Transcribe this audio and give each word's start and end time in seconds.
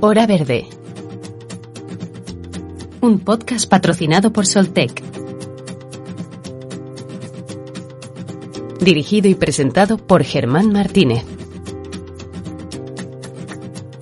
Hora 0.00 0.28
Verde. 0.28 0.68
Un 3.00 3.18
podcast 3.18 3.68
patrocinado 3.68 4.32
por 4.32 4.46
Soltec. 4.46 5.02
Dirigido 8.80 9.28
y 9.28 9.34
presentado 9.34 9.98
por 9.98 10.22
Germán 10.22 10.70
Martínez. 10.70 11.24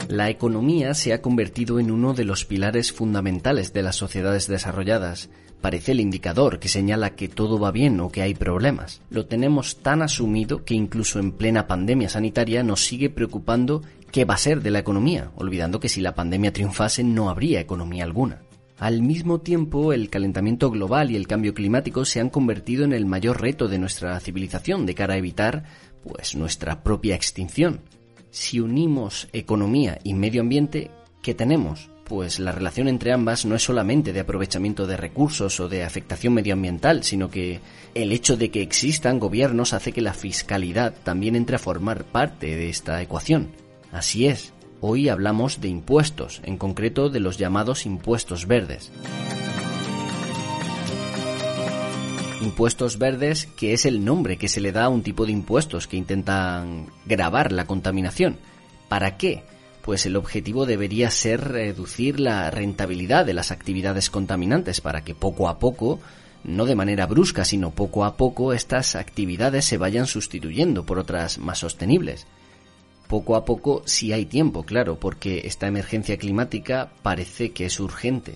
La 0.09 0.29
economía 0.29 0.93
se 0.93 1.15
ha 1.15 1.23
convertido 1.23 1.81
en 1.81 1.91
uno 1.91 2.13
de 2.13 2.25
los 2.25 2.45
pilares 2.45 2.93
fundamentales 2.93 3.73
de 3.73 3.83
las 3.83 3.97
sociedades 3.97 4.49
desarrolladas. 4.49 5.31
Parece 5.63 5.93
el 5.93 6.01
indicador 6.01 6.59
que 6.59 6.69
señala 6.69 7.17
que 7.17 7.29
todo 7.29 7.59
va 7.59 7.71
bien 7.71 7.99
o 8.01 8.11
que 8.11 8.21
hay 8.21 8.35
problemas. 8.35 9.01
Lo 9.09 9.25
tenemos 9.25 9.79
tan 9.79 10.03
asumido 10.03 10.63
que 10.65 10.75
incluso 10.75 11.19
en 11.19 11.33
plena 11.33 11.67
pandemia 11.67 12.11
sanitaria 12.11 12.63
nos 12.63 12.85
sigue 12.85 13.09
preocupando 13.09 13.83
qué 14.11 14.25
va 14.25 14.35
a 14.35 14.39
ser 14.39 14.63
de 14.63 14.71
la 14.71 14.79
economía, 14.79 15.31
olvidando 15.37 15.81
que 15.81 15.89
si 15.89 16.01
la 16.01 16.15
pandemia 16.15 16.53
triunfase 16.53 17.05
no 17.05 17.31
habría 17.31 17.61
economía 17.61 18.05
alguna. 18.05 18.43
Al 18.79 19.03
mismo 19.03 19.41
tiempo, 19.41 19.93
el 19.93 20.11
calentamiento 20.11 20.71
global 20.71 21.11
y 21.11 21.17
el 21.17 21.27
cambio 21.27 21.55
climático 21.55 22.05
se 22.05 22.21
han 22.21 22.29
convertido 22.29 22.85
en 22.85 22.93
el 22.93 23.07
mayor 23.07 23.41
reto 23.41 23.69
de 23.69 23.79
nuestra 23.79 24.19
civilización 24.21 24.85
de 24.85 24.95
cara 24.95 25.15
a 25.15 25.19
evitar 25.19 25.65
pues 26.03 26.37
nuestra 26.37 26.83
propia 26.83 27.15
extinción 27.15 27.81
si 28.37 28.61
unimos 28.61 29.29
economía 29.33 29.99
y 30.05 30.13
medio 30.13 30.43
ambiente, 30.43 30.91
¿qué 31.23 31.35
tenemos? 31.35 31.89
Pues 32.05 32.39
la 32.39 32.53
relación 32.53 32.87
entre 32.87 33.13
ambas 33.13 33.47
no 33.47 33.57
es 33.57 33.63
solamente 33.63 34.13
de 34.13 34.21
aprovechamiento 34.21 34.87
de 34.87 34.99
recursos 34.99 35.59
o 35.59 35.69
de 35.69 35.83
afectación 35.83 36.35
medioambiental, 36.35 37.03
sino 37.03 37.31
que 37.31 37.61
el 37.95 38.13
hecho 38.13 38.37
de 38.37 38.51
que 38.51 38.61
existan 38.61 39.19
gobiernos 39.19 39.73
hace 39.73 39.93
que 39.93 40.03
la 40.03 40.13
fiscalidad 40.13 40.95
también 41.03 41.35
entre 41.35 41.57
a 41.57 41.59
formar 41.59 42.05
parte 42.05 42.55
de 42.55 42.69
esta 42.69 43.01
ecuación. 43.01 43.49
Así 43.97 44.27
es, 44.27 44.53
hoy 44.83 45.09
hablamos 45.09 45.63
de 45.63 45.69
impuestos, 45.69 46.43
en 46.45 46.59
concreto 46.59 47.09
de 47.09 47.19
los 47.19 47.39
llamados 47.39 47.87
impuestos 47.87 48.47
verdes. 48.47 48.93
Impuestos 52.43 52.99
verdes, 52.99 53.47
que 53.57 53.73
es 53.73 53.87
el 53.87 54.05
nombre 54.05 54.37
que 54.37 54.49
se 54.49 54.61
le 54.61 54.71
da 54.71 54.85
a 54.85 54.89
un 54.91 55.03
tipo 55.03 55.25
de 55.25 55.33
impuestos 55.33 55.87
que 55.87 55.97
intentan 55.97 56.89
grabar 57.07 57.53
la 57.53 57.65
contaminación. 57.65 58.37
¿Para 58.91 59.17
qué? 59.17 59.45
Pues 59.81 60.05
el 60.05 60.17
objetivo 60.17 60.67
debería 60.67 61.11
ser 61.11 61.41
reducir 61.49 62.21
la 62.21 62.51
rentabilidad 62.51 63.25
de 63.25 63.33
las 63.33 63.51
actividades 63.51 64.11
contaminantes 64.11 64.83
para 64.83 65.05
que 65.05 65.15
poco 65.15 65.49
a 65.49 65.59
poco, 65.59 66.01
no 66.45 66.67
de 66.67 66.75
manera 66.75 67.07
brusca, 67.07 67.47
sino 67.47 67.71
poco 67.71 68.05
a 68.05 68.19
poco, 68.19 68.53
estas 68.53 68.95
actividades 68.95 69.65
se 69.65 69.79
vayan 69.79 70.07
sustituyendo 70.07 70.85
por 70.85 70.99
otras 70.99 71.39
más 71.39 71.61
sostenibles. 71.61 72.27
Poco 73.09 73.37
a 73.37 73.45
poco, 73.45 73.83
si 73.87 74.13
hay 74.13 74.27
tiempo, 74.27 74.65
claro, 74.65 74.99
porque 74.99 75.43
esta 75.45 75.67
emergencia 75.67 76.17
climática 76.17 76.91
parece 77.03 77.53
que 77.53 77.67
es 77.67 77.79
urgente. 77.79 78.35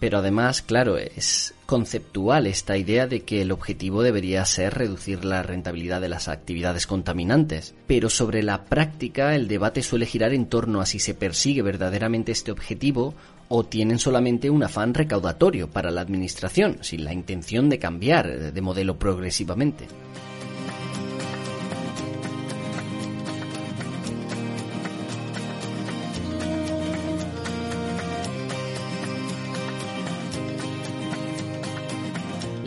Pero 0.00 0.18
además, 0.18 0.62
claro, 0.62 0.96
es 0.96 1.54
conceptual 1.66 2.46
esta 2.46 2.76
idea 2.76 3.06
de 3.06 3.24
que 3.24 3.42
el 3.42 3.50
objetivo 3.50 4.02
debería 4.02 4.44
ser 4.44 4.74
reducir 4.74 5.24
la 5.24 5.42
rentabilidad 5.42 6.00
de 6.00 6.08
las 6.08 6.28
actividades 6.28 6.86
contaminantes. 6.86 7.74
Pero 7.86 8.08
sobre 8.08 8.42
la 8.42 8.64
práctica 8.64 9.34
el 9.34 9.48
debate 9.48 9.82
suele 9.82 10.06
girar 10.06 10.32
en 10.32 10.46
torno 10.46 10.80
a 10.80 10.86
si 10.86 11.00
se 11.00 11.14
persigue 11.14 11.62
verdaderamente 11.62 12.30
este 12.30 12.52
objetivo 12.52 13.14
o 13.48 13.64
tienen 13.64 13.98
solamente 13.98 14.50
un 14.50 14.62
afán 14.62 14.94
recaudatorio 14.94 15.68
para 15.68 15.90
la 15.90 16.00
Administración, 16.00 16.78
sin 16.82 17.04
la 17.04 17.12
intención 17.12 17.68
de 17.68 17.78
cambiar 17.78 18.52
de 18.52 18.60
modelo 18.60 18.98
progresivamente. 18.98 19.86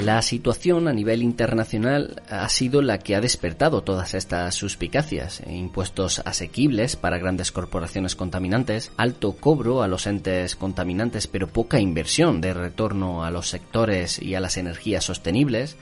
La 0.02 0.24
situación 0.24 0.88
a 0.88 0.94
nivel 0.94 1.22
internacional 1.22 2.24
ha 2.28 2.50
sido 2.50 2.82
la 2.82 2.98
que 2.98 3.16
ha 3.16 3.22
despertado 3.22 3.84
todas 3.84 4.16
estas 4.16 4.56
suspicacias. 4.56 5.44
Impuestos 5.46 6.24
asequibles 6.26 6.96
para 6.96 7.20
grandes 7.20 7.52
corporaciones 7.52 8.16
contaminantes, 8.16 8.92
alto 8.98 9.34
cobro 9.34 9.84
a 9.84 9.88
los 9.88 10.08
entes 10.08 10.56
contaminantes 10.56 11.28
pero 11.28 11.50
poca 11.50 11.80
inversión 11.80 12.42
de 12.42 12.56
retorno 12.56 13.24
a 13.24 13.30
los 13.30 13.50
sectores 13.50 14.20
y 14.20 14.34
a 14.34 14.40
las 14.40 14.58
energías 14.58 15.04
sostenibles. 15.04 15.78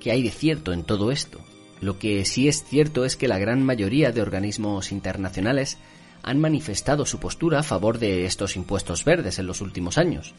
¿Qué 0.00 0.12
hay 0.12 0.22
de 0.22 0.30
cierto 0.30 0.72
en 0.72 0.84
todo 0.84 1.12
esto? 1.12 1.38
Lo 1.82 1.98
que 1.98 2.24
sí 2.24 2.48
es 2.48 2.64
cierto 2.64 3.04
es 3.04 3.18
que 3.18 3.28
la 3.28 3.38
gran 3.38 3.62
mayoría 3.62 4.12
de 4.12 4.22
organismos 4.22 4.92
internacionales 4.92 5.76
han 6.22 6.40
manifestado 6.40 7.04
su 7.04 7.20
postura 7.20 7.58
a 7.58 7.64
favor 7.64 7.98
de 7.98 8.24
estos 8.24 8.56
impuestos 8.56 9.04
verdes 9.04 9.38
en 9.38 9.46
los 9.46 9.60
últimos 9.60 9.98
años 9.98 10.32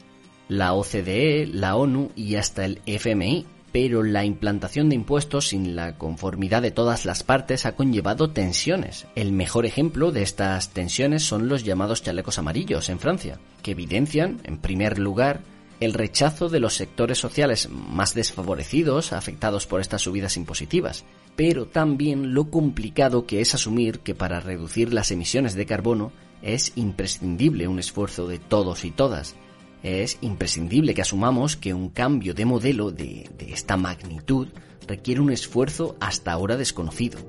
la 0.48 0.74
OCDE, 0.74 1.48
la 1.48 1.76
ONU 1.76 2.12
y 2.16 2.36
hasta 2.36 2.66
el 2.66 2.82
FMI, 2.86 3.46
pero 3.74 4.04
la 4.04 4.24
implantación 4.24 4.88
de 4.90 4.96
impuestos 4.96 5.48
sin 5.48 5.76
la 5.76 5.98
conformidad 5.98 6.62
de 6.62 6.70
todas 6.70 7.06
las 7.06 7.24
partes 7.24 7.66
ha 7.66 7.76
conllevado 7.76 8.30
tensiones. 8.30 9.08
El 9.16 9.32
mejor 9.32 9.66
ejemplo 9.66 10.12
de 10.12 10.22
estas 10.22 10.70
tensiones 10.70 11.24
son 11.24 11.50
los 11.50 11.64
llamados 11.64 12.04
chalecos 12.04 12.38
amarillos 12.38 12.90
en 12.90 13.00
Francia, 13.00 13.40
que 13.64 13.72
evidencian, 13.72 14.40
en 14.44 14.60
primer 14.60 15.00
lugar, 15.00 15.42
el 15.80 15.94
rechazo 15.94 16.50
de 16.50 16.60
los 16.60 16.76
sectores 16.76 17.18
sociales 17.18 17.68
más 17.70 18.14
desfavorecidos 18.14 19.12
afectados 19.12 19.66
por 19.66 19.82
estas 19.82 20.04
subidas 20.04 20.38
impositivas, 20.38 21.04
pero 21.36 21.66
también 21.66 22.36
lo 22.36 22.52
complicado 22.52 23.26
que 23.26 23.42
es 23.42 23.56
asumir 23.56 24.00
que 24.00 24.14
para 24.14 24.40
reducir 24.40 24.94
las 24.94 25.10
emisiones 25.12 25.56
de 25.56 25.66
carbono 25.66 26.12
es 26.44 26.74
imprescindible 26.76 27.68
un 27.68 27.80
esfuerzo 27.80 28.28
de 28.28 28.38
todos 28.38 28.86
y 28.86 28.92
todas, 28.92 29.36
es 29.84 30.18
imprescindible 30.22 30.94
que 30.94 31.02
asumamos 31.02 31.58
que 31.58 31.74
un 31.74 31.90
cambio 31.90 32.34
de 32.34 32.46
modelo 32.46 32.92
de, 32.92 33.30
esta 33.48 33.78
magnitud 33.78 34.48
requiere 34.88 35.22
un 35.22 35.32
esfuerzo 35.32 35.96
hasta 36.00 36.32
ahora 36.32 36.58
desconocido. 36.58 37.20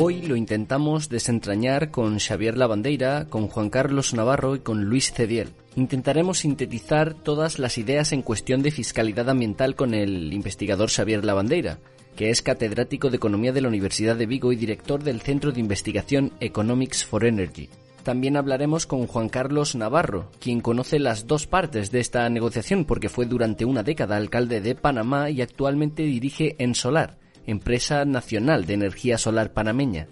Hoy 0.00 0.22
lo 0.22 0.36
intentamos 0.36 1.08
desentrañar 1.08 1.90
con 1.90 2.20
Xavier 2.20 2.56
Lavandeira, 2.56 3.26
con 3.28 3.48
Juan 3.48 3.68
Carlos 3.68 4.14
Navarro 4.14 4.54
y 4.54 4.60
con 4.60 4.84
Luis 4.84 5.12
Cediel 5.12 5.48
intentaremos 5.74 6.38
sintetizar 6.38 7.14
todas 7.14 7.58
las 7.58 7.78
ideas 7.78 8.12
en 8.12 8.22
cuestión 8.22 8.62
de 8.62 8.70
fiscalidad 8.70 9.28
ambiental 9.28 9.74
con 9.74 9.94
el 9.94 10.32
investigador 10.32 10.88
Xavier 10.90 11.24
Lavandeira, 11.24 11.78
que 12.16 12.30
es 12.30 12.42
catedrático 12.42 13.10
de 13.10 13.16
Economía 13.16 13.52
de 13.52 13.60
la 13.60 13.68
Universidad 13.68 14.14
de 14.14 14.26
Vigo 14.26 14.52
y 14.52 14.56
director 14.56 15.02
del 15.02 15.20
Centro 15.20 15.50
de 15.50 15.60
Investigación 15.60 16.32
Economics 16.38 17.04
for 17.04 17.24
Energy. 17.24 17.68
También 18.04 18.36
hablaremos 18.36 18.86
con 18.86 19.06
Juan 19.08 19.28
Carlos 19.28 19.74
Navarro, 19.74 20.30
quien 20.40 20.60
conoce 20.60 20.98
las 20.98 21.26
dos 21.26 21.48
partes 21.48 21.90
de 21.90 22.00
esta 22.00 22.28
negociación 22.28 22.84
porque 22.84 23.08
fue 23.08 23.26
durante 23.26 23.64
una 23.64 23.82
década 23.82 24.16
alcalde 24.16 24.60
de 24.60 24.74
Panamá 24.76 25.30
y 25.30 25.42
actualmente 25.42 26.04
dirige 26.04 26.56
Ensolar, 26.58 27.18
empresa 27.50 28.04
nacional 28.04 28.66
de 28.66 28.74
energía 28.74 29.18
solar 29.18 29.52
panameña. 29.52 30.06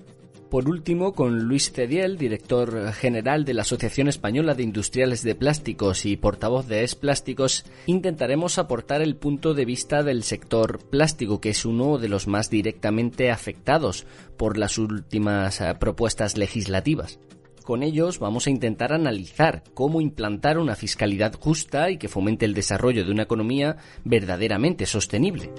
Por 0.50 0.69
último, 0.69 1.12
con 1.12 1.41
Luis 1.41 1.72
Cediel, 1.72 2.19
director 2.19 2.92
general 2.92 3.44
de 3.44 3.52
la 3.52 3.62
Asociación 3.62 4.06
Española 4.08 4.54
de 4.54 4.62
Industriales 4.62 5.22
de 5.22 5.34
Plásticos 5.34 6.06
y 6.06 6.16
portavoz 6.16 6.69
de 6.69 6.84
Es 6.84 6.94
Plásticos, 6.94 7.64
intentaremos 7.86 8.56
aportar 8.58 9.02
el 9.02 9.16
punto 9.16 9.54
de 9.54 9.64
vista 9.64 10.04
del 10.04 10.22
sector 10.22 10.78
plástico, 10.88 11.41
que 11.41 11.50
es 11.50 11.64
uno 11.64 11.98
de 11.98 12.08
los 12.08 12.28
más 12.28 12.48
directamente 12.48 13.32
afectados 13.32 14.06
por 14.36 14.56
las 14.56 14.78
últimas 14.78 15.60
eh, 15.60 15.75
propuestas 15.78 16.38
legislativas. 16.38 17.19
Con 17.64 17.82
ellos 17.82 18.20
vamos 18.20 18.46
a 18.46 18.50
intentar 18.50 18.93
analizar 18.93 19.64
cómo 19.75 20.00
implantar 20.00 20.58
una 20.58 20.76
fiscalidad 20.76 21.34
justa 21.34 21.90
y 21.90 21.99
que 21.99 22.08
fomente 22.08 22.44
el 22.46 22.55
desarrollo 22.55 23.05
de 23.05 23.11
una 23.11 23.25
economía 23.25 23.78
verdaderamente 24.05 24.87
sostenible. 24.87 25.50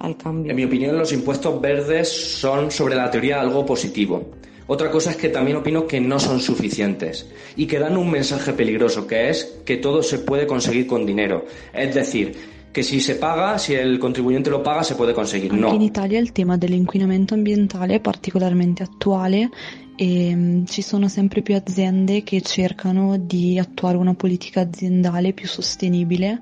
al 0.00 0.16
cambio. 0.16 0.50
En 0.50 0.56
mi 0.56 0.64
opinión, 0.64 0.98
los 0.98 1.12
impuestos 1.12 1.60
verdes 1.60 2.08
son 2.08 2.70
sobre 2.70 2.96
la 2.96 3.10
teoría 3.10 3.40
algo 3.40 3.64
positivo. 3.64 4.24
Otra 4.66 4.90
cosa 4.90 5.10
es 5.10 5.16
que 5.16 5.28
también 5.28 5.56
opino 5.56 5.86
que 5.86 6.00
no 6.00 6.20
son 6.20 6.38
suficientes 6.38 7.28
y 7.56 7.66
que 7.66 7.80
dan 7.80 7.96
un 7.96 8.08
mensaje 8.08 8.52
peligroso, 8.52 9.04
que 9.04 9.28
es 9.28 9.62
que 9.64 9.78
todo 9.78 10.00
se 10.00 10.20
puede 10.20 10.46
conseguir 10.46 10.86
con 10.86 11.04
dinero. 11.04 11.44
Es 11.72 11.92
decir, 11.92 12.36
que 12.72 12.82
si 12.82 13.00
se 13.00 13.16
paga, 13.16 13.58
si 13.58 13.74
el 13.74 13.98
contribuyente 13.98 14.50
lo 14.50 14.62
paga, 14.62 14.82
se 14.82 14.94
puede 14.94 15.12
conseguir. 15.12 15.52
No. 15.52 15.74
in 15.74 15.82
Italia 15.82 16.20
il 16.20 16.32
tema 16.32 16.56
dell'inquinamento 16.56 17.34
ambientale 17.34 17.96
è 17.96 18.00
particolarmente 18.00 18.82
attuale 18.82 19.50
e 19.96 20.34
mm, 20.34 20.64
ci 20.66 20.82
sono 20.82 21.08
sempre 21.08 21.42
più 21.42 21.54
aziende 21.56 22.22
che 22.22 22.40
cercano 22.40 23.16
di 23.18 23.58
attuare 23.58 23.96
una 23.96 24.14
politica 24.14 24.60
aziendale 24.60 25.32
più 25.32 25.48
sostenibile. 25.48 26.40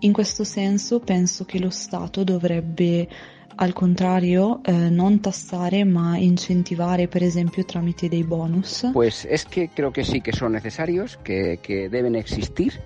In 0.00 0.12
questo 0.12 0.44
senso 0.44 0.98
penso 1.00 1.44
che 1.44 1.58
lo 1.58 1.68
Stato 1.68 2.24
dovrebbe 2.24 3.06
al 3.60 3.74
contrario, 3.74 4.62
eh, 4.64 4.72
non 4.72 5.20
tassare 5.20 5.84
ma 5.84 6.16
incentivare, 6.16 7.08
per 7.08 7.22
ejemplo, 7.22 7.62
tramite 7.62 8.08
dei 8.08 8.22
bonus. 8.22 8.88
Pues 8.90 9.26
es 9.26 9.44
que 9.44 9.68
creo 9.68 9.92
que 9.92 10.02
sí 10.02 10.22
que 10.22 10.32
son 10.32 10.52
necesarios, 10.52 11.18
que, 11.22 11.58
que 11.60 11.90
deben 11.90 12.14
existir, 12.14 12.80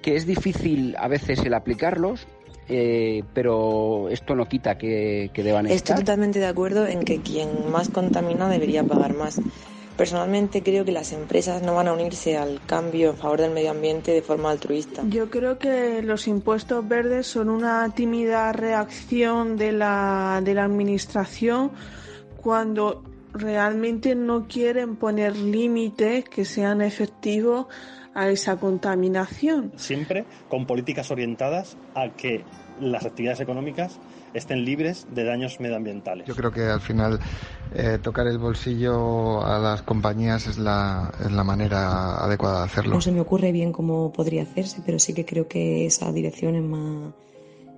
que 0.00 0.16
es 0.16 0.24
difícil 0.24 0.96
a 0.96 1.08
veces 1.08 1.44
el 1.44 1.52
aplicarlos, 1.52 2.26
eh, 2.70 3.22
pero 3.34 4.08
esto 4.08 4.34
no 4.34 4.46
quita 4.46 4.78
que, 4.78 5.30
que 5.34 5.42
deban 5.42 5.66
estar. 5.66 5.76
Estoy 5.76 5.96
totalmente 5.96 6.38
de 6.38 6.46
acuerdo 6.46 6.86
en 6.86 7.04
que 7.04 7.20
quien 7.20 7.70
más 7.70 7.90
contamina 7.90 8.48
debería 8.48 8.84
pagar 8.84 9.12
más. 9.12 9.42
Personalmente 9.96 10.62
creo 10.62 10.84
que 10.84 10.92
las 10.92 11.12
empresas 11.12 11.62
no 11.62 11.74
van 11.74 11.88
a 11.88 11.92
unirse 11.92 12.36
al 12.36 12.60
cambio 12.66 13.10
en 13.10 13.16
favor 13.16 13.40
del 13.40 13.50
medio 13.50 13.70
ambiente 13.70 14.12
de 14.12 14.22
forma 14.22 14.50
altruista. 14.50 15.02
Yo 15.08 15.30
creo 15.30 15.58
que 15.58 16.02
los 16.02 16.26
impuestos 16.26 16.86
verdes 16.88 17.26
son 17.26 17.50
una 17.50 17.88
tímida 17.94 18.52
reacción 18.52 19.56
de 19.56 19.72
la, 19.72 20.40
de 20.42 20.54
la 20.54 20.64
administración 20.64 21.70
cuando 22.40 23.02
realmente 23.32 24.14
no 24.14 24.46
quieren 24.46 24.96
poner 24.96 25.36
límites 25.36 26.24
que 26.28 26.44
sean 26.44 26.82
efectivos 26.82 27.66
a 28.14 28.28
esa 28.28 28.56
contaminación. 28.56 29.72
Siempre 29.76 30.24
con 30.48 30.66
políticas 30.66 31.10
orientadas 31.10 31.76
a 31.94 32.10
que 32.10 32.44
las 32.90 33.06
actividades 33.06 33.40
económicas 33.40 33.98
estén 34.34 34.64
libres 34.64 35.06
de 35.14 35.24
daños 35.24 35.60
medioambientales. 35.60 36.26
Yo 36.26 36.34
creo 36.34 36.50
que 36.50 36.62
al 36.62 36.80
final 36.80 37.20
eh, 37.74 37.98
tocar 38.02 38.26
el 38.26 38.38
bolsillo 38.38 39.44
a 39.44 39.58
las 39.58 39.82
compañías 39.82 40.46
es 40.46 40.58
la, 40.58 41.12
es 41.24 41.30
la 41.30 41.44
manera 41.44 42.16
adecuada 42.16 42.60
de 42.60 42.64
hacerlo. 42.64 42.94
No 42.94 43.00
se 43.00 43.12
me 43.12 43.20
ocurre 43.20 43.52
bien 43.52 43.72
cómo 43.72 44.12
podría 44.12 44.42
hacerse, 44.42 44.82
pero 44.84 44.98
sí 44.98 45.14
que 45.14 45.24
creo 45.24 45.48
que 45.48 45.86
esa 45.86 46.12
dirección 46.12 46.56
es 46.56 46.62
más, 46.62 47.12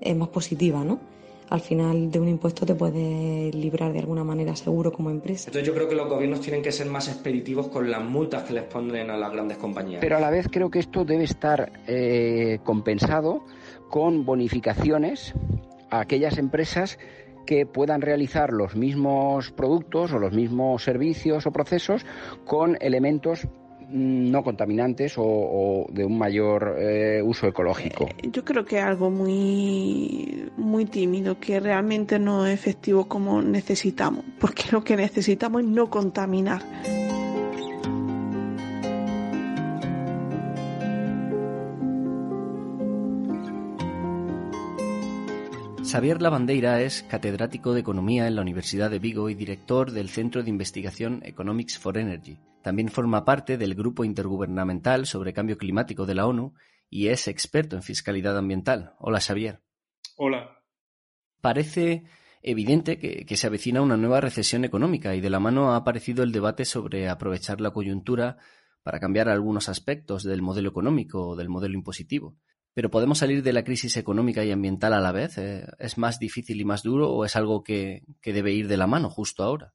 es 0.00 0.16
más 0.16 0.28
positiva, 0.28 0.84
¿no? 0.84 1.14
al 1.50 1.60
final 1.60 2.10
de 2.10 2.20
un 2.20 2.28
impuesto 2.28 2.66
te 2.66 2.74
puedes 2.74 3.54
librar 3.54 3.92
de 3.92 4.00
alguna 4.00 4.24
manera 4.24 4.56
seguro 4.56 4.92
como 4.92 5.10
empresa. 5.10 5.50
Entonces 5.50 5.66
yo 5.66 5.74
creo 5.74 5.88
que 5.88 5.94
los 5.94 6.08
gobiernos 6.08 6.40
tienen 6.40 6.62
que 6.62 6.72
ser 6.72 6.86
más 6.88 7.08
expeditivos 7.08 7.68
con 7.68 7.90
las 7.90 8.02
multas 8.02 8.44
que 8.44 8.54
les 8.54 8.64
ponen 8.64 9.10
a 9.10 9.16
las 9.16 9.32
grandes 9.32 9.58
compañías. 9.58 10.00
Pero 10.00 10.16
a 10.16 10.20
la 10.20 10.30
vez 10.30 10.48
creo 10.50 10.70
que 10.70 10.78
esto 10.78 11.04
debe 11.04 11.24
estar 11.24 11.72
eh, 11.86 12.58
compensado 12.64 13.44
con 13.94 14.24
bonificaciones 14.24 15.34
a 15.88 16.00
aquellas 16.00 16.36
empresas 16.36 16.98
que 17.46 17.64
puedan 17.64 18.00
realizar 18.00 18.52
los 18.52 18.74
mismos 18.74 19.52
productos 19.52 20.12
o 20.12 20.18
los 20.18 20.32
mismos 20.32 20.82
servicios 20.82 21.46
o 21.46 21.52
procesos 21.52 22.04
con 22.44 22.76
elementos 22.80 23.46
mm, 23.88 24.32
no 24.32 24.42
contaminantes 24.42 25.14
o, 25.16 25.86
de 25.92 26.04
un 26.04 26.18
mayor 26.18 26.74
eh, 26.76 27.22
uso 27.22 27.46
ecológico. 27.46 28.06
Eh, 28.06 28.30
yo 28.32 28.44
creo 28.44 28.64
que 28.64 28.78
es 28.78 28.84
algo 28.84 29.12
muy, 29.12 30.50
muy 30.56 30.86
tímido, 30.86 31.38
que 31.38 31.60
realmente 31.60 32.18
no 32.18 32.48
es 32.48 32.54
efectivo 32.54 33.06
como 33.06 33.42
necesitamos, 33.42 34.24
porque 34.40 34.64
lo 34.72 34.82
que 34.82 34.96
necesitamos 34.96 35.62
es 35.62 35.68
no 35.68 35.88
contaminar. 35.88 36.62
Xavier 45.94 46.20
Lavandeira 46.20 46.80
es 46.80 47.04
catedrático 47.04 47.72
de 47.72 47.78
Economía 47.78 48.26
en 48.26 48.34
la 48.34 48.42
Universidad 48.42 48.90
de 48.90 48.98
Vigo 48.98 49.30
y 49.30 49.36
director 49.36 49.92
del 49.92 50.08
Centro 50.08 50.42
de 50.42 50.50
Investigación 50.50 51.20
Economics 51.24 51.78
for 51.78 51.96
Energy. 51.96 52.36
También 52.64 52.88
forma 52.88 53.24
parte 53.24 53.56
del 53.58 53.76
Grupo 53.76 54.02
Intergubernamental 54.02 55.06
sobre 55.06 55.32
Cambio 55.32 55.56
Climático 55.56 56.04
de 56.04 56.16
la 56.16 56.26
ONU 56.26 56.52
y 56.90 57.10
es 57.10 57.28
experto 57.28 57.76
en 57.76 57.84
fiscalidad 57.84 58.36
ambiental. 58.36 58.94
Hola, 58.98 59.20
Xavier. 59.20 59.60
Hola. 60.16 60.58
Parece 61.40 62.02
evidente 62.42 62.98
que, 62.98 63.24
que, 63.24 63.36
se 63.36 63.46
avecina 63.46 63.80
una 63.80 63.96
nueva 63.96 64.20
recesión 64.20 64.64
económica 64.64 65.14
y 65.14 65.20
de 65.20 65.30
la 65.30 65.38
mano 65.38 65.74
ha 65.74 65.76
aparecido 65.76 66.24
el 66.24 66.32
debate 66.32 66.64
sobre 66.64 67.08
aprovechar 67.08 67.60
la 67.60 67.70
coyuntura 67.70 68.38
para 68.82 68.98
cambiar 68.98 69.28
algunos 69.28 69.68
aspectos 69.68 70.24
del 70.24 70.42
modelo 70.42 70.70
económico 70.70 71.24
o 71.28 71.36
del 71.36 71.48
modelo 71.48 71.74
impositivo. 71.74 72.36
Pero 72.74 72.90
¿podemos 72.90 73.18
salir 73.18 73.42
de 73.44 73.52
la 73.52 73.62
crisis 73.62 73.96
económica 73.96 74.44
y 74.44 74.50
ambiental 74.50 74.92
a 74.94 75.00
la 75.00 75.12
vez? 75.12 75.38
Eh, 75.38 75.64
¿Es 75.78 75.96
más 75.96 76.18
difícil 76.18 76.60
y 76.60 76.64
más 76.64 76.82
duro 76.82 77.08
o 77.08 77.24
es 77.24 77.36
algo 77.36 77.62
que, 77.62 78.02
debe 78.24 78.52
ir 78.52 78.66
de 78.66 78.76
la 78.76 78.88
mano 78.88 79.08
justo 79.08 79.44
ahora? 79.44 79.72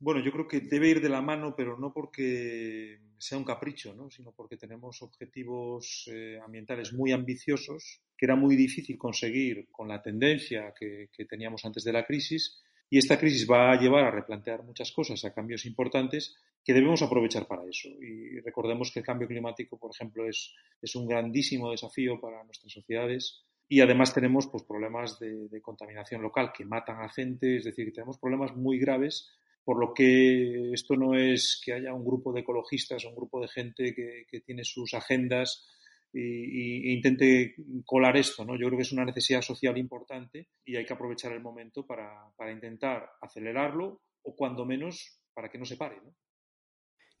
Bueno, 0.00 0.22
yo 0.22 0.32
creo 0.32 0.48
que 0.48 0.60
debe 0.60 0.90
ir 0.90 1.00
de 1.00 1.08
la 1.08 1.22
mano, 1.22 1.54
pero 1.56 1.78
no 1.78 1.92
porque 1.92 3.00
sea 3.18 3.38
un 3.38 3.44
capricho, 3.44 3.94
¿no? 3.94 4.10
sino 4.10 4.32
porque 4.32 4.56
tenemos 4.56 5.00
objetivos 5.00 6.10
eh, 6.12 6.38
ambientales 6.44 6.92
muy 6.92 7.12
ambiciosos, 7.12 8.02
que 8.18 8.26
era 8.26 8.34
muy 8.34 8.56
difícil 8.56 8.98
conseguir 8.98 9.68
con 9.70 9.86
la 9.86 10.02
tendencia 10.02 10.74
que, 10.78 11.10
que 11.12 11.24
teníamos 11.26 11.64
antes 11.64 11.84
de 11.84 11.92
la 11.92 12.04
crisis, 12.04 12.63
y 12.90 12.98
esta 12.98 13.18
crisis 13.18 13.48
va 13.50 13.72
a 13.72 13.80
llevar 13.80 14.04
a 14.04 14.10
replantear 14.10 14.62
muchas 14.62 14.92
cosas, 14.92 15.24
a 15.24 15.32
cambios 15.32 15.66
importantes 15.66 16.36
que 16.64 16.72
debemos 16.72 17.02
aprovechar 17.02 17.46
para 17.46 17.64
eso. 17.68 17.88
Y 17.88 18.40
recordemos 18.40 18.90
que 18.92 19.00
el 19.00 19.06
cambio 19.06 19.28
climático, 19.28 19.78
por 19.78 19.90
ejemplo, 19.92 20.26
es, 20.28 20.54
un 20.94 21.06
grandísimo 21.06 21.70
desafío 21.70 22.20
para 22.20 22.44
nuestras 22.44 22.72
sociedades. 22.72 23.42
Y 23.68 23.80
además 23.80 24.14
tenemos 24.14 24.46
pues, 24.46 24.62
problemas 24.62 25.18
de, 25.18 25.60
contaminación 25.62 26.22
local 26.22 26.52
que 26.56 26.64
matan 26.64 27.02
a 27.02 27.08
gente, 27.08 27.56
es 27.56 27.64
decir, 27.64 27.92
tenemos 27.92 28.18
problemas 28.18 28.54
muy 28.54 28.78
graves, 28.78 29.30
por 29.64 29.78
lo 29.78 29.94
que 29.94 30.72
esto 30.72 30.94
no 30.94 31.14
es 31.14 31.60
que 31.64 31.72
haya 31.72 31.94
un 31.94 32.04
grupo 32.04 32.32
de 32.34 32.40
ecologistas 32.40 33.06
un 33.06 33.14
grupo 33.14 33.40
de 33.40 33.48
gente 33.48 33.94
que 33.94 34.40
tiene 34.40 34.62
sus 34.62 34.92
agendas 34.92 35.66
y, 36.14 36.92
intente 36.94 37.56
colar 37.84 38.16
esto, 38.16 38.44
¿no? 38.44 38.54
Yo 38.54 38.66
creo 38.66 38.78
que 38.78 38.82
es 38.82 38.92
una 38.92 39.04
necesidad 39.04 39.42
social 39.42 39.76
importante 39.76 40.48
y 40.64 40.76
hay 40.76 40.84
que 40.84 40.92
aprovechar 40.92 41.32
el 41.32 41.40
momento 41.40 41.86
para, 41.86 42.30
para 42.36 42.52
intentar 42.52 43.10
acelerarlo 43.20 44.02
o 44.22 44.36
cuando 44.36 44.64
menos 44.64 45.20
para 45.34 45.50
que 45.50 45.58
no 45.58 45.64
se 45.64 45.76
pare, 45.76 45.96
¿no? 46.02 46.14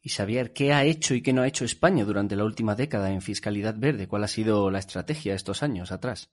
Y 0.00 0.10
Xavier, 0.10 0.52
¿qué 0.52 0.72
ha 0.74 0.84
hecho 0.84 1.14
y 1.14 1.22
qué 1.22 1.32
no 1.32 1.40
ha 1.40 1.48
hecho 1.48 1.64
España 1.64 2.04
durante 2.04 2.36
la 2.36 2.44
última 2.44 2.74
década 2.74 3.10
en 3.10 3.22
fiscalidad 3.22 3.74
verde? 3.78 4.06
¿Cuál 4.06 4.24
ha 4.24 4.28
sido 4.28 4.70
la 4.70 4.78
estrategia 4.78 5.34
estos 5.34 5.62
años 5.62 5.92
atrás? 5.92 6.30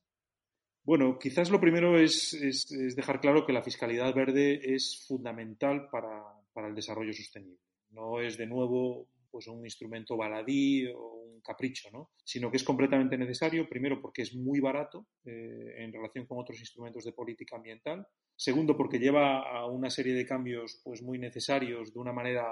Bueno, 0.84 1.18
quizás 1.18 1.50
lo 1.50 1.62
primero 1.62 1.98
es, 1.98 2.34
es, 2.34 2.68
dejar 2.96 3.22
claro 3.22 3.46
que 3.46 3.54
la 3.54 3.64
fiscalidad 3.64 4.14
verde 4.14 4.60
es 4.74 5.06
fundamental 5.08 5.88
para, 5.90 6.22
para, 6.52 6.68
el 6.68 6.76
desarrollo 6.76 7.14
sostenible. 7.14 7.60
No 7.92 8.20
es 8.20 8.38
de 8.38 8.48
nuevo 8.48 9.08
pues 9.30 9.48
un 9.48 9.64
instrumento 9.64 10.18
baladí 10.18 10.88
o 10.88 11.21
capricho, 11.42 11.90
¿no? 11.92 12.12
sino 12.24 12.50
que 12.50 12.58
es 12.58 12.64
completamente 12.64 13.18
necesario, 13.18 13.68
primero 13.68 14.02
porque 14.02 14.22
es 14.22 14.36
muy 14.36 14.60
barato 14.60 15.08
eh, 15.26 15.76
en 15.78 15.92
relación 15.92 16.26
con 16.26 16.40
otros 16.40 16.60
instrumentos 16.60 17.04
de 17.04 17.14
política 17.14 17.56
ambiental, 17.56 18.08
segundo 18.36 18.76
porque 18.76 19.00
lleva 19.00 19.40
a 19.40 19.66
una 19.66 19.90
serie 19.90 20.14
de 20.14 20.26
cambios 20.26 20.82
pues, 20.84 21.02
muy 21.02 21.20
necesarios 21.20 21.94
de 21.94 22.00
una 22.00 22.14
manera 22.14 22.48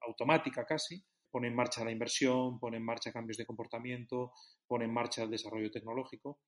automática 0.00 0.64
casi, 0.64 1.02
pone 1.30 1.48
en 1.48 1.54
marcha 1.54 1.84
la 1.84 1.92
inversión, 1.92 2.58
pone 2.58 2.76
en 2.76 2.84
marcha 2.84 3.12
cambios 3.12 3.36
de 3.38 3.46
comportamiento, 3.46 4.32
pone 4.66 4.84
en 4.84 4.92
marcha 4.92 5.22
el 5.22 5.30
desarrollo 5.30 5.70
tecnológico. 5.70 6.40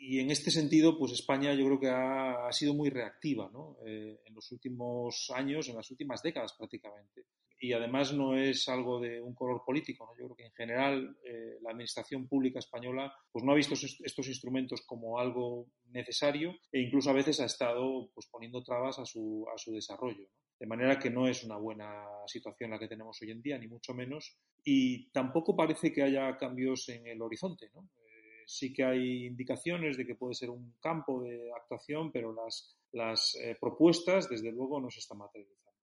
y 0.00 0.20
en 0.20 0.30
este 0.30 0.50
sentido, 0.50 0.96
pues 0.96 1.12
España 1.12 1.54
yo 1.54 1.64
creo 1.66 1.80
que 1.80 1.90
ha, 1.90 2.52
sido 2.52 2.72
muy 2.72 2.88
reactiva 2.88 3.50
¿no? 3.52 3.78
Eh, 3.84 4.20
en 4.24 4.34
los 4.34 4.50
últimos 4.52 5.30
años, 5.34 5.68
en 5.68 5.76
las 5.76 5.90
últimas 5.90 6.22
décadas 6.22 6.54
prácticamente. 6.56 7.26
Y 7.60 7.72
además 7.72 8.12
no 8.12 8.36
es 8.36 8.68
algo 8.68 9.00
de 9.00 9.20
un 9.20 9.34
color 9.34 9.62
político. 9.64 10.06
¿no? 10.06 10.12
Yo 10.16 10.26
creo 10.26 10.36
que 10.36 10.46
en 10.46 10.52
general 10.52 11.16
eh, 11.24 11.58
la 11.62 11.70
administración 11.70 12.28
pública 12.28 12.58
española 12.60 13.12
pues 13.32 13.44
no 13.44 13.52
ha 13.52 13.56
visto 13.56 13.74
estos 13.74 14.28
instrumentos 14.28 14.82
como 14.86 15.18
algo 15.18 15.66
necesario 15.90 16.54
e 16.72 16.80
incluso 16.80 17.10
a 17.10 17.14
veces 17.14 17.40
ha 17.40 17.46
estado 17.46 18.10
pues, 18.14 18.28
poniendo 18.30 18.62
trabas 18.62 18.98
a 18.98 19.04
su, 19.04 19.46
a 19.52 19.58
su 19.58 19.72
desarrollo. 19.72 20.28
De 20.58 20.66
manera 20.66 20.98
que 20.98 21.10
no 21.10 21.28
es 21.28 21.44
una 21.44 21.56
buena 21.56 22.04
situación 22.26 22.70
la 22.70 22.78
que 22.78 22.88
tenemos 22.88 23.20
hoy 23.22 23.30
en 23.30 23.42
día, 23.42 23.58
ni 23.58 23.68
mucho 23.68 23.94
menos. 23.94 24.36
Y 24.64 25.08
tampoco 25.10 25.54
parece 25.54 25.92
que 25.92 26.02
haya 26.02 26.36
cambios 26.36 26.88
en 26.88 27.06
el 27.06 27.22
horizonte. 27.22 27.70
¿no? 27.74 27.88
sí 28.48 28.72
que 28.72 28.82
hay 28.82 29.26
indicaciones 29.26 29.98
de 29.98 30.06
que 30.06 30.14
puede 30.14 30.34
ser 30.34 30.48
un 30.48 30.74
campo 30.80 31.22
de 31.22 31.52
actuación, 31.52 32.10
pero 32.10 32.32
las, 32.32 32.78
las 32.92 33.36
eh, 33.36 33.56
propuestas, 33.60 34.28
desde 34.28 34.50
luego, 34.50 34.80
no 34.80 34.90
se 34.90 35.00
están 35.00 35.18
materializando. 35.18 35.78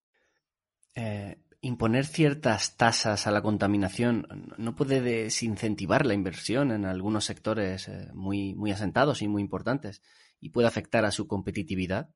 Eh, 0.96 1.38
imponer 1.66 2.06
ciertas 2.06 2.78
tasas 2.78 3.26
a 3.26 3.32
la 3.32 3.42
contaminación 3.42 4.28
no 4.58 4.76
puede 4.76 5.02
desincentivar 5.02 6.06
la 6.06 6.14
inversión 6.14 6.72
en 6.72 6.86
algunos 6.86 7.26
sectores 7.26 7.88
eh, 7.88 8.08
muy, 8.14 8.56
asentados 8.72 9.24
y 9.24 9.28
muy 9.28 9.42
importantes 9.42 10.04
y 10.40 10.50
puede 10.52 10.68
afectar 10.68 11.06
a 11.06 11.12
su 11.12 11.28
competitividad. 11.28 12.14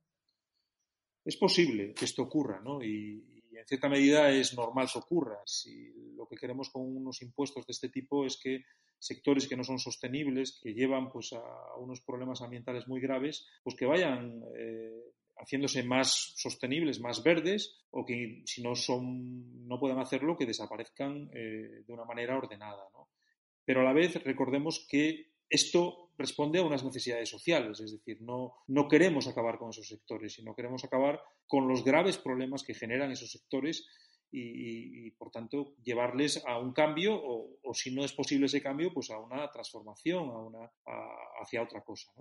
Es 1.25 1.35
posible 1.35 1.95
que 1.95 2.05
esto 2.05 2.21
ocurra, 2.21 2.61
¿no? 2.61 2.83
Y, 2.83 3.25
en 3.51 3.65
cierta 3.65 3.89
medida 3.89 4.29
es 4.29 4.55
normal 4.55 4.87
que 4.91 4.99
ocurra. 4.99 5.39
Si 5.45 5.91
lo 6.15 6.27
que 6.27 6.37
queremos 6.37 6.69
con 6.69 6.83
unos 6.83 7.21
impuestos 7.21 7.65
de 7.65 7.71
este 7.71 7.89
tipo 7.89 8.25
es 8.25 8.39
que 8.41 8.63
sectores 8.99 9.47
que 9.47 9.57
no 9.57 9.63
son 9.63 9.79
sostenibles, 9.79 10.59
que 10.63 10.73
llevan 10.73 11.11
pues 11.11 11.33
a 11.33 11.75
unos 11.77 12.01
problemas 12.01 12.41
ambientales 12.41 12.87
muy 12.87 13.01
graves, 13.01 13.47
pues 13.63 13.75
que 13.75 13.85
vayan 13.85 14.43
eh, 14.57 15.11
haciéndose 15.39 15.83
más 15.83 16.33
sostenibles, 16.35 16.99
más 16.99 17.23
verdes, 17.23 17.77
o 17.91 18.05
que 18.05 18.43
si 18.45 18.61
no 18.61 18.75
son, 18.75 19.67
no 19.67 19.79
puedan 19.79 19.99
hacerlo, 19.99 20.37
que 20.37 20.45
desaparezcan 20.45 21.29
eh, 21.33 21.83
de 21.87 21.93
una 21.93 22.05
manera 22.05 22.37
ordenada. 22.37 22.87
Pero 23.65 23.81
a 23.81 23.83
la 23.83 23.93
vez 23.93 24.21
recordemos 24.23 24.85
que 24.89 25.31
esto 25.49 26.11
responde 26.17 26.59
a 26.59 26.63
unas 26.63 26.83
necesidades 26.83 27.29
sociales, 27.29 27.79
es 27.79 27.91
decir, 27.91 28.21
no, 28.21 28.53
no 28.67 28.87
queremos 28.87 29.27
acabar 29.27 29.57
con 29.57 29.69
esos 29.69 29.87
sectores, 29.87 30.33
sino 30.33 30.53
queremos 30.53 30.83
acabar 30.83 31.21
con 31.47 31.67
los 31.67 31.83
graves 31.83 32.17
problemas 32.17 32.63
que 32.63 32.73
generan 32.73 33.11
esos 33.11 33.31
sectores 33.31 33.87
y, 34.31 35.09
por 35.11 35.31
tanto 35.31 35.73
llevarles 35.83 36.43
a 36.45 36.59
un 36.59 36.73
cambio 36.73 37.19
o, 37.19 37.73
si 37.73 37.93
no 37.93 38.03
es 38.03 38.13
posible 38.13 38.45
ese 38.45 38.61
cambio, 38.61 38.93
pues 38.93 39.09
a 39.09 39.17
una 39.17 39.49
transformación, 39.49 40.29
a 40.29 40.37
una, 40.37 40.71
hacia 41.41 41.63
otra 41.63 41.81
cosa. 41.81 42.11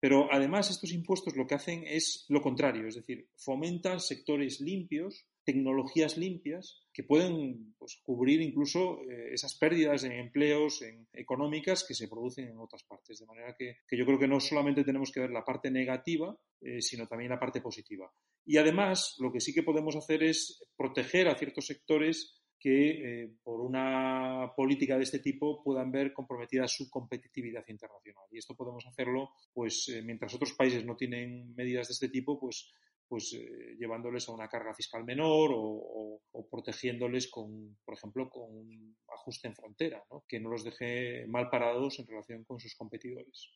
Pero 0.00 0.28
además 0.30 0.70
estos 0.70 0.92
impuestos 0.92 1.36
lo 1.36 1.46
que 1.46 1.54
hacen 1.54 1.84
es 1.86 2.26
lo 2.28 2.42
contrario, 2.42 2.86
es 2.86 2.96
decir, 2.96 3.28
fomentan 3.36 4.00
sectores 4.00 4.60
limpios, 4.60 5.26
tecnologías 5.44 6.18
limpias 6.18 6.82
que 6.92 7.04
pueden 7.04 7.74
pues, 7.78 8.00
cubrir 8.02 8.42
incluso 8.42 9.00
eh, 9.02 9.32
esas 9.32 9.54
pérdidas 9.56 10.04
en 10.04 10.12
empleos 10.12 10.82
en, 10.82 11.06
económicas 11.12 11.84
que 11.86 11.94
se 11.94 12.08
producen 12.08 12.48
en 12.48 12.58
otras 12.58 12.82
partes. 12.82 13.20
De 13.20 13.26
manera 13.26 13.54
que, 13.56 13.76
yo 13.96 14.04
creo 14.04 14.18
que 14.18 14.28
no 14.28 14.40
solamente 14.40 14.84
tenemos 14.84 15.12
que 15.12 15.20
ver 15.20 15.30
la 15.30 15.44
parte 15.44 15.70
negativa, 15.70 16.36
eh, 16.60 16.82
sino 16.82 17.06
también 17.06 17.30
la 17.30 17.38
parte 17.38 17.60
positiva. 17.60 18.10
Y 18.44 18.58
además, 18.58 19.14
lo 19.18 19.32
que 19.32 19.40
sí 19.40 19.54
que 19.54 19.62
podemos 19.62 19.96
hacer 19.96 20.22
es 20.22 20.64
proteger 20.76 21.28
a 21.28 21.38
ciertos 21.38 21.66
sectores 21.66 22.42
que 22.58 23.22
eh, 23.22 23.28
por 23.42 23.60
una 23.60 24.52
política 24.56 24.96
de 24.96 25.04
este 25.04 25.18
tipo 25.18 25.62
puedan 25.62 25.90
ver 25.90 26.12
comprometida 26.12 26.66
su 26.66 26.90
competitividad 26.90 27.64
internacional. 27.68 28.24
Y 28.30 28.38
esto 28.38 28.54
podemos 28.54 28.86
hacerlo, 28.86 29.30
pues, 29.52 29.88
eh, 29.88 30.02
mientras 30.02 30.34
otros 30.34 30.52
países 30.54 30.84
no 30.84 30.96
tienen 30.96 31.54
medidas 31.54 31.88
de 31.88 31.92
este 31.92 32.08
tipo, 32.08 32.38
pues, 32.38 32.72
pues 33.08 33.34
eh, 33.34 33.76
llevándoles 33.78 34.28
a 34.28 34.32
una 34.32 34.48
carga 34.48 34.74
fiscal 34.74 35.04
menor 35.04 35.50
o, 35.54 36.20
protegiéndoles 36.50 37.28
con, 37.28 37.76
por 37.84 37.94
ejemplo, 37.94 38.28
con 38.28 38.44
un 38.44 38.96
ajuste 39.08 39.48
en 39.48 39.54
frontera, 39.54 40.04
que 40.28 40.38
no 40.38 40.50
los 40.50 40.64
deje 40.64 41.26
mal 41.26 41.48
parados 41.50 41.98
en 41.98 42.06
relación 42.06 42.44
con 42.44 42.60
sus 42.60 42.74
competidores. 42.74 43.50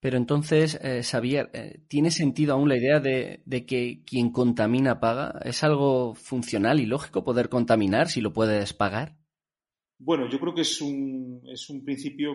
Pero 0.00 0.16
entonces, 0.16 0.80
eh, 0.82 1.02
Xavier, 1.02 1.50
eh, 1.52 1.80
¿tiene 1.86 2.10
sentido 2.10 2.54
aún 2.54 2.70
la 2.70 2.78
idea 2.78 3.00
de, 3.00 3.42
que 3.66 4.02
quien 4.04 4.32
contamina 4.32 4.98
paga? 4.98 5.38
¿Es 5.44 5.62
algo 5.62 6.14
funcional 6.14 6.80
y 6.80 6.86
lógico 6.86 7.22
poder 7.22 7.50
contaminar 7.50 8.08
si 8.08 8.22
lo 8.22 8.32
puedes 8.32 8.72
pagar? 8.72 9.18
Bueno, 9.98 10.28
yo 10.30 10.40
creo 10.40 10.54
que 10.54 10.62
es 10.62 10.80
un, 10.80 11.42
es 11.52 11.68
un 11.68 11.84
principio 11.84 12.34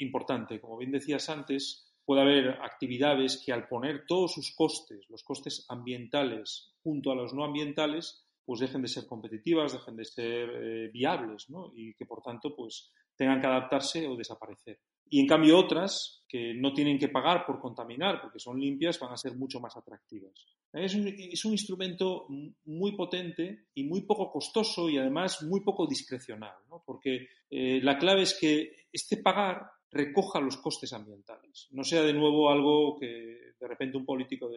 importante. 0.00 0.58
Como 0.58 0.78
bien 0.78 0.90
decías 0.90 1.28
antes, 1.28 1.92
puede 2.06 2.22
haber 2.22 2.48
actividades 2.62 3.42
que 3.44 3.52
al 3.52 3.68
poner 3.68 4.06
todos 4.06 4.32
sus 4.32 4.54
costes, 4.56 5.04
los 5.10 5.22
costes 5.22 5.66
ambientales 5.68 6.72
junto 6.82 7.12
a 7.12 7.14
los 7.14 7.34
no 7.34 7.44
ambientales, 7.44 8.26
pues 8.44 8.60
dejen 8.60 8.80
de 8.80 8.88
ser 8.88 9.06
competitivas, 9.06 9.74
dejen 9.74 9.96
de 9.96 10.04
ser 10.06 10.50
eh, 10.50 10.90
viables, 10.92 11.50
¿no? 11.50 11.72
Y 11.76 11.94
que 11.94 12.06
por 12.06 12.22
tanto, 12.22 12.56
pues 12.56 12.90
tengan 13.16 13.40
que 13.40 13.46
adaptarse 13.46 14.08
o 14.08 14.16
desaparecer. 14.16 14.80
Y 15.08 15.20
en 15.20 15.26
cambio 15.26 15.58
otras 15.58 16.22
que 16.26 16.54
no 16.54 16.72
tienen 16.72 16.98
que 16.98 17.10
pagar 17.10 17.44
por 17.44 17.60
contaminar 17.60 18.20
porque 18.22 18.38
son 18.38 18.58
limpias 18.58 18.98
van 18.98 19.12
a 19.12 19.18
ser 19.18 19.34
mucho 19.36 19.60
más 19.60 19.76
atractivas. 19.76 20.32
Es 20.72 20.94
un, 20.94 21.52
instrumento 21.52 22.26
muy 22.64 22.96
potente 22.96 23.66
y 23.74 23.84
muy 23.84 24.00
poco 24.02 24.32
costoso 24.32 24.88
y 24.88 24.96
además 24.96 25.42
muy 25.42 25.60
poco 25.60 25.86
discrecional, 25.86 26.54
¿no? 26.70 26.82
porque 26.86 27.28
eh, 27.50 27.80
la 27.82 27.98
clave 27.98 28.22
es 28.22 28.38
que 28.40 28.86
este 28.90 29.18
pagar 29.18 29.70
recoja 29.90 30.40
los 30.40 30.56
costes 30.56 30.94
ambientales, 30.94 31.68
no 31.72 31.84
sea 31.84 32.02
de 32.02 32.14
nuevo 32.14 32.50
algo 32.50 32.98
que 32.98 33.52
de 33.60 33.68
repente 33.68 33.98
un 33.98 34.06
político 34.06 34.50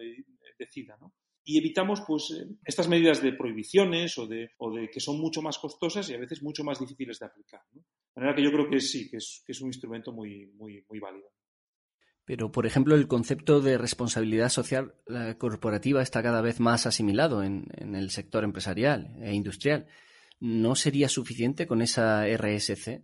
decida. 0.58 0.98
¿no? 1.02 1.12
Y 1.48 1.60
evitamos 1.60 2.02
pues 2.02 2.32
eh, 2.32 2.48
estas 2.66 2.90
medidas 2.90 3.22
de 3.22 3.32
prohibiciones 3.34 4.18
o 4.18 4.25
de, 4.25 4.50
o 4.58 4.74
de, 4.74 4.90
que 4.90 5.00
son 5.00 5.20
mucho 5.20 5.44
más 5.44 5.60
costosas 5.60 6.10
y 6.10 6.16
a 6.16 6.18
veces 6.18 6.42
mucho 6.42 6.64
más 6.64 6.80
difíciles 6.80 7.20
de 7.20 7.28
aplicar. 7.28 7.62
De 7.72 7.82
manera 8.16 8.36
que 8.36 8.44
yo 8.44 8.52
creo 8.52 8.68
que 8.68 8.80
sí, 8.80 9.10
que 9.10 9.18
es, 9.18 9.44
que 9.46 9.52
es 9.52 9.62
un 9.62 9.68
instrumento 9.68 10.12
muy, 10.12 10.48
muy, 10.56 10.84
muy 10.90 11.00
válido. 11.00 11.30
Pero, 12.25 12.52
por 12.52 12.66
ejemplo, 12.66 12.96
el 12.96 13.08
concepto 13.08 13.62
de 13.62 13.78
responsabilidad 13.78 14.50
social 14.50 14.96
corporativa 15.38 16.02
está 16.02 16.24
cada 16.24 16.42
vez 16.42 16.60
más 16.60 16.88
asimilado 16.88 17.44
en, 17.44 17.68
en, 17.78 17.94
el 17.94 18.10
sector 18.10 18.44
empresarial 18.44 19.16
e 19.22 19.36
industrial. 19.36 19.86
¿No 20.40 20.74
sería 20.74 21.08
suficiente 21.08 21.68
con 21.68 21.84
esa 21.84 22.25
RSC? 22.25 23.04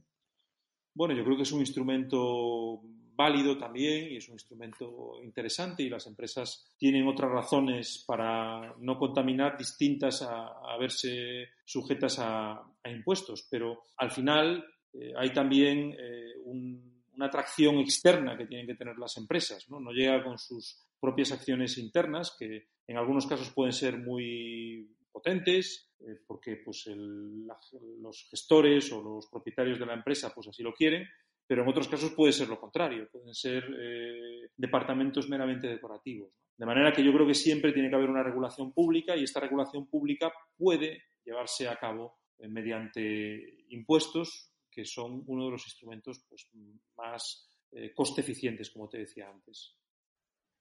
Bueno, 0.95 1.15
yo 1.15 1.23
creo 1.23 1.37
que 1.37 1.43
es 1.43 1.51
un 1.51 1.59
instrumento 1.59 2.81
válido 3.21 3.57
también 3.57 4.11
y 4.11 4.17
es 4.17 4.27
un 4.27 4.33
instrumento 4.33 5.19
interesante 5.23 5.83
y 5.83 5.89
las 5.89 6.07
empresas 6.07 6.65
tienen 6.77 7.07
otras 7.07 7.29
razones 7.31 8.03
para 8.05 8.73
no 8.79 8.97
contaminar 8.97 9.57
distintas 9.57 10.23
a, 10.23 10.75
verse 10.79 11.49
sujetas 11.63 12.17
a, 12.19 12.61
impuestos. 12.85 13.47
Pero 13.49 13.83
al 13.97 14.09
final 14.09 14.65
eh, 14.93 15.13
hay 15.15 15.31
también 15.31 15.95
eh, 15.99 16.33
una 16.45 17.27
atracción 17.27 17.77
externa 17.77 18.35
que 18.35 18.47
tienen 18.47 18.65
que 18.65 18.75
tener 18.75 18.97
las 18.97 19.15
empresas. 19.17 19.69
¿no? 19.69 19.79
no 19.79 19.91
llega 19.91 20.23
con 20.23 20.39
sus 20.39 20.83
propias 20.99 21.31
acciones 21.31 21.77
internas 21.77 22.35
que 22.37 22.69
en 22.87 22.97
algunos 22.97 23.27
casos 23.27 23.51
pueden 23.51 23.73
ser 23.73 23.97
muy 23.97 24.89
potentes 25.11 25.91
eh, 25.99 26.17
porque 26.25 26.55
pues, 26.57 26.87
los 26.87 28.27
gestores 28.31 28.91
o 28.91 29.01
los 29.03 29.27
propietarios 29.27 29.77
de 29.77 29.85
la 29.85 29.93
empresa 29.93 30.33
pues 30.33 30.47
así 30.47 30.63
lo 30.63 30.73
quieren 30.73 31.07
pero 31.51 31.63
en 31.63 31.67
otros 31.69 31.89
casos 31.89 32.11
puede 32.11 32.31
ser 32.31 32.47
lo 32.47 32.57
contrario, 32.57 33.09
pueden 33.11 33.33
ser 33.33 33.65
eh, 33.77 34.51
departamentos 34.55 35.27
meramente 35.27 35.67
decorativos. 35.67 36.31
De 36.55 36.65
manera 36.65 36.93
que 36.93 37.03
yo 37.03 37.11
creo 37.11 37.27
que 37.27 37.33
siempre 37.33 37.73
tiene 37.73 37.89
que 37.89 37.95
haber 37.97 38.09
una 38.09 38.23
regulación 38.23 38.71
pública 38.71 39.17
y 39.17 39.25
esta 39.25 39.41
regulación 39.41 39.85
pública 39.87 40.31
puede 40.57 41.03
llevarse 41.25 41.67
a 41.67 41.75
cabo 41.75 42.19
eh, 42.39 42.47
mediante 42.47 43.65
impuestos, 43.67 44.53
que 44.71 44.85
son 44.85 45.25
uno 45.27 45.43
de 45.43 45.51
los 45.51 45.67
instrumentos 45.67 46.23
pues, 46.29 46.47
más 46.95 47.49
eh, 47.73 47.91
coste 47.93 48.21
eficientes, 48.21 48.69
como 48.71 48.87
te 48.87 48.99
decía 48.99 49.29
antes. 49.29 49.75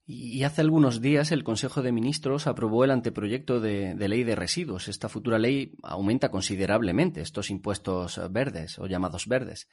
Y 0.06 0.42
hace 0.42 0.60
algunos 0.60 1.00
días 1.00 1.30
el 1.30 1.44
Consejo 1.44 1.82
de 1.82 1.92
Ministros 1.92 2.48
aprobó 2.48 2.82
el 2.82 2.90
anteproyecto 2.90 3.60
de, 3.60 3.94
ley 3.94 4.24
de 4.24 4.34
residuos. 4.34 4.88
Esta 4.88 5.08
futura 5.08 5.38
ley 5.38 5.76
aumenta 5.84 6.32
considerablemente 6.32 7.20
estos 7.20 7.48
impuestos 7.48 8.20
verdes 8.32 8.80
o 8.80 8.88
llamados 8.88 9.28
verdes. 9.28 9.68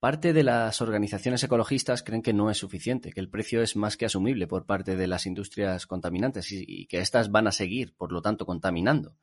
Parte 0.00 0.32
de 0.32 0.44
las 0.44 0.80
organizaciones 0.80 1.42
ecologistas 1.42 2.04
creen 2.04 2.22
que 2.22 2.32
no 2.32 2.50
es 2.50 2.58
suficiente, 2.58 3.10
que 3.10 3.18
el 3.18 3.28
precio 3.28 3.62
es 3.62 3.74
más 3.74 3.96
que 3.96 4.06
asumible 4.06 4.46
por 4.46 4.64
parte 4.64 4.94
de 4.94 5.08
las 5.08 5.26
industrias 5.26 5.88
contaminantes 5.88 6.52
y, 6.52 6.86
que 6.86 7.00
éstas 7.00 7.32
van 7.32 7.48
a 7.48 7.52
seguir, 7.52 7.96
por 7.96 8.12
lo 8.12 8.22
tanto, 8.22 8.46
contaminando. 8.46 9.16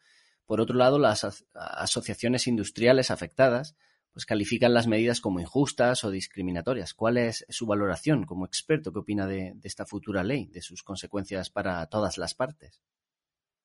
Por 0.45 0.59
otro 0.59 0.75
lado, 0.75 0.99
las 0.99 1.45
asociaciones 1.53 2.47
industriales 2.47 3.09
afectadas 3.09 3.77
pues 4.11 4.25
califican 4.25 4.73
las 4.73 4.87
medidas 4.87 5.21
como 5.21 5.39
injustas 5.39 6.03
o 6.03 6.11
discriminatorias. 6.11 6.93
¿Cuál 6.93 7.17
es 7.17 7.45
su 7.47 7.65
valoración 7.65 8.25
como 8.25 8.45
experto? 8.45 8.91
¿Qué 8.91 8.99
opina 8.99 9.27
de 9.27 9.55
esta 9.63 9.85
futura 9.85 10.23
ley, 10.23 10.47
de 10.47 10.61
sus 10.61 10.83
consecuencias 10.83 11.49
para 11.49 11.85
todas 11.87 12.17
las 12.17 12.33
partes? 12.33 12.81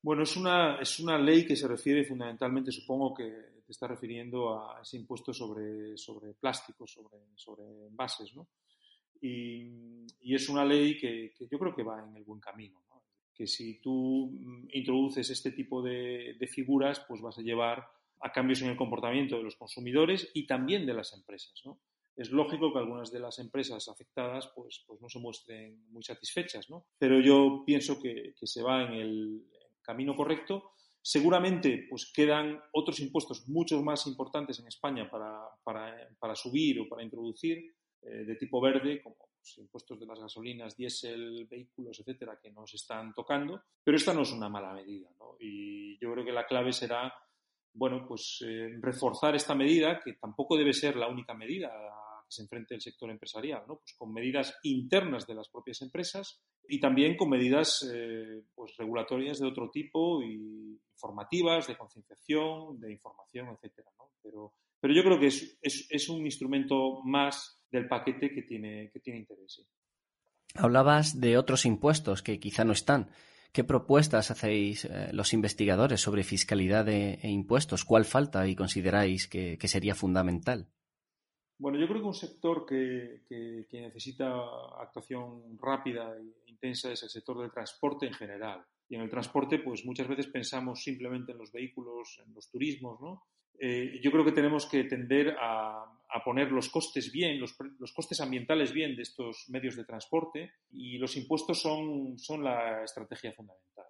Bueno, 0.02 0.22
es 0.22 0.36
una, 0.36 0.76
es 0.76 0.98
una 0.98 1.18
ley 1.18 1.44
que 1.44 1.56
se 1.56 1.68
refiere 1.68 2.04
fundamentalmente, 2.04 2.72
supongo 2.72 3.12
que 3.12 3.49
está 3.72 3.86
refiriendo 3.86 4.58
a 4.58 4.80
ese 4.82 4.96
impuesto 4.96 5.32
sobre, 5.32 5.96
sobre 5.96 6.34
plásticos, 6.34 6.92
sobre, 6.92 7.18
sobre 7.36 7.86
envases, 7.86 8.34
¿no? 8.34 8.48
y, 9.20 10.34
es 10.34 10.48
una 10.48 10.64
ley 10.64 10.98
que, 10.98 11.34
yo 11.50 11.58
creo 11.58 11.74
que 11.74 11.82
va 11.82 12.04
en 12.04 12.16
el 12.16 12.24
buen 12.24 12.40
camino. 12.40 12.80
Que 13.34 13.46
si 13.46 13.80
tú 13.80 14.30
mm, 14.32 14.68
introduces 14.72 15.30
este 15.30 15.52
tipo 15.52 15.82
de, 15.82 16.36
figuras, 16.50 17.00
pues 17.06 17.20
vas 17.20 17.38
a 17.38 17.42
llevar 17.42 17.86
a 18.20 18.32
cambios 18.32 18.62
en 18.62 18.68
el 18.68 18.76
comportamiento 18.76 19.36
de 19.36 19.42
los 19.42 19.56
consumidores 19.56 20.30
y 20.34 20.46
también 20.46 20.86
de 20.86 20.94
las 20.94 21.14
empresas. 21.14 21.62
Es 22.16 22.30
lógico 22.30 22.72
que 22.72 22.78
algunas 22.78 23.10
de 23.10 23.20
las 23.20 23.38
empresas 23.38 23.88
afectadas 23.88 24.50
pues, 24.54 24.84
pues 24.86 25.00
no 25.00 25.08
se 25.08 25.20
muestren 25.20 25.90
muy 25.90 26.02
satisfechas, 26.02 26.66
pero 26.98 27.18
yo 27.20 27.62
pienso 27.64 28.00
que, 28.00 28.34
se 28.42 28.62
va 28.62 28.82
en 28.82 28.92
el 28.92 29.46
camino 29.80 30.14
correcto. 30.14 30.72
Seguramente 31.02 31.86
pues 31.88 32.12
quedan 32.12 32.60
otros 32.72 33.00
impuestos 33.00 33.48
mucho 33.48 33.82
más 33.82 34.06
importantes 34.06 34.58
en 34.60 34.66
España 34.66 35.10
para, 35.10 35.40
para 35.64 36.34
subir 36.34 36.80
o 36.80 36.88
para 36.88 37.02
introducir 37.02 37.74
eh, 38.02 38.24
de 38.24 38.36
tipo 38.36 38.60
verde, 38.62 39.02
como 39.02 39.16
los 39.38 39.58
impuestos 39.58 40.00
de 40.00 40.06
las 40.06 40.18
gasolinas, 40.18 40.74
diésel, 40.74 41.46
vehículos, 41.50 42.00
etcétera, 42.00 42.38
que 42.42 42.50
nos 42.50 42.72
están 42.72 43.12
tocando, 43.12 43.62
pero 43.84 43.96
esta 43.96 44.14
no 44.14 44.22
es 44.22 44.32
una 44.32 44.48
mala 44.48 44.72
medida, 44.72 45.10
¿no? 45.18 45.36
Y 45.38 45.98
yo 45.98 46.10
creo 46.12 46.24
que 46.24 46.32
la 46.32 46.46
clave 46.46 46.72
será, 46.72 47.12
bueno, 47.74 48.06
pues 48.08 48.42
eh, 48.46 48.78
reforzar 48.80 49.34
esta 49.34 49.54
medida, 49.54 50.00
que 50.02 50.14
tampoco 50.14 50.56
debe 50.56 50.72
ser 50.72 50.96
la 50.96 51.08
única 51.08 51.34
medida 51.34 51.70
se 52.30 52.42
enfrente 52.42 52.74
el 52.74 52.80
sector 52.80 53.10
empresarial, 53.10 53.64
¿no? 53.66 53.76
Pues 53.78 53.94
con 53.98 54.12
medidas 54.12 54.56
internas 54.62 55.26
de 55.26 55.34
las 55.34 55.48
propias 55.48 55.82
empresas 55.82 56.40
y 56.68 56.78
también 56.78 57.16
con 57.16 57.28
medidas 57.28 57.88
eh, 57.92 58.42
pues 58.54 58.76
regulatorias 58.76 59.40
de 59.40 59.46
otro 59.46 59.70
tipo 59.70 60.22
y 60.22 60.80
informativas, 60.92 61.66
de 61.66 61.76
concienciación, 61.76 62.78
de 62.78 62.92
información, 62.92 63.48
etcétera. 63.48 63.90
Pero, 64.22 64.94
yo 64.94 65.02
creo 65.02 65.18
que 65.18 65.26
es, 65.26 65.58
es, 65.60 66.08
un 66.08 66.24
instrumento 66.24 67.02
más 67.04 67.64
del 67.70 67.88
paquete 67.88 68.32
que 68.32 68.42
tiene, 68.42 68.90
que 68.92 69.00
tiene 69.00 69.20
interés. 69.20 69.66
Hablabas 70.54 71.20
de 71.20 71.36
otros 71.36 71.64
impuestos 71.66 72.22
que 72.22 72.38
quizá 72.38 72.64
no 72.64 72.72
están. 72.72 73.10
¿Qué 73.52 73.64
propuestas 73.64 74.30
hacéis 74.30 74.84
eh, 74.84 75.10
los 75.12 75.32
investigadores 75.32 76.00
sobre 76.00 76.22
fiscalidad 76.22 76.88
e 76.88 77.28
impuestos? 77.28 77.84
¿Cuál 77.84 78.04
falta 78.04 78.46
y 78.46 78.54
consideráis 78.54 79.26
que, 79.26 79.58
sería 79.64 79.94
fundamental? 79.94 80.68
Bueno, 81.60 81.78
yo 81.78 81.86
creo 81.86 82.00
que 82.00 82.06
un 82.06 82.14
sector 82.14 82.64
que, 82.64 83.20
necesita 83.70 84.32
actuación 84.80 85.58
rápida 85.60 86.16
e 86.16 86.50
intensa 86.50 86.90
es 86.90 87.02
el 87.02 87.10
sector 87.10 87.38
del 87.38 87.52
transporte 87.52 88.06
en 88.06 88.14
general. 88.14 88.64
Y 88.88 88.94
en 88.94 89.02
el 89.02 89.10
transporte, 89.10 89.58
pues 89.58 89.84
muchas 89.84 90.08
veces 90.08 90.28
pensamos 90.28 90.82
simplemente 90.82 91.32
en 91.32 91.38
los 91.38 91.52
vehículos, 91.52 92.18
en 92.26 92.32
los 92.32 92.50
turismos, 92.50 92.98
¿no? 93.02 93.24
Eh, 93.58 94.00
yo 94.02 94.10
creo 94.10 94.24
que 94.24 94.32
tenemos 94.32 94.64
que 94.64 94.84
tender 94.84 95.36
a, 95.38 95.84
poner 96.24 96.50
los 96.50 96.70
costes 96.70 97.12
bien, 97.12 97.38
los, 97.38 97.52
costes 97.92 98.20
ambientales 98.22 98.72
bien 98.72 98.96
de 98.96 99.02
estos 99.02 99.44
medios 99.50 99.76
de 99.76 99.84
transporte 99.84 100.54
y 100.72 100.96
los 100.96 101.14
impuestos 101.16 101.60
son, 101.60 102.18
son 102.18 102.42
la 102.42 102.82
estrategia 102.84 103.32
fundamental. 103.32 103.84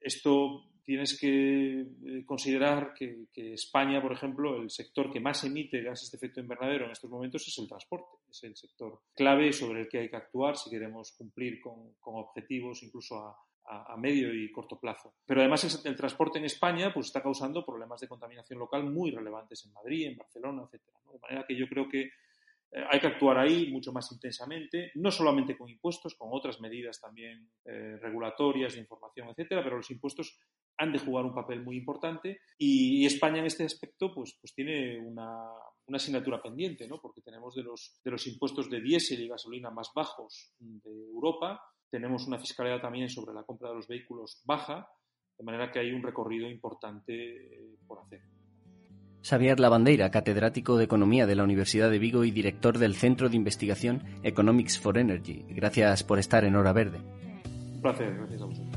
Esto 0.00 0.64
tienes 0.90 1.16
que 1.16 1.82
eh, 1.82 2.24
considerar 2.26 2.92
que, 2.92 3.28
España, 3.54 4.02
por 4.02 4.12
ejemplo, 4.12 4.60
el 4.60 4.70
sector 4.70 5.08
que 5.12 5.20
más 5.20 5.44
emite 5.44 5.82
gases 5.82 6.10
de 6.10 6.16
efecto 6.16 6.40
invernadero 6.40 6.86
en 6.86 6.90
estos 6.90 7.08
momentos 7.08 7.46
es 7.46 7.56
el 7.60 7.68
transporte. 7.68 8.16
Es 8.28 8.42
el 8.42 8.56
sector 8.56 9.02
clave 9.14 9.52
sobre 9.52 9.82
el 9.82 9.88
que 9.88 10.00
hay 10.00 10.10
que 10.10 10.16
actuar 10.16 10.56
si 10.56 10.68
queremos 10.68 11.12
cumplir 11.12 11.60
con 11.60 11.94
objetivos 12.02 12.82
incluso 12.82 13.18
a, 13.24 13.36
a, 13.66 13.96
medio 13.96 14.34
y 14.34 14.50
corto 14.50 14.80
plazo. 14.80 15.14
Pero 15.24 15.42
además 15.42 15.84
el, 15.84 15.96
transporte 15.96 16.40
en 16.40 16.46
España 16.46 16.92
pues, 16.92 17.06
está 17.06 17.22
causando 17.22 17.64
problemas 17.64 18.00
de 18.00 18.08
contaminación 18.08 18.58
local 18.58 18.82
muy 18.82 19.12
relevantes 19.12 19.64
en 19.64 19.72
Madrid, 19.72 20.08
en 20.08 20.16
Barcelona, 20.16 20.64
etc. 20.64 20.82
De 21.12 21.18
manera 21.20 21.44
que 21.46 21.56
yo 21.56 21.68
creo 21.68 21.88
que 21.88 22.00
eh, 22.72 22.84
hay 22.88 23.00
que 23.00 23.08
actuar 23.08 23.38
ahí 23.38 23.70
mucho 23.70 23.92
más 23.92 24.10
intensamente, 24.12 24.92
no 24.94 25.10
solamente 25.10 25.56
con 25.56 25.68
impuestos, 25.68 26.14
con 26.14 26.28
otras 26.32 26.60
medidas 26.60 27.00
también 27.00 27.50
eh, 27.64 27.96
regulatorias, 28.00 28.74
de 28.74 28.80
información, 28.80 29.28
etcétera, 29.28 29.62
pero 29.62 29.76
los 29.76 29.90
impuestos 29.90 30.38
han 30.80 30.92
de 30.92 30.98
jugar 30.98 31.26
un 31.26 31.34
papel 31.34 31.62
muy 31.62 31.76
importante 31.76 32.40
y, 32.58 33.04
España 33.04 33.38
en 33.38 33.46
este 33.46 33.64
aspecto 33.64 34.12
pues, 34.14 34.36
pues 34.40 34.54
tiene 34.54 34.98
una, 34.98 35.36
una 35.86 35.96
asignatura 35.96 36.42
pendiente, 36.42 36.88
¿no? 36.88 37.00
porque 37.00 37.20
tenemos 37.20 37.54
de 37.54 37.62
los, 37.62 38.00
de 38.02 38.10
los 38.10 38.26
impuestos 38.26 38.70
de 38.70 38.80
diésel 38.80 39.20
y 39.20 39.28
gasolina 39.28 39.70
más 39.70 39.90
bajos 39.94 40.54
de 40.58 40.90
Europa, 41.12 41.60
tenemos 41.90 42.26
una 42.26 42.38
fiscalidad 42.38 42.80
también 42.80 43.10
sobre 43.10 43.34
la 43.34 43.42
compra 43.42 43.68
de 43.68 43.76
los 43.76 43.88
vehículos 43.88 44.40
baja, 44.44 44.88
de 45.36 45.44
manera 45.44 45.70
que 45.70 45.80
hay 45.80 45.92
un 45.92 46.02
recorrido 46.02 46.48
importante 46.48 47.12
eh, 47.14 47.76
por 47.86 48.00
hacer. 48.00 48.22
Xavier 49.22 49.60
Lavandeira, 49.60 50.10
catedrático 50.10 50.78
de 50.78 50.84
Economía 50.84 51.26
de 51.26 51.34
la 51.34 51.44
Universidad 51.44 51.90
de 51.90 51.98
Vigo 51.98 52.24
y 52.24 52.30
director 52.30 52.78
del 52.78 52.94
Centro 52.94 53.28
de 53.28 53.36
Investigación 53.36 54.02
Economics 54.22 54.78
for 54.78 54.96
Energy. 54.96 55.44
Gracias 55.48 56.04
por 56.04 56.18
estar 56.18 56.44
en 56.44 56.56
Hora 56.56 56.72
Verde. 56.72 57.00
Un 57.74 57.82
placer, 57.82 58.14
gracias 58.14 58.40
a 58.40 58.44
vosotros. 58.46 58.69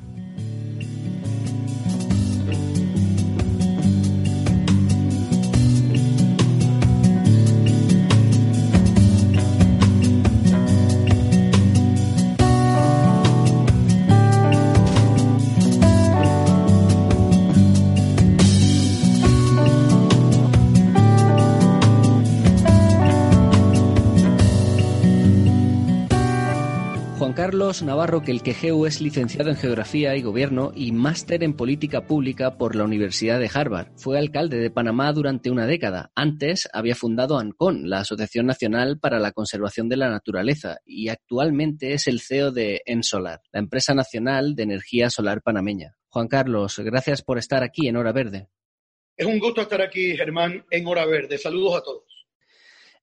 Carlos 27.43 27.83
Navarro 27.83 28.21
Quelquejeu 28.21 28.85
es 28.85 29.01
licenciado 29.01 29.49
en 29.49 29.57
Geografía 29.57 30.15
y 30.15 30.21
Gobierno 30.21 30.71
y 30.73 30.93
máster 30.93 31.43
en 31.43 31.57
Política 31.57 32.07
Pública 32.07 32.57
por 32.57 32.73
la 32.73 32.85
Universidad 32.85 33.37
de 33.37 33.51
Harvard. 33.53 33.89
Fue 33.97 34.17
alcalde 34.17 34.59
de 34.59 34.71
Panamá 34.71 35.11
durante 35.11 35.51
una 35.51 35.67
década. 35.67 36.13
Antes 36.15 36.69
había 36.71 36.95
fundado 36.95 37.37
ANCON, 37.37 37.89
la 37.89 37.99
Asociación 37.99 38.45
Nacional 38.45 38.97
para 38.97 39.19
la 39.19 39.33
Conservación 39.33 39.89
de 39.89 39.97
la 39.97 40.09
Naturaleza, 40.09 40.77
y 40.85 41.09
actualmente 41.09 41.91
es 41.91 42.07
el 42.07 42.21
CEO 42.21 42.53
de 42.53 42.81
Ensolar, 42.85 43.41
la 43.51 43.59
empresa 43.59 43.93
nacional 43.93 44.55
de 44.55 44.63
energía 44.63 45.09
solar 45.09 45.41
panameña. 45.41 45.97
Juan 46.07 46.29
Carlos, 46.29 46.79
gracias 46.79 47.23
por 47.23 47.39
estar 47.39 47.61
aquí 47.61 47.89
en 47.89 47.97
Hora 47.97 48.13
Verde. 48.13 48.47
Es 49.17 49.25
un 49.25 49.39
gusto 49.39 49.59
estar 49.59 49.81
aquí, 49.81 50.15
Germán, 50.15 50.65
en 50.71 50.87
Hora 50.87 51.05
Verde. 51.05 51.37
Saludos 51.37 51.75
a 51.75 51.83
todos. 51.83 52.12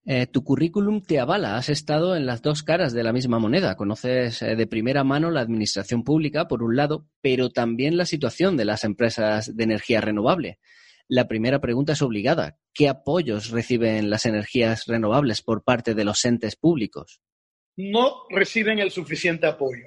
Eh, 0.06 0.26
tu 0.26 0.42
currículum 0.42 1.02
te 1.02 1.20
avala, 1.20 1.56
has 1.56 1.68
estado 1.68 2.16
en 2.16 2.24
las 2.24 2.40
dos 2.40 2.62
caras 2.62 2.94
de 2.94 3.02
la 3.02 3.12
misma 3.12 3.38
moneda, 3.38 3.76
conoces 3.76 4.40
eh, 4.40 4.56
de 4.56 4.66
primera 4.66 5.04
mano 5.04 5.30
la 5.30 5.42
administración 5.42 6.04
pública, 6.04 6.48
por 6.48 6.62
un 6.62 6.74
lado, 6.74 7.06
pero 7.20 7.50
también 7.50 7.98
la 7.98 8.06
situación 8.06 8.56
de 8.56 8.64
las 8.64 8.84
empresas 8.84 9.54
de 9.54 9.64
energía 9.64 10.00
renovable. 10.00 10.58
La 11.06 11.28
primera 11.28 11.60
pregunta 11.60 11.92
es 11.92 12.02
obligada. 12.02 12.58
¿Qué 12.72 12.88
apoyos 12.88 13.50
reciben 13.50 14.08
las 14.08 14.24
energías 14.24 14.86
renovables 14.86 15.42
por 15.42 15.64
parte 15.64 15.94
de 15.94 16.04
los 16.04 16.24
entes 16.24 16.56
públicos? 16.56 17.20
No 17.76 18.24
reciben 18.30 18.78
el 18.78 18.90
suficiente 18.90 19.46
apoyo. 19.46 19.86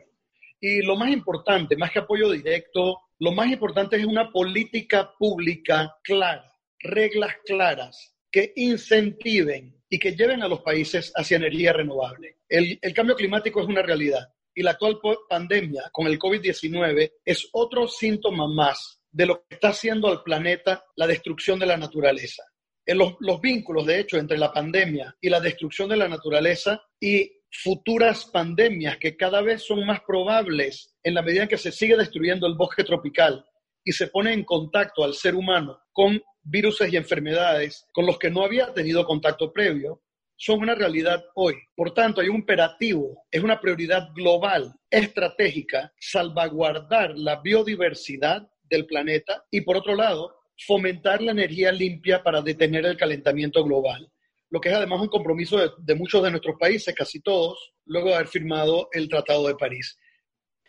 Y 0.60 0.82
lo 0.82 0.96
más 0.96 1.12
importante, 1.12 1.76
más 1.76 1.92
que 1.92 2.00
apoyo 2.00 2.30
directo, 2.30 3.00
lo 3.20 3.32
más 3.32 3.52
importante 3.52 3.96
es 3.96 4.06
una 4.06 4.32
política 4.32 5.12
pública 5.18 5.96
clara, 6.04 6.54
reglas 6.80 7.36
claras 7.46 8.16
que 8.32 8.52
incentiven 8.56 9.83
y 9.94 10.00
que 10.00 10.16
lleven 10.16 10.42
a 10.42 10.48
los 10.48 10.62
países 10.62 11.12
hacia 11.16 11.38
energía 11.38 11.72
renovable. 11.72 12.38
El, 12.50 12.80
cambio 12.96 13.16
climático 13.16 13.62
es 13.62 13.68
una 13.68 13.84
realidad 13.84 14.28
y 14.52 14.64
la 14.64 14.72
actual 14.72 15.00
pandemia 15.30 15.92
con 15.92 16.08
el 16.08 16.18
COVID-19 16.18 17.12
es 17.24 17.48
otro 17.52 17.88
síntoma 17.88 18.48
más 18.48 19.00
de 19.12 19.28
lo 19.28 19.44
que 19.44 19.54
está 19.54 19.68
haciendo 19.68 20.08
al 20.08 20.24
planeta 20.24 20.84
la 20.96 21.06
destrucción 21.06 21.60
de 21.60 21.68
la 21.68 21.78
naturaleza. 21.78 22.42
En 22.84 22.98
los, 22.98 23.14
los 23.20 23.40
vínculos, 23.40 23.86
de 23.86 24.00
hecho, 24.00 24.18
entre 24.18 24.40
la 24.40 24.52
pandemia 24.52 25.16
y 25.22 25.30
la 25.30 25.40
destrucción 25.40 25.90
de 25.90 25.98
la 25.98 26.08
naturaleza 26.08 26.82
y 27.00 27.32
futuras 27.52 28.26
pandemias 28.26 28.98
que 28.98 29.16
cada 29.16 29.42
vez 29.42 29.62
son 29.62 29.86
más 29.86 30.02
probables 30.02 30.96
en 31.04 31.14
la 31.14 31.22
medida 31.22 31.44
en 31.44 31.50
que 31.50 31.60
se 31.60 31.72
sigue 31.72 31.96
destruyendo 31.96 32.48
el 32.48 32.56
bosque 32.56 32.84
tropical 32.84 33.46
y 33.84 33.92
se 33.92 34.08
pone 34.08 34.34
en 34.34 34.44
contacto 34.44 35.04
al 35.04 35.14
ser 35.14 35.36
humano 35.36 35.82
con 35.92 36.20
virus 36.44 36.82
y 36.90 36.98
enfermedades 36.98 37.86
con 37.94 38.06
los 38.06 38.20
que 38.20 38.30
no 38.30 38.44
había 38.44 38.74
tenido 38.74 39.06
contacto 39.06 39.52
previo, 39.52 40.02
son 40.36 40.60
una 40.60 40.76
realidad 40.76 41.24
hoy. 41.36 41.56
Por 41.76 41.94
tanto, 41.94 42.22
hay 42.22 42.30
un 42.30 42.38
imperativo, 42.38 43.26
es 43.32 43.42
una 43.44 43.60
prioridad 43.60 44.10
global, 44.14 44.74
estratégica, 44.90 45.94
salvaguardar 46.00 47.18
la 47.18 47.40
biodiversidad 47.42 48.48
del 48.64 48.86
planeta 48.86 49.46
y, 49.52 49.62
por 49.62 49.78
otro 49.78 49.96
lado, 49.96 50.36
fomentar 50.66 51.22
la 51.22 51.32
energía 51.32 51.72
limpia 51.72 52.24
para 52.24 52.42
detener 52.42 52.86
el 52.86 52.98
calentamiento 52.98 53.64
global, 53.64 54.12
lo 54.50 54.60
que 54.60 54.70
es 54.70 54.76
además 54.76 55.02
un 55.02 55.08
compromiso 55.08 55.76
de 55.78 55.96
muchos 55.96 56.22
de 56.24 56.32
nuestros 56.32 56.58
países, 56.60 56.94
casi 56.94 57.22
todos, 57.22 57.74
luego 57.86 58.10
de 58.10 58.16
haber 58.16 58.28
firmado 58.28 58.90
el 58.92 59.10
Tratado 59.10 59.48
de 59.48 59.56
París. 59.56 59.98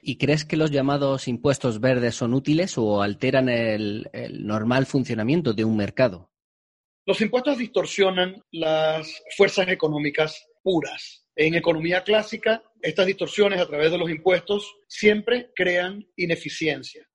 ¿Y 0.07 0.19
crees 0.19 0.45
que 0.45 0.59
los 0.59 0.71
llamados 0.71 1.29
impuestos 1.29 1.81
verdes 1.81 2.14
son 2.14 2.35
útiles 2.35 2.77
o 2.77 3.01
alteran 3.01 3.49
el, 3.49 4.11
normal 4.33 4.85
funcionamiento 4.85 5.55
de 5.55 5.64
un 5.64 5.79
mercado? 5.79 6.31
Los 7.07 7.23
impuestos 7.23 7.57
distorsionan 7.57 8.43
las 8.51 9.23
fuerzas 9.35 9.67
económicas 9.69 10.47
puras. 10.62 11.27
En 11.35 11.55
economía 11.55 12.05
clásica, 12.05 12.62
estas 12.83 13.07
distorsiones 13.07 13.59
a 13.59 13.67
través 13.67 13.93
de 13.93 13.99
los 13.99 14.11
impuestos 14.11 14.77
siempre 14.88 15.51
crean 15.57 16.07
ineficiencia. 16.17 17.09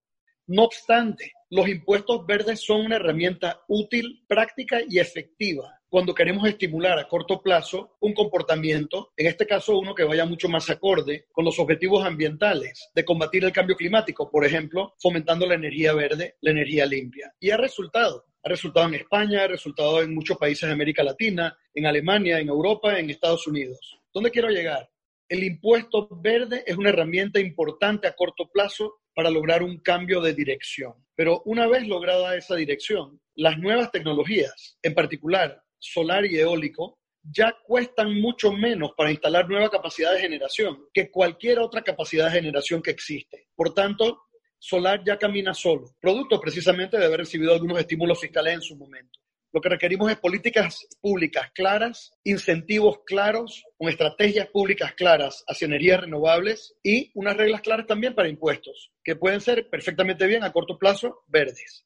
No 0.48 0.64
obstante, 0.64 1.32
los 1.52 1.70
impuestos 1.70 2.26
verdes 2.26 2.62
son 2.62 2.88
una 2.88 2.96
herramienta 2.96 3.62
útil, 3.68 4.26
práctica 4.28 4.80
y 4.90 4.98
efectiva 4.98 5.79
cuando 5.90 6.14
queremos 6.14 6.48
estimular 6.48 7.00
a 7.00 7.08
corto 7.08 7.42
plazo 7.42 7.98
un 8.00 8.14
comportamiento, 8.14 9.12
en 9.18 9.26
este 9.26 9.48
caso 9.48 9.78
uno 9.78 9.96
que 9.96 10.04
vaya 10.04 10.24
mucho 10.24 10.48
más 10.48 10.70
acorde 10.70 11.26
con 11.32 11.44
los 11.44 11.58
objetivos 11.58 12.06
ambientales 12.06 12.92
de 12.94 13.04
combatir 13.04 13.44
el 13.44 13.52
cambio 13.52 13.76
climático, 13.76 14.30
por 14.30 14.46
ejemplo, 14.46 14.94
fomentando 15.00 15.48
la 15.48 15.56
energía 15.56 15.94
verde, 15.94 16.36
la 16.42 16.52
energía 16.52 16.86
limpia. 16.86 17.34
Y 17.40 17.50
ha 17.50 17.58
resultado. 17.58 18.26
Ha 18.44 18.50
resultado 18.50 18.88
en 18.88 18.94
España, 18.94 19.44
ha 19.44 19.48
resultado 19.48 20.02
en 20.02 20.14
muchos 20.14 20.38
países 20.38 20.68
de 20.68 20.74
América 20.74 21.04
Latina, 21.04 21.58
en 21.74 21.88
Alemania, 21.88 22.40
en 22.40 22.48
Europa, 22.48 22.98
en 22.98 23.10
Estados 23.10 23.48
Unidos. 23.48 24.00
¿Dónde 24.14 24.32
quiero 24.32 24.50
llegar? 24.50 24.90
El 25.28 25.44
impuesto 25.44 26.08
verde 26.12 26.64
es 26.66 26.78
una 26.78 26.90
herramienta 26.90 27.40
importante 27.40 28.08
a 28.08 28.16
corto 28.16 28.50
plazo 28.52 29.02
para 29.14 29.30
lograr 29.30 29.64
un 29.64 29.80
cambio 29.80 30.22
de 30.22 30.34
dirección. 30.34 30.94
Pero 31.16 31.42
una 31.46 31.68
vez 31.68 31.88
lograda 31.88 32.38
esa 32.38 32.56
dirección, 32.56 33.20
las 33.36 33.58
nuevas 33.58 33.92
tecnologías, 33.92 34.78
en 34.82 34.94
particular 34.94 35.62
solar 35.80 36.26
y 36.26 36.38
eólico, 36.38 37.00
ya 37.24 37.56
cuestan 37.64 38.20
mucho 38.20 38.52
menos 38.52 38.92
para 38.96 39.12
instalar 39.12 39.48
nueva 39.48 39.70
capacidad 39.70 40.14
de 40.14 40.22
generación 40.22 40.86
que 40.94 41.12
cualquier 41.12 41.60
otra 41.60 41.82
capacidad 41.82 42.26
de 42.26 42.40
generación 42.40 42.82
que 42.82 42.92
existe. 42.92 43.48
Por 43.56 43.74
tanto, 43.74 44.22
solar 44.58 45.04
ya 45.06 45.18
camina 45.18 45.54
solo, 45.54 45.96
producto 46.00 46.40
precisamente 46.40 46.98
de 46.98 47.06
haber 47.06 47.22
recibido 47.22 47.54
algunos 47.54 47.80
estímulos 47.80 48.20
fiscales 48.20 48.56
en 48.56 48.62
su 48.62 48.76
momento. 48.76 49.20
Lo 49.52 49.62
que 49.62 49.70
requerimos 49.70 50.12
es 50.12 50.18
políticas 50.18 50.88
públicas 51.02 51.50
claras, 51.56 52.12
incentivos 52.24 53.00
claros, 53.04 53.64
con 53.78 53.90
estrategias 53.90 54.48
públicas 54.48 54.94
claras 54.94 55.44
hacia 55.48 55.66
energías 55.66 56.02
renovables 56.02 56.76
y 56.84 57.12
unas 57.16 57.36
reglas 57.36 57.62
claras 57.62 57.88
también 57.88 58.14
para 58.14 58.30
impuestos, 58.30 58.92
que 59.04 59.16
pueden 59.16 59.42
ser 59.42 59.68
perfectamente 59.70 60.28
bien 60.28 60.44
a 60.44 60.52
corto 60.52 60.78
plazo 60.78 61.24
verdes. 61.28 61.84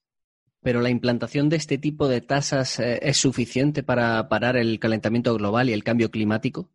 Pero 0.63 0.81
la 0.81 0.89
implantación 0.89 1.49
de 1.49 1.57
este 1.57 1.77
tipo 1.77 2.07
de 2.07 2.21
tasas 2.21 2.79
eh, 2.79 2.99
es 3.01 3.17
suficiente 3.17 3.83
para 3.83 4.29
parar 4.29 4.57
el 4.57 4.79
calentamiento 4.79 5.33
global 5.35 5.69
y 5.69 5.73
el 5.73 5.83
cambio 5.83 6.09
climático? 6.09 6.69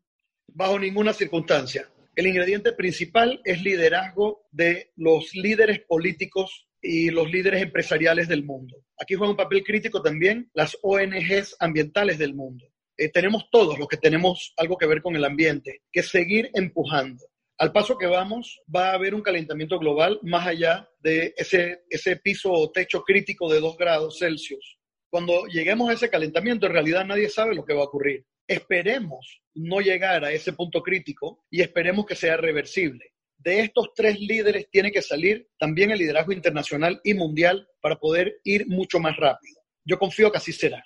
Bajo 0.47 0.79
ninguna 0.79 1.13
circunstancia. 1.13 1.89
El 2.15 2.27
ingrediente 2.27 2.73
principal 2.73 3.41
es 3.45 3.63
liderazgo 3.63 4.47
de 4.51 4.93
los 4.97 5.35
líderes 5.35 5.81
políticos 5.81 6.69
y 6.83 7.11
los 7.11 7.31
líderes 7.31 7.63
empresariales 7.63 8.29
del 8.29 8.45
mundo. 8.45 8.77
Aquí 8.99 9.15
juega 9.15 9.31
un 9.31 9.37
papel 9.37 9.63
crítico 9.65 10.03
también 10.03 10.51
las 10.53 10.77
ONGs 10.83 11.57
ambientales 11.61 12.19
del 12.19 12.35
mundo. 12.35 12.67
Eh, 12.97 13.11
tenemos 13.11 13.49
todos 13.51 13.79
los 13.79 13.87
que 13.87 13.97
tenemos 13.97 14.53
algo 14.57 14.77
que 14.77 14.87
ver 14.87 15.01
con 15.01 15.15
el 15.15 15.25
ambiente, 15.25 15.83
que 15.93 16.03
seguir 16.03 16.51
empujando. 16.55 17.25
Al 17.59 17.73
paso 17.73 17.99
que 17.99 18.07
vamos, 18.07 18.61
va 18.75 18.91
a 18.91 18.95
haber 18.95 19.15
un 19.15 19.23
calentamiento 19.23 19.79
global 19.79 20.19
más 20.23 20.47
allá 20.47 20.89
de 21.01 21.35
ese, 21.37 21.83
ese 21.91 22.17
piso 22.17 22.53
o 22.53 22.71
techo 22.71 23.03
crítico 23.03 23.53
de 23.53 23.61
2 23.61 23.77
grados 23.77 24.19
Celsius. 24.19 24.79
Cuando 25.11 25.47
lleguemos 25.47 25.91
a 25.91 25.95
ese 25.95 26.09
calentamiento, 26.09 26.67
en 26.67 26.73
realidad 26.73 27.05
nadie 27.05 27.29
sabe 27.29 27.55
lo 27.55 27.65
que 27.65 27.75
va 27.75 27.81
a 27.81 27.87
ocurrir. 27.87 28.25
Esperemos 28.47 29.43
no 29.55 29.81
llegar 29.81 30.25
a 30.25 30.33
ese 30.33 30.53
punto 30.53 30.83
crítico 30.83 31.45
y 31.51 31.61
esperemos 31.61 32.07
que 32.07 32.15
sea 32.15 32.37
reversible 32.37 33.13
de 33.39 33.61
estos 33.61 33.95
tres 33.95 34.19
líderes 34.21 34.69
tiene 34.71 34.91
que 34.91 35.01
salir 35.01 35.49
también 35.59 35.91
el 35.91 35.99
liderazgo 35.99 36.33
internacional 36.33 37.01
y 37.05 37.15
mundial 37.15 37.69
para 37.81 37.97
poder 37.97 38.41
ir 38.45 38.67
mucho 38.67 38.99
más 38.99 39.17
rápido. 39.17 39.61
Yo 39.85 39.99
confío 39.99 40.31
que 40.31 40.39
así 40.39 40.53
será. 40.53 40.85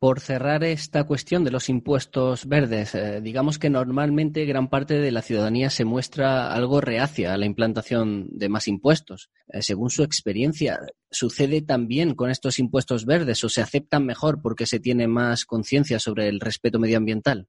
Por 0.00 0.20
cerrar 0.20 0.64
esta 0.64 1.04
cuestión 1.04 1.44
de 1.44 1.50
los 1.50 1.68
impuestos 1.68 2.46
verdes, 2.46 2.94
eh, 2.94 3.20
digamos 3.20 3.58
que 3.58 3.68
normalmente 3.68 4.46
gran 4.46 4.70
parte 4.70 4.94
de 4.94 5.10
la 5.10 5.20
ciudadanía 5.20 5.68
se 5.68 5.84
muestra 5.84 6.54
algo 6.54 6.80
reacia 6.80 7.34
a 7.34 7.36
la 7.36 7.44
implantación 7.44 8.26
de 8.30 8.48
más 8.48 8.66
impuestos. 8.66 9.28
Eh, 9.52 9.60
según 9.60 9.90
su 9.90 10.02
experiencia, 10.02 10.80
¿sucede 11.10 11.60
también 11.60 12.14
con 12.14 12.30
estos 12.30 12.58
impuestos 12.58 13.04
verdes 13.04 13.44
o 13.44 13.50
se 13.50 13.60
aceptan 13.60 14.06
mejor 14.06 14.40
porque 14.40 14.64
se 14.64 14.80
tiene 14.80 15.06
más 15.06 15.44
conciencia 15.44 15.98
sobre 15.98 16.28
el 16.28 16.40
respeto 16.40 16.78
medioambiental? 16.78 17.46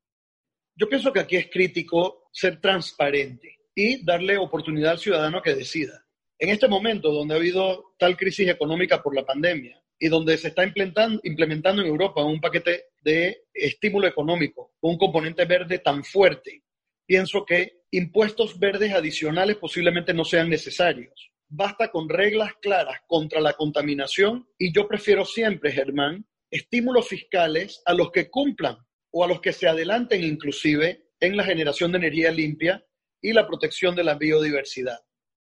Yo 0.75 0.89
pienso 0.89 1.13
que 1.13 1.21
aquí 1.21 1.37
es 1.37 1.49
crítico 1.49 2.27
ser 2.33 2.59
transparente 2.59 3.59
y 3.73 4.03
darle 4.03 4.37
oportunidad 4.37 4.91
al 4.91 4.99
ciudadano 4.99 5.41
que 5.41 5.55
decida. 5.55 6.05
En 6.37 6.49
este 6.49 6.67
momento, 6.67 7.13
donde 7.13 7.33
ha 7.33 7.37
habido 7.37 7.93
tal 7.97 8.17
crisis 8.17 8.49
económica 8.49 9.01
por 9.01 9.15
la 9.15 9.25
pandemia 9.25 9.80
y 10.03 10.09
donde 10.09 10.35
se 10.39 10.47
está 10.47 10.63
implementando, 10.65 11.81
en 11.83 11.87
Europa 11.87 12.25
un 12.25 12.41
paquete 12.41 12.85
de 13.01 13.43
estímulo 13.53 14.07
económico 14.07 14.73
con 14.79 14.93
un 14.93 14.97
componente 14.97 15.45
verde 15.45 15.77
tan 15.77 16.03
fuerte, 16.03 16.63
pienso 17.05 17.45
que 17.45 17.83
impuestos 17.91 18.57
verdes 18.57 18.93
adicionales 18.93 19.57
posiblemente 19.57 20.11
no 20.11 20.25
sean 20.25 20.49
necesarios. 20.49 21.29
Basta 21.47 21.91
con 21.91 22.09
reglas 22.09 22.53
claras 22.59 22.99
contra 23.05 23.39
la 23.41 23.53
contaminación 23.53 24.49
y 24.57 24.73
yo 24.73 24.87
prefiero 24.87 25.23
siempre, 25.23 25.71
Germán, 25.71 26.25
estímulos 26.49 27.07
fiscales 27.07 27.83
a 27.85 27.93
los 27.93 28.11
que 28.11 28.31
cumplan 28.31 28.77
o 29.11 29.23
a 29.23 29.27
los 29.27 29.39
que 29.39 29.53
se 29.53 29.67
adelanten 29.67 30.23
inclusive 30.23 31.11
en 31.19 31.37
la 31.37 31.43
generación 31.43 31.91
de 31.91 31.99
energía 31.99 32.31
limpia 32.31 32.83
y 33.21 33.33
la 33.33 33.45
protección 33.45 33.95
de 33.95 34.03
la 34.03 34.15
biodiversidad. 34.15 34.97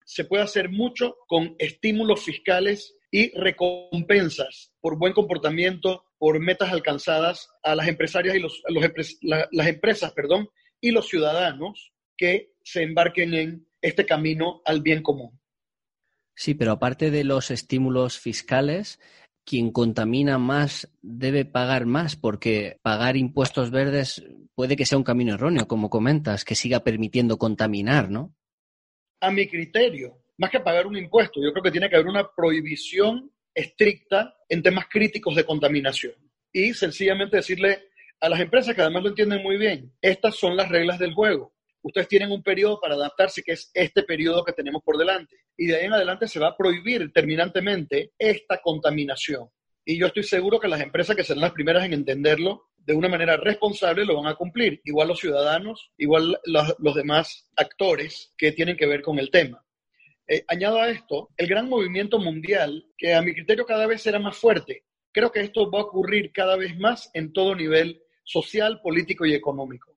Se 0.05 0.25
puede 0.25 0.43
hacer 0.43 0.69
mucho 0.69 1.15
con 1.27 1.55
estímulos 1.57 2.23
fiscales 2.23 2.95
y 3.13 3.29
recompensas 3.37 4.73
por 4.81 4.97
buen 4.97 5.13
comportamiento, 5.13 6.03
por 6.17 6.39
metas 6.39 6.73
alcanzadas 6.73 7.47
a 7.61 7.75
las 7.75 7.87
empresarias 7.87 8.35
y 8.35 8.39
los, 8.39 8.63
las 9.51 9.67
empresas, 9.67 10.13
perdón, 10.13 10.49
y 10.81 10.89
los 10.89 11.09
ciudadanos 11.09 11.93
que 12.17 12.53
se 12.63 12.81
embarquen 12.81 13.35
en 13.35 13.67
este 13.83 14.07
camino 14.07 14.63
al 14.65 14.81
bien 14.81 15.03
común. 15.03 15.39
Sí, 16.35 16.55
pero 16.55 16.71
aparte 16.71 17.11
de 17.11 17.23
los 17.23 17.51
estímulos 17.51 18.17
fiscales, 18.17 18.99
quien 19.45 19.71
contamina 19.71 20.39
más 20.39 20.91
debe 21.03 21.45
pagar 21.45 21.85
más, 21.85 22.15
porque 22.15 22.79
pagar 22.81 23.15
impuestos 23.15 23.69
verdes 23.69 24.23
puede 24.55 24.75
que 24.75 24.87
sea 24.87 24.97
un 24.97 25.03
camino 25.03 25.35
erróneo, 25.35 25.67
como 25.67 25.91
comentas, 25.91 26.45
que 26.45 26.55
siga 26.55 26.83
permitiendo 26.83 27.37
contaminar, 27.37 28.09
¿no? 28.09 28.33
A 29.21 29.29
mi 29.29 29.47
criterio, 29.47 30.22
más 30.37 30.49
que 30.49 30.59
pagar 30.59 30.87
un 30.87 30.97
impuesto, 30.97 31.41
yo 31.41 31.51
creo 31.51 31.63
que 31.63 31.71
tiene 31.71 31.89
que 31.89 31.95
haber 31.95 32.07
una 32.07 32.29
prohibición 32.35 33.31
estricta 33.53 34.35
en 34.49 34.63
temas 34.63 34.85
críticos 34.89 35.35
de 35.35 35.45
contaminación. 35.45 36.13
Y 36.51 36.73
sencillamente 36.73 37.37
decirle 37.37 37.89
a 38.19 38.29
las 38.29 38.39
empresas 38.39 38.75
que 38.75 38.81
además 38.81 39.03
lo 39.03 39.09
entienden 39.09 39.43
muy 39.43 39.57
bien, 39.57 39.93
estas 40.01 40.35
son 40.35 40.55
las 40.55 40.69
reglas 40.69 40.99
del 40.99 41.13
juego. 41.13 41.53
Ustedes 41.81 42.07
tienen 42.07 42.31
un 42.31 42.41
periodo 42.41 42.79
para 42.79 42.95
adaptarse, 42.95 43.43
que 43.43 43.51
es 43.51 43.69
este 43.73 44.03
periodo 44.03 44.45
que 44.45 44.53
tenemos 44.53 44.81
por 44.83 44.97
delante. 44.97 45.35
Y 45.57 45.67
de 45.67 45.75
ahí 45.75 45.85
en 45.85 45.93
adelante 45.93 46.27
se 46.27 46.39
va 46.39 46.47
a 46.47 46.57
prohibir 46.57 47.11
terminantemente 47.11 48.13
esta 48.17 48.59
contaminación. 48.61 49.49
Y 49.85 49.99
yo 49.99 50.07
estoy 50.07 50.23
seguro 50.23 50.59
que 50.59 50.69
las 50.69 50.79
empresas 50.79 51.15
que 51.15 51.25
serán 51.25 51.41
las 51.41 51.51
primeras 51.51 51.83
en 51.83 51.93
entenderlo 51.93 52.69
de 52.77 52.93
una 52.93 53.09
manera 53.09 53.37
responsable 53.37 54.05
lo 54.05 54.15
van 54.15 54.27
a 54.27 54.35
cumplir, 54.35 54.81
igual 54.83 55.07
los 55.09 55.19
ciudadanos, 55.19 55.91
igual 55.97 56.37
los, 56.45 56.95
demás 56.95 57.49
actores 57.55 58.33
que 58.37 58.51
tienen 58.51 58.77
que 58.77 58.85
ver 58.85 59.01
con 59.01 59.19
el 59.19 59.29
tema. 59.31 59.62
Eh, 60.27 60.43
añado 60.47 60.79
a 60.79 60.89
esto 60.89 61.29
el 61.37 61.47
gran 61.47 61.69
movimiento 61.69 62.19
mundial, 62.19 62.85
que 62.97 63.13
a 63.13 63.21
mi 63.21 63.33
criterio 63.33 63.65
cada 63.65 63.87
vez 63.87 64.01
será 64.01 64.19
más 64.19 64.37
fuerte. 64.37 64.83
Creo 65.11 65.31
que 65.31 65.41
esto 65.41 65.69
va 65.69 65.79
a 65.79 65.83
ocurrir 65.83 66.31
cada 66.31 66.55
vez 66.55 66.77
más 66.77 67.09
en 67.13 67.33
todo 67.33 67.55
nivel 67.55 68.01
social, 68.23 68.79
político 68.81 69.25
y 69.25 69.33
económico. 69.33 69.91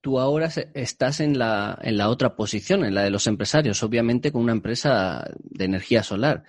Tú 0.00 0.20
ahora 0.20 0.50
estás 0.74 1.20
en 1.20 1.38
la, 1.38 1.78
en 1.82 1.96
la 1.96 2.10
otra 2.10 2.36
posición, 2.36 2.84
en 2.84 2.94
la 2.94 3.02
de 3.02 3.10
los 3.10 3.26
empresarios, 3.26 3.82
obviamente 3.82 4.30
con 4.30 4.42
una 4.42 4.52
empresa 4.52 5.24
de 5.38 5.64
energía 5.64 6.02
solar 6.02 6.44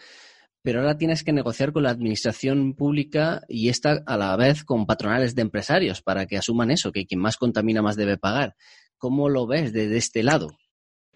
pero 0.66 0.80
ahora 0.80 0.98
tienes 0.98 1.24
que 1.24 1.32
negociar 1.32 1.72
con 1.72 1.84
la 1.84 1.92
administración 1.92 2.74
pública 2.74 3.44
y 3.48 3.70
esta 3.70 4.02
a 4.08 4.18
la 4.18 4.36
vez 4.36 4.64
con 4.64 4.88
patronales 4.88 5.36
de 5.36 5.44
empresarios 5.44 6.02
para 6.02 6.26
que 6.26 6.38
asuman 6.38 6.72
eso, 6.72 6.92
que 6.92 7.06
quien 7.06 7.22
más 7.22 7.38
contamina 7.38 7.84
más 7.84 7.96
debe 7.96 8.18
pagar. 8.18 8.56
¿Cómo 8.98 9.30
lo 9.30 9.46
ves 9.46 9.72
desde 9.74 9.96
este 9.98 10.24
lado? 10.24 10.58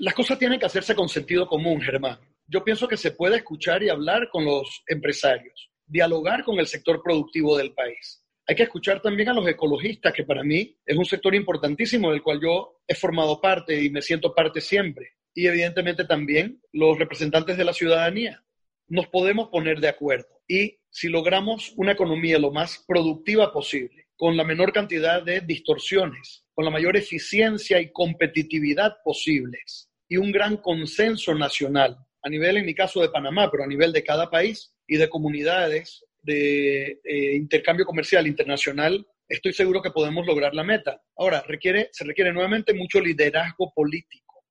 Las 0.01 0.13
cosas 0.13 0.39
tienen 0.39 0.57
que 0.57 0.65
hacerse 0.65 0.95
con 0.95 1.09
sentido 1.09 1.45
común, 1.45 1.81
Germán. 1.81 2.17
Yo 2.47 2.63
pienso 2.63 2.87
que 2.87 2.95
se 2.95 3.11
puede 3.11 3.35
escuchar 3.35 3.83
y 3.83 3.89
hablar 3.89 4.29
con 4.29 4.45
los 4.45 4.81
empresarios, 4.87 5.69
dialogar 5.85 6.45
con 6.45 6.57
el 6.57 6.67
sector 6.67 7.03
productivo 7.03 7.57
del 7.57 7.73
país. 7.73 8.23
Hay 8.47 8.55
que 8.55 8.63
escuchar 8.63 9.01
también 9.01 9.27
a 9.27 9.33
los 9.33 9.45
ecologistas, 9.45 10.13
que 10.13 10.23
para 10.23 10.41
mí 10.41 10.73
es 10.85 10.95
un 10.95 11.03
sector 11.03 11.35
importantísimo 11.35 12.11
del 12.11 12.23
cual 12.23 12.39
yo 12.41 12.79
he 12.87 12.95
formado 12.95 13.41
parte 13.41 13.83
y 13.83 13.89
me 13.89 14.01
siento 14.01 14.33
parte 14.33 14.61
siempre. 14.61 15.17
Y 15.33 15.47
evidentemente 15.47 16.05
también 16.05 16.61
los 16.71 16.97
representantes 16.97 17.57
de 17.57 17.65
la 17.65 17.73
ciudadanía 17.73 18.41
nos 18.87 19.07
podemos 19.07 19.49
poner 19.49 19.81
de 19.81 19.89
acuerdo. 19.89 20.29
Y 20.47 20.79
si 20.89 21.09
logramos 21.09 21.73
una 21.75 21.91
economía 21.91 22.39
lo 22.39 22.51
más 22.51 22.85
productiva 22.87 23.51
posible, 23.51 24.07
con 24.15 24.37
la 24.37 24.45
menor 24.45 24.71
cantidad 24.71 25.21
de 25.21 25.41
distorsiones, 25.41 26.45
con 26.53 26.63
la 26.63 26.71
mayor 26.71 26.95
eficiencia 26.95 27.81
y 27.81 27.91
competitividad 27.91 28.95
posibles, 29.03 29.88
y 30.09 30.17
un 30.17 30.31
gran 30.31 30.57
consenso 30.57 31.33
nacional, 31.35 31.97
a 32.21 32.29
nivel, 32.29 32.57
en 32.57 32.65
mi 32.65 32.75
caso, 32.75 33.01
de 33.01 33.09
Panamá, 33.09 33.49
pero 33.49 33.63
a 33.63 33.67
nivel 33.67 33.93
de 33.93 34.03
cada 34.03 34.29
país 34.29 34.73
y 34.87 34.97
de 34.97 35.07
comunidades 35.07 36.03
de 36.21 36.99
eh, 37.03 37.35
intercambio 37.35 37.85
comercial 37.85 38.27
internacional, 38.27 39.07
estoy 39.27 39.53
seguro 39.53 39.81
que 39.81 39.91
podemos 39.91 40.25
lograr 40.25 40.53
la 40.53 40.63
meta. 40.63 41.01
Ahora, 41.15 41.43
requiere, 41.47 41.89
se 41.93 42.03
requiere 42.03 42.33
nuevamente 42.33 42.73
mucho 42.73 42.99
liderazgo 42.99 43.71
político. 43.73 44.43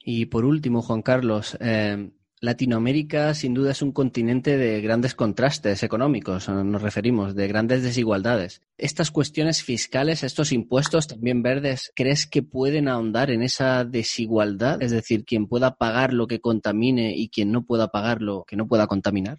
Y 0.00 0.26
por 0.26 0.44
último, 0.44 0.82
Juan 0.82 1.00
Carlos, 1.00 1.56
eh, 1.60 2.10
Latinoamérica 2.42 3.34
sin 3.34 3.54
duda 3.54 3.70
es 3.70 3.82
un 3.82 3.92
continente 3.92 4.56
de 4.56 4.80
grandes 4.80 5.14
contrastes 5.14 5.84
económicos, 5.84 6.48
nos 6.48 6.82
referimos, 6.82 7.36
de 7.36 7.46
grandes 7.46 7.84
desigualdades. 7.84 8.62
¿Estas 8.78 9.12
cuestiones 9.12 9.62
fiscales, 9.62 10.24
estos 10.24 10.50
impuestos 10.50 11.06
también 11.06 11.44
verdes, 11.44 11.92
crees 11.94 12.26
que 12.26 12.42
pueden 12.42 12.88
ahondar 12.88 13.30
en 13.30 13.44
esa 13.44 13.84
desigualdad? 13.84 14.82
Es 14.82 14.90
decir, 14.90 15.24
quien 15.24 15.46
pueda 15.46 15.76
pagar 15.76 16.12
lo 16.12 16.26
que 16.26 16.40
contamine 16.40 17.14
y 17.16 17.28
quien 17.28 17.52
no 17.52 17.64
pueda 17.64 17.92
pagar 17.92 18.20
lo 18.20 18.42
que 18.42 18.56
no 18.56 18.66
pueda 18.66 18.88
contaminar. 18.88 19.38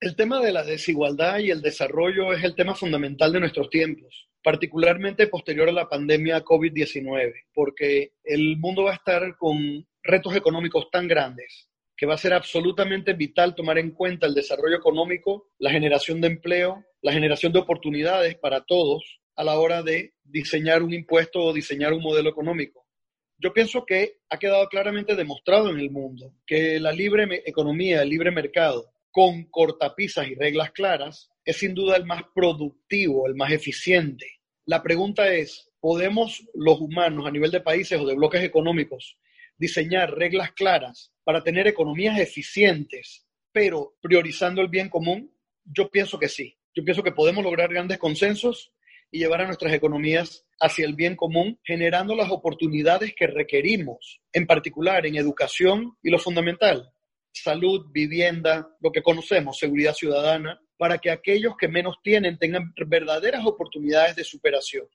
El 0.00 0.16
tema 0.16 0.40
de 0.40 0.52
la 0.52 0.64
desigualdad 0.64 1.38
y 1.38 1.52
el 1.52 1.62
desarrollo 1.62 2.32
es 2.32 2.42
el 2.42 2.56
tema 2.56 2.74
fundamental 2.74 3.32
de 3.32 3.38
nuestros 3.38 3.70
tiempos, 3.70 4.26
particularmente 4.42 5.28
posterior 5.28 5.68
a 5.68 5.72
la 5.72 5.88
pandemia 5.88 6.44
COVID-19, 6.44 7.32
porque 7.54 8.14
el 8.24 8.56
mundo 8.56 8.82
va 8.82 8.90
a 8.90 8.96
estar 8.96 9.36
con 9.36 9.86
retos 10.02 10.34
económicos 10.34 10.90
tan 10.90 11.06
grandes 11.06 11.68
que 11.96 12.06
va 12.06 12.14
a 12.14 12.18
ser 12.18 12.34
absolutamente 12.34 13.12
vital 13.12 13.54
tomar 13.54 13.78
en 13.78 13.92
cuenta 13.92 14.26
el 14.26 14.34
desarrollo 14.34 14.76
económico, 14.76 15.50
la 15.58 15.70
generación 15.70 16.20
de 16.20 16.28
empleo, 16.28 16.84
la 17.02 17.12
generación 17.12 17.52
de 17.52 17.60
oportunidades 17.60 18.36
para 18.36 18.64
todos 18.64 19.20
a 19.36 19.44
la 19.44 19.58
hora 19.58 19.82
de 19.82 20.14
diseñar 20.22 20.82
un 20.82 20.92
impuesto 20.92 21.40
o 21.40 21.52
diseñar 21.52 21.92
un 21.92 22.02
modelo 22.02 22.30
económico. 22.30 22.86
Yo 23.38 23.52
pienso 23.52 23.84
que 23.84 24.18
ha 24.30 24.38
quedado 24.38 24.66
claramente 24.68 25.16
demostrado 25.16 25.70
en 25.70 25.78
el 25.78 25.90
mundo 25.90 26.32
que 26.46 26.78
la 26.80 26.92
libre 26.92 27.42
economía, 27.44 28.02
el 28.02 28.08
libre 28.08 28.30
mercado, 28.30 28.90
con 29.10 29.44
cortapisas 29.44 30.28
y 30.28 30.34
reglas 30.34 30.72
claras, 30.72 31.30
es 31.44 31.58
sin 31.58 31.74
duda 31.74 31.96
el 31.96 32.04
más 32.04 32.22
productivo, 32.34 33.26
el 33.26 33.34
más 33.34 33.52
eficiente. 33.52 34.26
La 34.66 34.82
pregunta 34.82 35.32
es, 35.32 35.70
¿podemos 35.78 36.44
los 36.54 36.80
humanos 36.80 37.26
a 37.26 37.30
nivel 37.30 37.50
de 37.50 37.60
países 37.60 38.00
o 38.00 38.06
de 38.06 38.14
bloques 38.14 38.42
económicos 38.42 39.18
diseñar 39.56 40.14
reglas 40.14 40.52
claras 40.52 41.13
para 41.24 41.42
tener 41.42 41.66
economías 41.66 42.18
eficientes, 42.18 43.26
pero 43.52 43.94
priorizando 44.00 44.60
el 44.60 44.68
bien 44.68 44.88
común? 44.88 45.34
Yo 45.64 45.90
pienso 45.90 46.18
que 46.18 46.28
sí. 46.28 46.56
Yo 46.74 46.84
pienso 46.84 47.02
que 47.02 47.12
podemos 47.12 47.42
lograr 47.42 47.70
grandes 47.70 47.98
consensos 47.98 48.72
y 49.10 49.18
llevar 49.18 49.42
a 49.42 49.46
nuestras 49.46 49.72
economías 49.72 50.44
hacia 50.60 50.86
el 50.86 50.94
bien 50.94 51.16
común, 51.16 51.58
generando 51.62 52.14
las 52.14 52.30
oportunidades 52.30 53.14
que 53.16 53.26
requerimos, 53.26 54.20
en 54.32 54.46
particular 54.46 55.06
en 55.06 55.16
educación 55.16 55.96
y 56.02 56.10
lo 56.10 56.18
fundamental, 56.18 56.90
salud, 57.32 57.86
vivienda, 57.92 58.68
lo 58.80 58.92
que 58.92 59.02
conocemos, 59.02 59.58
seguridad 59.58 59.94
ciudadana, 59.94 60.60
para 60.76 60.98
que 60.98 61.10
aquellos 61.10 61.56
que 61.56 61.68
menos 61.68 61.96
tienen 62.02 62.38
tengan 62.38 62.72
verdaderas 62.86 63.46
oportunidades 63.46 64.16
de 64.16 64.24
superación. 64.24 64.86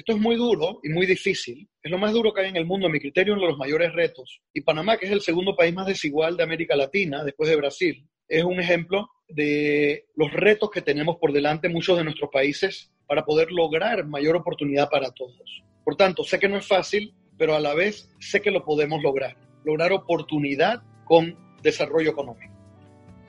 Esto 0.00 0.14
es 0.14 0.18
muy 0.18 0.36
duro 0.36 0.80
y 0.82 0.88
muy 0.88 1.04
difícil. 1.04 1.68
Es 1.82 1.90
lo 1.90 1.98
más 1.98 2.14
duro 2.14 2.32
que 2.32 2.40
hay 2.40 2.48
en 2.48 2.56
el 2.56 2.64
mundo, 2.64 2.86
a 2.86 2.90
mi 2.90 2.98
criterio, 2.98 3.34
uno 3.34 3.42
de 3.42 3.48
los 3.48 3.58
mayores 3.58 3.92
retos. 3.92 4.40
Y 4.54 4.62
Panamá, 4.62 4.96
que 4.96 5.04
es 5.04 5.12
el 5.12 5.20
segundo 5.20 5.54
país 5.54 5.74
más 5.74 5.86
desigual 5.86 6.38
de 6.38 6.42
América 6.42 6.74
Latina, 6.74 7.22
después 7.22 7.50
de 7.50 7.56
Brasil, 7.56 8.08
es 8.26 8.42
un 8.42 8.58
ejemplo 8.58 9.10
de 9.28 10.06
los 10.16 10.32
retos 10.32 10.70
que 10.70 10.80
tenemos 10.80 11.18
por 11.18 11.34
delante 11.34 11.68
muchos 11.68 11.98
de 11.98 12.04
nuestros 12.04 12.30
países 12.30 12.90
para 13.06 13.26
poder 13.26 13.52
lograr 13.52 14.06
mayor 14.06 14.36
oportunidad 14.36 14.88
para 14.88 15.10
todos. 15.10 15.62
Por 15.84 15.96
tanto, 15.96 16.24
sé 16.24 16.38
que 16.38 16.48
no 16.48 16.56
es 16.56 16.66
fácil, 16.66 17.12
pero 17.36 17.54
a 17.54 17.60
la 17.60 17.74
vez 17.74 18.08
sé 18.20 18.40
que 18.40 18.50
lo 18.50 18.64
podemos 18.64 19.02
lograr. 19.02 19.36
Lograr 19.66 19.92
oportunidad 19.92 20.82
con 21.04 21.36
desarrollo 21.62 22.12
económico. 22.12 22.54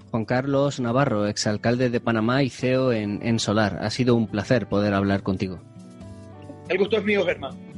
Juan 0.10 0.24
Carlos 0.24 0.80
Navarro, 0.80 1.28
exalcalde 1.28 1.90
de 1.90 2.00
Panamá 2.00 2.44
y 2.44 2.50
CEO 2.50 2.94
en, 2.94 3.20
en 3.24 3.40
Solar. 3.40 3.80
Ha 3.82 3.90
sido 3.90 4.16
un 4.16 4.28
placer 4.28 4.70
poder 4.70 4.94
hablar 4.94 5.22
contigo. 5.22 5.60
El 6.72 6.78
gusto 6.78 6.96
es 6.96 7.04
mío, 7.04 7.26
Germán. 7.26 7.71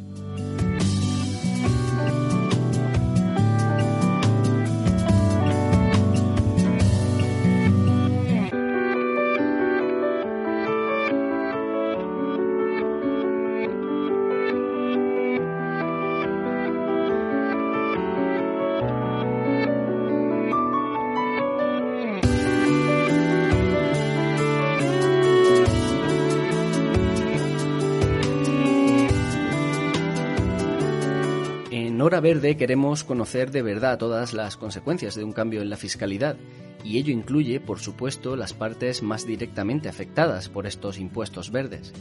Hora 32.03 32.19
Verde 32.19 32.57
queremos 32.57 33.05
conocer 33.05 33.49
de 33.51 33.61
verdad 33.61 33.97
todas 33.97 34.33
las 34.33 34.57
consecuencias 34.57 35.15
de 35.15 35.23
un 35.23 35.31
cambio 35.31 35.61
en 35.61 35.69
la 35.69 35.77
fiscalidad, 35.77 36.35
y 36.83 36.97
ello 36.97 37.13
incluye, 37.13 37.61
por 37.61 37.79
supuesto, 37.79 38.35
las 38.35 38.51
partes 38.51 39.01
más 39.01 39.25
directamente 39.25 39.87
afectadas 39.87 40.49
por 40.49 40.67
estos 40.67 40.99
impuestos 40.99 41.49
verdes. 41.49 41.93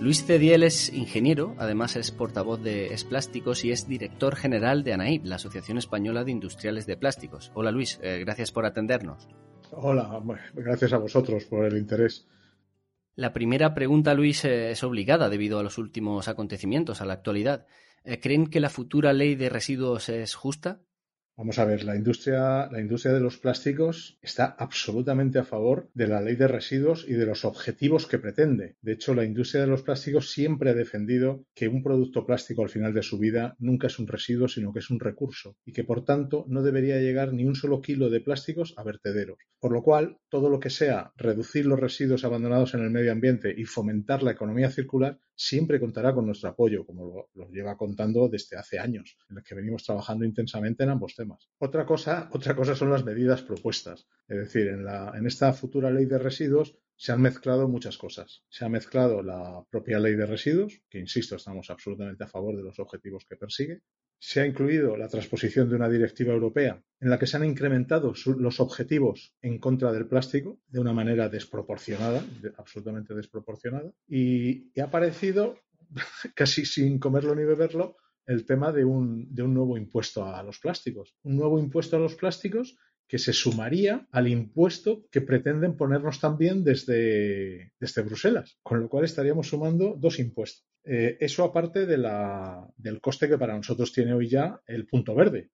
Luis 0.00 0.24
Cediel 0.24 0.64
es 0.64 0.92
ingeniero, 0.92 1.54
además 1.56 1.94
es 1.94 2.10
portavoz 2.10 2.64
de 2.64 2.94
Esplásticos 2.94 3.64
y 3.64 3.70
es 3.70 3.86
director 3.86 4.34
general 4.34 4.82
de 4.82 4.94
ANAIP, 4.94 5.24
la 5.24 5.36
Asociación 5.36 5.78
Española 5.78 6.24
de 6.24 6.32
Industriales 6.32 6.84
de 6.86 6.96
Plásticos. 6.96 7.52
Hola 7.54 7.70
Luis, 7.70 8.00
eh, 8.02 8.18
gracias 8.24 8.50
por 8.50 8.66
atendernos. 8.66 9.28
Hola, 9.70 10.20
gracias 10.54 10.92
a 10.92 10.98
vosotros 10.98 11.44
por 11.44 11.64
el 11.64 11.78
interés. 11.78 12.26
La 13.14 13.32
primera 13.32 13.72
pregunta, 13.72 14.14
Luis, 14.14 14.44
eh, 14.44 14.72
es 14.72 14.82
obligada 14.82 15.28
debido 15.28 15.60
a 15.60 15.62
los 15.62 15.78
últimos 15.78 16.26
acontecimientos, 16.26 17.00
a 17.00 17.04
la 17.04 17.12
actualidad. 17.12 17.66
Eh, 18.04 18.20
¿Creen 18.20 18.48
que 18.48 18.60
la 18.60 18.68
futura 18.68 19.14
ley 19.14 19.34
de 19.34 19.48
residuos 19.48 20.10
es 20.10 20.34
justa? 20.34 20.82
Vamos 21.36 21.58
a 21.58 21.64
ver, 21.64 21.82
la 21.82 21.96
industria, 21.96 22.68
la 22.70 22.80
industria 22.80 23.12
de 23.12 23.18
los 23.18 23.38
plásticos 23.38 24.18
está 24.22 24.54
absolutamente 24.56 25.40
a 25.40 25.44
favor 25.44 25.90
de 25.92 26.06
la 26.06 26.20
ley 26.20 26.36
de 26.36 26.46
residuos 26.46 27.04
y 27.08 27.14
de 27.14 27.26
los 27.26 27.44
objetivos 27.44 28.06
que 28.06 28.20
pretende. 28.20 28.76
De 28.82 28.92
hecho, 28.92 29.14
la 29.14 29.24
industria 29.24 29.62
de 29.62 29.66
los 29.66 29.82
plásticos 29.82 30.30
siempre 30.30 30.70
ha 30.70 30.74
defendido 30.74 31.44
que 31.52 31.66
un 31.66 31.82
producto 31.82 32.24
plástico 32.24 32.62
al 32.62 32.68
final 32.68 32.94
de 32.94 33.02
su 33.02 33.18
vida 33.18 33.56
nunca 33.58 33.88
es 33.88 33.98
un 33.98 34.06
residuo, 34.06 34.46
sino 34.46 34.72
que 34.72 34.78
es 34.78 34.90
un 34.90 35.00
recurso 35.00 35.56
y 35.64 35.72
que 35.72 35.82
por 35.82 36.04
tanto 36.04 36.44
no 36.46 36.62
debería 36.62 37.00
llegar 37.00 37.32
ni 37.32 37.44
un 37.44 37.56
solo 37.56 37.80
kilo 37.80 38.10
de 38.10 38.20
plásticos 38.20 38.72
a 38.76 38.84
vertederos. 38.84 39.38
Por 39.58 39.72
lo 39.72 39.82
cual, 39.82 40.18
todo 40.28 40.48
lo 40.48 40.60
que 40.60 40.70
sea 40.70 41.12
reducir 41.16 41.66
los 41.66 41.80
residuos 41.80 42.24
abandonados 42.24 42.74
en 42.74 42.84
el 42.84 42.90
medio 42.90 43.10
ambiente 43.10 43.52
y 43.56 43.64
fomentar 43.64 44.22
la 44.22 44.30
economía 44.30 44.70
circular 44.70 45.18
siempre 45.34 45.80
contará 45.80 46.14
con 46.14 46.26
nuestro 46.26 46.50
apoyo, 46.50 46.84
como 46.84 47.28
lo, 47.34 47.50
lleva 47.50 47.76
contando 47.76 48.28
desde 48.28 48.56
hace 48.56 48.78
años, 48.78 49.16
en 49.30 49.38
el 49.38 49.42
que 49.42 49.54
venimos 49.54 49.84
trabajando 49.84 50.24
intensamente 50.24 50.84
en 50.84 50.90
ambos 50.90 51.14
temas. 51.14 51.48
Otra 51.58 51.84
cosa, 51.84 52.28
otra 52.32 52.54
cosa 52.54 52.74
son 52.74 52.90
las 52.90 53.04
medidas 53.04 53.42
propuestas. 53.42 54.06
Es 54.28 54.38
decir, 54.38 54.68
en, 54.68 54.84
la, 54.84 55.12
en 55.16 55.26
esta 55.26 55.52
futura 55.52 55.90
ley 55.90 56.06
de 56.06 56.18
residuos 56.18 56.76
se 56.96 57.12
han 57.12 57.20
mezclado 57.20 57.68
muchas 57.68 57.98
cosas. 57.98 58.42
Se 58.48 58.64
ha 58.64 58.68
mezclado 58.68 59.22
la 59.22 59.64
propia 59.70 59.98
ley 59.98 60.14
de 60.14 60.26
residuos, 60.26 60.80
que 60.88 60.98
insisto, 60.98 61.36
estamos 61.36 61.70
absolutamente 61.70 62.24
a 62.24 62.28
favor 62.28 62.56
de 62.56 62.62
los 62.62 62.78
objetivos 62.78 63.24
que 63.28 63.36
persigue. 63.36 63.82
Se 64.18 64.40
ha 64.40 64.46
incluido 64.46 64.96
la 64.96 65.08
transposición 65.08 65.68
de 65.68 65.76
una 65.76 65.88
directiva 65.88 66.32
europea 66.32 66.82
en 67.00 67.10
la 67.10 67.18
que 67.18 67.26
se 67.26 67.36
han 67.36 67.44
incrementado 67.44 68.14
los 68.38 68.60
objetivos 68.60 69.34
en 69.42 69.58
contra 69.58 69.92
del 69.92 70.06
plástico 70.06 70.60
de 70.68 70.80
una 70.80 70.92
manera 70.92 71.28
desproporcionada, 71.28 72.24
absolutamente 72.56 73.14
desproporcionada. 73.14 73.92
Y, 74.08 74.70
ha 74.80 74.84
aparecido, 74.84 75.58
casi 76.34 76.64
sin 76.64 76.98
comerlo 76.98 77.34
ni 77.34 77.44
beberlo, 77.44 77.96
el 78.26 78.46
tema 78.46 78.72
de 78.72 78.86
un 78.86 79.28
nuevo 79.34 79.76
impuesto 79.76 80.24
a 80.24 80.42
los 80.42 80.58
plásticos. 80.58 81.14
Un 81.24 81.36
nuevo 81.36 81.58
impuesto 81.58 81.96
a 81.96 82.00
los 82.00 82.14
plásticos 82.14 82.78
que 83.06 83.18
se 83.18 83.32
sumaría 83.32 84.06
al 84.10 84.28
impuesto 84.28 85.04
que 85.10 85.20
pretenden 85.20 85.76
ponernos 85.76 86.20
también 86.20 86.64
desde, 86.64 87.72
desde 87.78 88.02
Bruselas, 88.02 88.58
con 88.62 88.80
lo 88.80 88.88
cual 88.88 89.04
estaríamos 89.04 89.48
sumando 89.48 89.96
dos 89.98 90.18
impuestos. 90.18 90.66
Eh, 90.84 91.16
eso 91.20 91.44
aparte 91.44 91.86
de 91.86 91.98
la, 91.98 92.68
del 92.76 93.00
coste 93.00 93.28
que 93.28 93.38
para 93.38 93.56
nosotros 93.56 93.92
tiene 93.92 94.12
hoy 94.12 94.28
ya 94.28 94.60
el 94.66 94.86
punto 94.86 95.14
verde. 95.14 95.50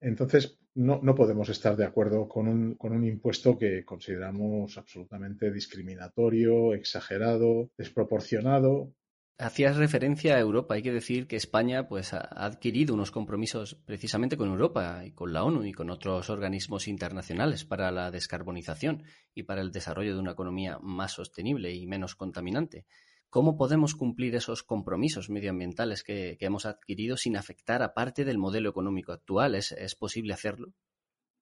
Entonces, 0.00 0.58
no, 0.74 1.00
no 1.02 1.14
podemos 1.14 1.48
estar 1.48 1.76
de 1.76 1.84
acuerdo 1.84 2.28
con 2.28 2.48
un, 2.48 2.74
con 2.74 2.92
un 2.92 3.04
impuesto 3.04 3.56
que 3.56 3.84
consideramos 3.84 4.76
absolutamente 4.76 5.52
discriminatorio, 5.52 6.74
exagerado, 6.74 7.70
desproporcionado 7.76 8.92
Hacías 9.38 9.76
referencia 9.76 10.36
a 10.36 10.40
Europa. 10.40 10.74
Hay 10.74 10.82
que 10.82 10.92
decir 10.92 11.26
que 11.26 11.36
España 11.36 11.88
pues, 11.88 12.12
ha 12.12 12.20
adquirido 12.20 12.94
unos 12.94 13.10
compromisos 13.10 13.74
precisamente 13.86 14.36
con 14.36 14.48
Europa 14.48 15.02
y 15.04 15.12
con 15.12 15.32
la 15.32 15.42
ONU 15.42 15.64
y 15.64 15.72
con 15.72 15.90
otros 15.90 16.30
organismos 16.30 16.86
internacionales 16.86 17.64
para 17.64 17.90
la 17.90 18.10
descarbonización 18.10 19.04
y 19.34 19.44
para 19.44 19.62
el 19.62 19.72
desarrollo 19.72 20.14
de 20.14 20.20
una 20.20 20.32
economía 20.32 20.78
más 20.80 21.12
sostenible 21.12 21.74
y 21.74 21.86
menos 21.86 22.14
contaminante. 22.14 22.86
¿Cómo 23.30 23.56
podemos 23.56 23.94
cumplir 23.94 24.34
esos 24.36 24.62
compromisos 24.62 25.30
medioambientales 25.30 26.04
que, 26.04 26.36
hemos 26.38 26.66
adquirido 26.66 27.16
sin 27.16 27.36
afectar 27.36 27.82
a 27.82 27.94
parte 27.94 28.24
del 28.24 28.38
modelo 28.38 28.68
económico 28.68 29.12
actual? 29.12 29.54
¿Es, 29.54 29.72
¿Es 29.72 29.94
posible 29.94 30.34
hacerlo? 30.34 30.74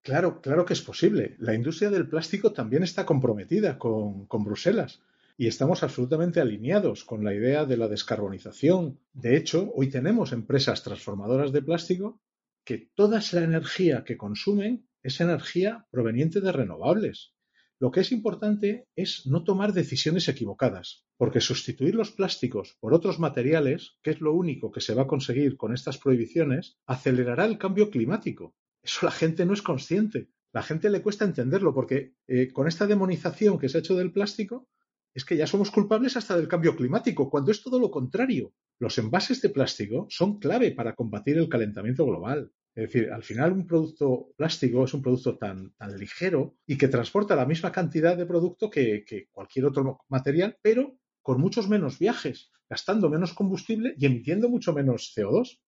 Claro, 0.02 0.40
claro 0.40 0.64
que 0.64 0.72
es 0.72 0.80
posible. 0.80 1.34
La 1.38 1.54
industria 1.54 1.90
del 1.90 2.08
plástico 2.08 2.52
también 2.52 2.84
está 2.84 3.04
comprometida 3.04 3.76
con 3.76 4.26
Bruselas 4.44 5.02
y 5.40 5.46
estamos 5.46 5.82
absolutamente 5.82 6.38
alineados 6.42 7.06
con 7.06 7.24
la 7.24 7.32
idea 7.32 7.64
de 7.64 7.78
la 7.78 7.88
descarbonización. 7.88 9.00
De 9.14 9.38
hecho, 9.38 9.72
hoy 9.74 9.88
tenemos 9.88 10.32
empresas 10.32 10.82
transformadoras 10.82 11.50
de 11.50 11.62
plástico 11.62 12.20
que 12.62 12.90
toda 12.94 13.20
esa 13.20 13.42
energía 13.42 14.04
que 14.04 14.18
consumen 14.18 14.86
es 15.02 15.18
energía 15.22 15.86
proveniente 15.90 16.42
de 16.42 16.52
renovables. 16.52 17.32
Lo 17.78 17.90
que 17.90 18.00
es 18.00 18.12
importante 18.12 18.86
es 18.94 19.26
no 19.26 19.42
tomar 19.42 19.72
decisiones 19.72 20.28
equivocadas, 20.28 21.06
porque 21.16 21.40
sustituir 21.40 21.94
los 21.94 22.10
plásticos 22.10 22.76
por 22.78 22.92
otros 22.92 23.18
materiales, 23.18 23.96
que 24.02 24.10
es 24.10 24.20
lo 24.20 24.34
único 24.34 24.70
que 24.70 24.82
se 24.82 24.92
va 24.92 25.04
a 25.04 25.08
conseguir 25.08 25.56
con 25.56 25.72
estas 25.72 25.96
prohibiciones, 25.96 26.76
acelerará 26.84 27.46
el 27.46 27.56
cambio 27.56 27.88
climático. 27.90 28.54
Eso 28.82 29.06
la 29.06 29.12
gente 29.12 29.46
no 29.46 29.54
es 29.54 29.62
consciente. 29.62 30.28
La 30.52 30.62
gente 30.62 30.90
le 30.90 31.00
cuesta 31.00 31.24
entenderlo 31.24 31.72
porque 31.72 32.12
eh, 32.26 32.52
con 32.52 32.68
esta 32.68 32.86
demonización 32.86 33.58
que 33.58 33.70
se 33.70 33.78
ha 33.78 33.80
hecho 33.80 33.96
del 33.96 34.12
plástico, 34.12 34.68
es 35.14 35.24
que 35.24 35.36
ya 35.36 35.46
somos 35.46 35.70
culpables 35.70 36.16
hasta 36.16 36.36
del 36.36 36.48
cambio 36.48 36.76
climático, 36.76 37.28
cuando 37.30 37.50
es 37.50 37.62
todo 37.62 37.78
lo 37.78 37.90
contrario. 37.90 38.52
Los 38.78 38.98
envases 38.98 39.40
de 39.42 39.50
plástico 39.50 40.06
son 40.08 40.38
clave 40.38 40.72
para 40.72 40.94
combatir 40.94 41.38
el 41.38 41.48
calentamiento 41.48 42.06
global. 42.06 42.52
Es 42.74 42.92
decir, 42.92 43.10
al 43.10 43.22
final 43.22 43.52
un 43.52 43.66
producto 43.66 44.28
plástico 44.36 44.84
es 44.84 44.94
un 44.94 45.02
producto 45.02 45.36
tan, 45.36 45.74
ligero 45.98 46.56
y 46.66 46.78
que 46.78 46.88
transporta 46.88 47.34
la 47.34 47.46
misma 47.46 47.72
cantidad 47.72 48.16
de 48.16 48.26
producto 48.26 48.70
que, 48.70 49.04
que 49.04 49.28
cualquier 49.30 49.66
otro 49.66 50.00
material, 50.08 50.56
pero 50.62 50.96
con 51.22 51.40
muchos 51.40 51.68
menos 51.68 51.98
viajes, 51.98 52.50
gastando 52.68 53.10
menos 53.10 53.34
combustible 53.34 53.94
y 53.98 54.06
emitiendo 54.06 54.48
mucho 54.48 54.72
menos 54.72 55.12
CO2 55.16 55.58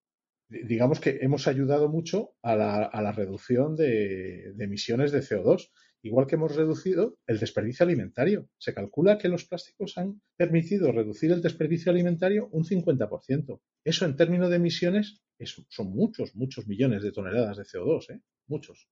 digamos 0.65 1.01
que 1.01 1.19
hemos 1.23 1.47
ayudado 1.49 1.89
mucho 1.89 2.35
a 2.43 2.55
la, 2.55 2.85
a 2.85 3.03
la 3.03 3.13
reducción 3.13 3.75
de, 3.75 4.53
de, 4.55 4.65
emisiones 4.65 5.13
de 5.13 5.21
CO2, 5.21 5.71
igual 6.03 6.27
que 6.27 6.35
hemos 6.35 6.55
reducido 6.57 7.17
el 7.27 7.39
desperdicio 7.39 7.85
alimentario. 7.85 8.49
Se 8.59 8.75
calcula 8.75 9.19
que 9.19 9.29
los 9.29 9.45
plásticos 9.45 9.97
han 9.99 10.21
permitido 10.37 10.93
reducir 10.93 11.31
el 11.33 11.43
desperdicio 11.43 11.93
alimentario 11.93 12.49
un 12.53 12.65
50%. 12.65 13.61
Eso 13.85 14.05
en 14.05 14.17
términos 14.17 14.51
de 14.51 14.57
emisiones 14.57 15.23
son 15.69 15.91
muchos, 15.91 16.35
muchos 16.35 16.67
millones 16.67 17.03
de 17.03 17.13
toneladas 17.13 17.57
de 17.57 17.65
CO2, 17.65 18.11
¿eh? 18.11 18.21
muchos. 18.47 18.89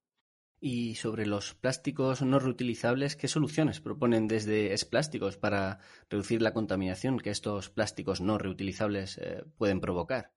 Y 0.62 0.96
sobre 0.96 1.26
los 1.26 1.54
plásticos 1.54 2.20
no 2.20 2.38
reutilizables, 2.38 3.16
¿qué 3.16 3.28
soluciones 3.28 3.80
proponen 3.80 4.28
desde 4.28 4.74
Es 4.74 4.84
Plásticos 4.84 5.38
para 5.38 5.78
reducir 6.10 6.42
la 6.42 6.52
contaminación 6.52 7.18
que 7.18 7.30
estos 7.30 7.70
plásticos 7.70 8.20
no 8.20 8.36
reutilizables 8.36 9.16
eh, 9.18 9.42
pueden 9.56 9.80
provocar? 9.80 10.32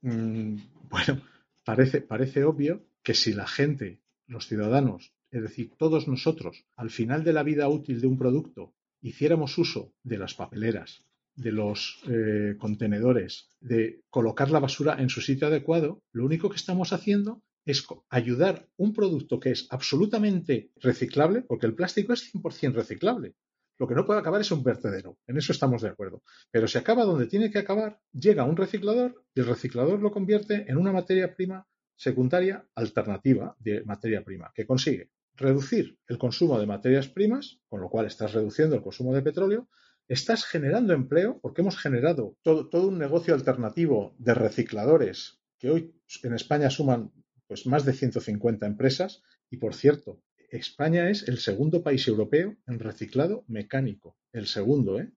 Mm, 0.00 0.56
bueno, 0.90 1.22
parece, 1.64 2.00
parece 2.00 2.42
obvio 2.42 2.84
que 3.04 3.14
si 3.14 3.34
la 3.34 3.46
gente, 3.46 4.00
los 4.26 4.48
ciudadanos, 4.48 5.14
es 5.32 5.42
decir, 5.42 5.72
todos 5.78 6.06
nosotros, 6.06 6.66
al 6.76 6.90
final 6.90 7.24
de 7.24 7.32
la 7.32 7.42
vida 7.42 7.68
útil 7.68 8.00
de 8.00 8.06
un 8.06 8.18
producto, 8.18 8.74
hiciéramos 9.00 9.56
uso 9.56 9.94
de 10.02 10.18
las 10.18 10.34
papeleras, 10.34 11.06
de 11.34 11.52
los 11.52 12.02
eh, 12.06 12.56
contenedores, 12.58 13.48
de 13.60 14.02
colocar 14.10 14.50
la 14.50 14.60
basura 14.60 15.00
en 15.00 15.08
su 15.08 15.22
sitio 15.22 15.46
adecuado, 15.46 16.02
lo 16.12 16.26
único 16.26 16.50
que 16.50 16.56
estamos 16.56 16.92
haciendo 16.92 17.42
es 17.64 17.86
ayudar 18.10 18.68
un 18.76 18.92
producto 18.92 19.40
que 19.40 19.52
es 19.52 19.66
absolutamente 19.70 20.70
reciclable, 20.76 21.42
porque 21.42 21.66
el 21.66 21.74
plástico 21.74 22.12
es 22.12 22.34
100% 22.34 22.74
reciclable. 22.74 23.34
Lo 23.78 23.88
que 23.88 23.94
no 23.94 24.04
puede 24.04 24.20
acabar 24.20 24.42
es 24.42 24.50
un 24.50 24.62
vertedero, 24.62 25.16
en 25.26 25.38
eso 25.38 25.52
estamos 25.52 25.80
de 25.80 25.88
acuerdo. 25.88 26.22
Pero 26.50 26.68
si 26.68 26.76
acaba 26.76 27.04
donde 27.04 27.26
tiene 27.26 27.50
que 27.50 27.58
acabar, 27.58 27.98
llega 28.12 28.44
un 28.44 28.56
reciclador 28.56 29.24
y 29.34 29.40
el 29.40 29.46
reciclador 29.46 30.00
lo 30.00 30.12
convierte 30.12 30.70
en 30.70 30.76
una 30.76 30.92
materia 30.92 31.34
prima 31.34 31.66
secundaria 31.96 32.66
alternativa 32.74 33.56
de 33.58 33.82
materia 33.84 34.22
prima, 34.22 34.52
que 34.54 34.66
consigue 34.66 35.10
reducir 35.34 35.98
el 36.08 36.18
consumo 36.18 36.58
de 36.58 36.66
materias 36.66 37.08
primas, 37.08 37.60
con 37.68 37.80
lo 37.80 37.88
cual 37.88 38.06
estás 38.06 38.32
reduciendo 38.32 38.76
el 38.76 38.82
consumo 38.82 39.14
de 39.14 39.22
petróleo, 39.22 39.68
estás 40.08 40.44
generando 40.44 40.92
empleo 40.92 41.38
porque 41.40 41.62
hemos 41.62 41.78
generado 41.78 42.36
todo, 42.42 42.68
todo 42.68 42.88
un 42.88 42.98
negocio 42.98 43.34
alternativo 43.34 44.14
de 44.18 44.34
recicladores 44.34 45.40
que 45.58 45.70
hoy 45.70 45.94
en 46.22 46.34
España 46.34 46.70
suman 46.70 47.12
pues 47.46 47.66
más 47.66 47.84
de 47.84 47.92
150 47.92 48.66
empresas 48.66 49.22
y 49.50 49.58
por 49.58 49.74
cierto, 49.74 50.22
España 50.50 51.08
es 51.08 51.28
el 51.28 51.38
segundo 51.38 51.82
país 51.82 52.06
europeo 52.08 52.56
en 52.66 52.78
reciclado 52.78 53.44
mecánico, 53.48 54.18
el 54.32 54.46
segundo, 54.46 55.00
¿eh? 55.00 55.12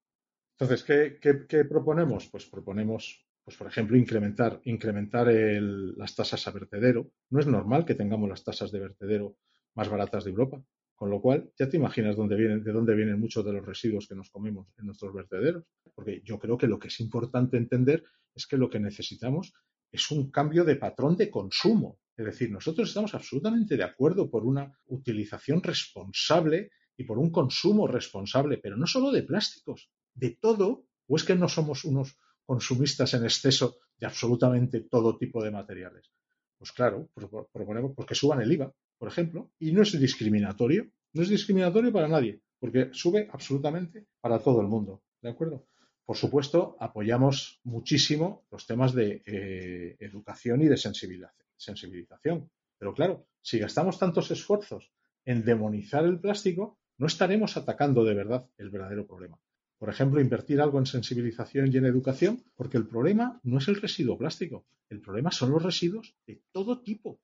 Entonces, 0.57 0.83
¿qué, 0.83 1.65
proponemos? 1.65 2.29
Pues 2.29 2.45
proponemos, 2.45 3.25
pues 3.43 3.57
por 3.57 3.67
ejemplo, 3.67 3.97
incrementar, 3.97 4.61
incrementar 4.63 5.27
el, 5.29 5.97
las 5.97 6.15
tasas 6.15 6.47
a 6.47 6.51
vertedero. 6.51 7.11
No 7.29 7.41
es 7.41 7.47
normal 7.47 7.85
que 7.85 7.95
tengamos 7.95 8.29
las 8.29 8.45
tasas 8.45 8.71
de 8.71 8.79
vertedero 8.79 9.35
más 9.75 9.89
baratas 9.89 10.23
de 10.23 10.31
Europa. 10.31 10.61
Con 10.95 11.09
lo 11.09 11.21
cual, 11.21 11.51
ya 11.59 11.67
te 11.67 11.75
imaginas 11.75 12.15
dónde 12.15 12.37
vienen, 12.37 12.63
de 12.63 12.71
dónde 12.71 12.95
vienen 12.95 13.19
muchos 13.19 13.43
de 13.43 13.51
los 13.51 13.65
residuos 13.65 14.07
que 14.07 14.15
nos 14.15 14.29
comemos 14.29 14.67
en 14.77 14.85
nuestros 14.85 15.13
vertederos. 15.13 15.65
Porque 15.93 16.21
yo 16.23 16.39
creo 16.39 16.57
que 16.57 16.67
lo 16.67 16.79
que 16.79 16.87
es 16.87 16.99
importante 17.01 17.57
entender 17.57 18.03
es 18.33 18.47
que 18.47 18.57
lo 18.57 18.69
que 18.69 18.79
necesitamos 18.79 19.53
es 19.91 20.11
un 20.11 20.31
cambio 20.31 20.63
de 20.63 20.77
patrón 20.77 21.17
de 21.17 21.29
consumo. 21.29 21.99
Es 22.15 22.25
decir, 22.25 22.49
nosotros 22.49 22.87
estamos 22.87 23.13
absolutamente 23.13 23.75
de 23.75 23.83
acuerdo 23.83 24.29
por 24.29 24.45
una 24.45 24.71
utilización 24.87 25.61
responsable 25.61 26.71
y 26.97 27.03
por 27.03 27.19
un 27.19 27.29
consumo 27.29 27.87
responsable, 27.87 28.57
pero 28.57 28.77
no 28.77 28.87
solo 28.87 29.11
de 29.11 29.23
plásticos, 29.23 29.89
de 30.13 30.37
todo, 30.39 30.85
o 31.07 31.15
es 31.17 31.23
que 31.25 31.35
no 31.35 31.49
somos 31.49 31.83
unos 31.83 32.17
consumistas 32.45 33.13
en 33.15 33.23
exceso 33.25 33.77
de 33.97 34.05
absolutamente 34.05 34.81
todo 34.81 35.17
tipo 35.17 35.43
de 35.43 35.51
materiales. 35.51 36.11
Pues 36.57 36.71
claro, 36.71 37.09
proponemos 37.51 37.91
porque 37.95 38.15
suban 38.15 38.41
el 38.41 38.51
IVA, 38.51 38.73
por 39.05 39.11
ejemplo, 39.11 39.51
y 39.59 39.71
no 39.71 39.83
es 39.83 39.99
discriminatorio, 39.99 40.87
no 41.13 41.21
es 41.21 41.29
discriminatorio 41.29 41.93
para 41.93 42.07
nadie, 42.07 42.41
porque 42.59 42.89
sube 42.91 43.29
absolutamente 43.31 44.07
para 44.19 44.39
todo 44.39 44.61
el 44.61 44.67
mundo, 44.67 45.03
¿de 45.21 45.29
acuerdo? 45.29 45.67
Por 46.03 46.17
supuesto, 46.17 46.75
apoyamos 46.79 47.59
muchísimo 47.65 48.47
los 48.49 48.65
temas 48.65 48.95
de 48.95 49.21
eh, 49.27 49.95
educación 49.99 50.63
y 50.63 50.65
de 50.65 50.75
sensibilización. 50.75 52.49
Pero 52.79 52.95
claro, 52.95 53.27
si 53.43 53.59
gastamos 53.59 53.99
tantos 53.99 54.31
esfuerzos 54.31 54.91
en 55.23 55.45
demonizar 55.45 56.03
el 56.03 56.19
plástico, 56.19 56.79
no 56.97 57.05
estaremos 57.05 57.57
atacando 57.57 58.03
de 58.03 58.15
verdad 58.15 58.49
el 58.57 58.71
verdadero 58.71 59.05
problema. 59.05 59.37
Por 59.77 59.89
ejemplo, 59.89 60.19
invertir 60.19 60.59
algo 60.61 60.79
en 60.79 60.87
sensibilización 60.87 61.71
y 61.71 61.77
en 61.77 61.85
educación, 61.85 62.43
porque 62.55 62.77
el 62.77 62.87
problema 62.87 63.39
no 63.43 63.59
es 63.59 63.67
el 63.67 63.75
residuo 63.75 64.17
plástico, 64.17 64.65
el 64.89 64.99
problema 64.99 65.29
son 65.29 65.51
los 65.51 65.61
residuos 65.61 66.15
de 66.25 66.41
todo 66.51 66.81
tipo. 66.81 67.19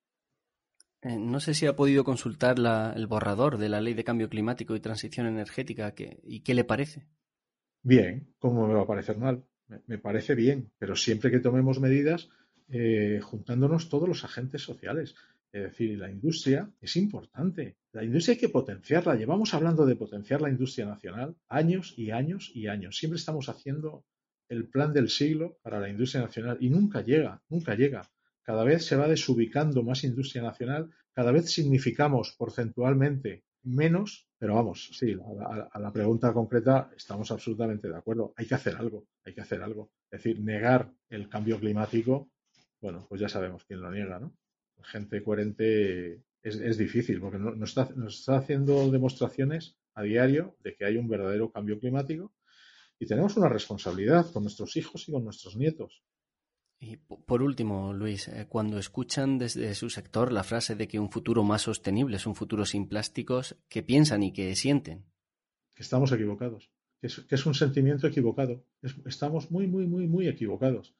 Eh, 1.03 1.17
no 1.17 1.39
sé 1.39 1.53
si 1.53 1.65
ha 1.65 1.75
podido 1.75 2.03
consultar 2.03 2.59
la, 2.59 2.93
el 2.95 3.07
borrador 3.07 3.57
de 3.57 3.69
la 3.69 3.81
Ley 3.81 3.93
de 3.93 4.03
Cambio 4.03 4.29
Climático 4.29 4.75
y 4.75 4.79
Transición 4.79 5.25
Energética 5.25 5.93
que, 5.95 6.19
y 6.23 6.41
qué 6.41 6.53
le 6.53 6.63
parece. 6.63 7.07
Bien, 7.83 8.33
¿cómo 8.37 8.67
me 8.67 8.75
va 8.75 8.81
a 8.81 8.87
parecer 8.87 9.17
mal? 9.17 9.43
Me, 9.87 9.97
parece 9.97 10.35
bien, 10.35 10.71
pero 10.77 10.95
siempre 10.95 11.31
que 11.31 11.39
tomemos 11.39 11.79
medidas 11.79 12.29
eh, 12.69 13.19
juntándonos 13.23 13.89
todos 13.89 14.07
los 14.07 14.23
agentes 14.23 14.61
sociales. 14.61 15.15
Es 15.51 15.63
decir, 15.63 15.97
la 15.97 16.11
industria 16.11 16.69
es 16.79 16.95
importante. 16.95 17.77
La 17.91 18.03
industria 18.03 18.35
hay 18.35 18.39
que 18.39 18.49
potenciarla. 18.49 19.15
Llevamos 19.15 19.53
hablando 19.53 19.85
de 19.85 19.95
potenciar 19.95 20.41
la 20.41 20.49
industria 20.49 20.85
nacional 20.85 21.35
años 21.47 21.93
y 21.97 22.11
años 22.11 22.51
y 22.53 22.67
años. 22.67 22.97
Siempre 22.97 23.17
estamos 23.17 23.49
haciendo 23.49 24.05
el 24.47 24.67
plan 24.67 24.93
del 24.93 25.09
siglo 25.09 25.57
para 25.61 25.79
la 25.79 25.89
industria 25.89 26.21
nacional 26.21 26.57
y 26.59 26.69
nunca 26.69 27.01
llega, 27.01 27.41
nunca 27.49 27.75
llega. 27.75 28.09
Cada 28.51 28.65
vez 28.65 28.83
se 28.83 28.97
va 28.97 29.07
desubicando 29.07 29.81
más 29.81 30.03
industria 30.03 30.43
nacional, 30.43 30.91
cada 31.13 31.31
vez 31.31 31.49
significamos 31.49 32.35
porcentualmente 32.37 33.45
menos, 33.63 34.27
pero 34.37 34.55
vamos, 34.55 34.89
sí, 34.91 35.15
a, 35.71 35.79
la 35.79 35.93
pregunta 35.93 36.33
concreta 36.33 36.91
estamos 36.93 37.31
absolutamente 37.31 37.87
de 37.87 37.95
acuerdo. 37.95 38.33
Hay 38.35 38.45
que 38.45 38.55
hacer 38.55 38.75
algo, 38.75 39.07
hay 39.23 39.33
que 39.33 39.39
hacer 39.39 39.63
algo. 39.63 39.89
Es 40.11 40.21
decir, 40.21 40.41
negar 40.41 40.91
el 41.07 41.29
cambio 41.29 41.61
climático, 41.61 42.29
bueno, 42.81 43.05
pues 43.07 43.21
ya 43.21 43.29
sabemos 43.29 43.63
quién 43.63 43.79
lo 43.79 43.89
niega, 43.89 44.19
¿no? 44.19 44.35
Gente 44.83 45.23
coherente 45.23 46.15
es, 46.43 46.55
es 46.57 46.77
difícil, 46.77 47.21
porque 47.21 47.37
está, 47.63 47.87
nos 47.95 48.19
está 48.19 48.35
haciendo 48.35 48.91
demostraciones 48.91 49.77
a 49.93 50.03
diario 50.03 50.57
de 50.61 50.75
que 50.75 50.83
hay 50.83 50.97
un 50.97 51.07
verdadero 51.07 51.53
cambio 51.53 51.79
climático 51.79 52.33
y 52.99 53.05
tenemos 53.05 53.37
una 53.37 53.47
responsabilidad 53.47 54.29
con 54.29 54.43
nuestros 54.43 54.75
hijos 54.75 55.07
y 55.07 55.13
con 55.13 55.23
nuestros 55.23 55.55
nietos. 55.55 56.03
Y 56.83 56.97
por 56.97 57.43
último, 57.43 57.93
Luis, 57.93 58.27
eh, 58.27 58.47
cuando 58.49 58.79
escuchan 58.79 59.37
desde 59.37 59.75
su 59.75 59.91
sector 59.91 60.31
la 60.31 60.43
frase 60.43 60.75
de 60.75 60.87
que 60.87 60.99
un 60.99 61.11
futuro 61.11 61.43
más 61.43 61.61
sostenible 61.61 62.17
es 62.17 62.25
un 62.25 62.33
futuro 62.33 62.65
sin 62.65 62.87
plásticos, 62.87 63.55
¿qué 63.69 63.83
piensan 63.83 64.23
y 64.23 64.33
qué 64.33 64.55
sienten? 64.55 65.05
Que 65.75 65.83
estamos 65.83 66.11
equivocados, 66.11 66.71
que 66.99 67.05
es, 67.05 67.19
que 67.19 67.35
es 67.35 67.45
un 67.45 67.53
sentimiento 67.53 68.07
equivocado. 68.07 68.65
Es, 68.81 68.95
estamos 69.05 69.51
muy, 69.51 69.67
muy, 69.67 69.85
muy, 69.85 70.07
muy 70.07 70.27
equivocados. 70.27 70.95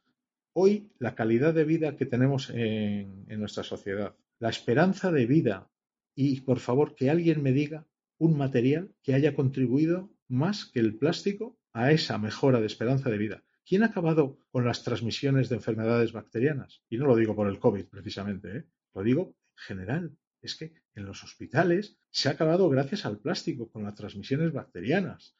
Hoy, 0.53 0.91
la 0.99 1.15
calidad 1.15 1.51
de 1.55 1.63
vida 1.63 1.97
que 1.97 2.05
tenemos 2.05 2.51
en, 2.51 3.25
en 3.27 3.39
nuestra 3.39 3.63
sociedad, 3.63 4.15
la 4.37 4.49
esperanza 4.49 5.11
de 5.11 5.25
vida, 5.25 5.71
y 6.13 6.41
por 6.41 6.59
favor 6.59 6.93
que 6.93 7.09
alguien 7.09 7.41
me 7.41 7.53
diga 7.53 7.87
un 8.19 8.37
material 8.37 8.93
que 9.01 9.15
haya 9.15 9.33
contribuido 9.33 10.11
más 10.27 10.65
que 10.65 10.79
el 10.79 10.95
plástico 10.95 11.57
a 11.73 11.91
esa 11.91 12.19
mejora 12.19 12.59
de 12.59 12.67
esperanza 12.67 13.09
de 13.09 13.17
vida. 13.17 13.43
¿Quién 13.65 13.83
ha 13.83 13.87
acabado 13.87 14.39
con 14.51 14.65
las 14.65 14.83
transmisiones 14.83 15.49
de 15.49 15.55
enfermedades 15.55 16.11
bacterianas? 16.11 16.83
Y 16.89 16.97
no 16.97 17.05
lo 17.05 17.15
digo 17.15 17.35
por 17.35 17.47
el 17.47 17.59
COVID 17.59 17.85
precisamente, 17.85 18.57
¿eh? 18.57 18.65
lo 18.93 19.03
digo 19.03 19.35
en 19.57 19.63
general. 19.63 20.17
Es 20.41 20.55
que 20.55 20.73
en 20.95 21.05
los 21.05 21.23
hospitales 21.23 21.97
se 22.09 22.27
ha 22.27 22.31
acabado 22.31 22.67
gracias 22.69 23.05
al 23.05 23.19
plástico 23.19 23.69
con 23.69 23.83
las 23.83 23.95
transmisiones 23.95 24.51
bacterianas. 24.51 25.37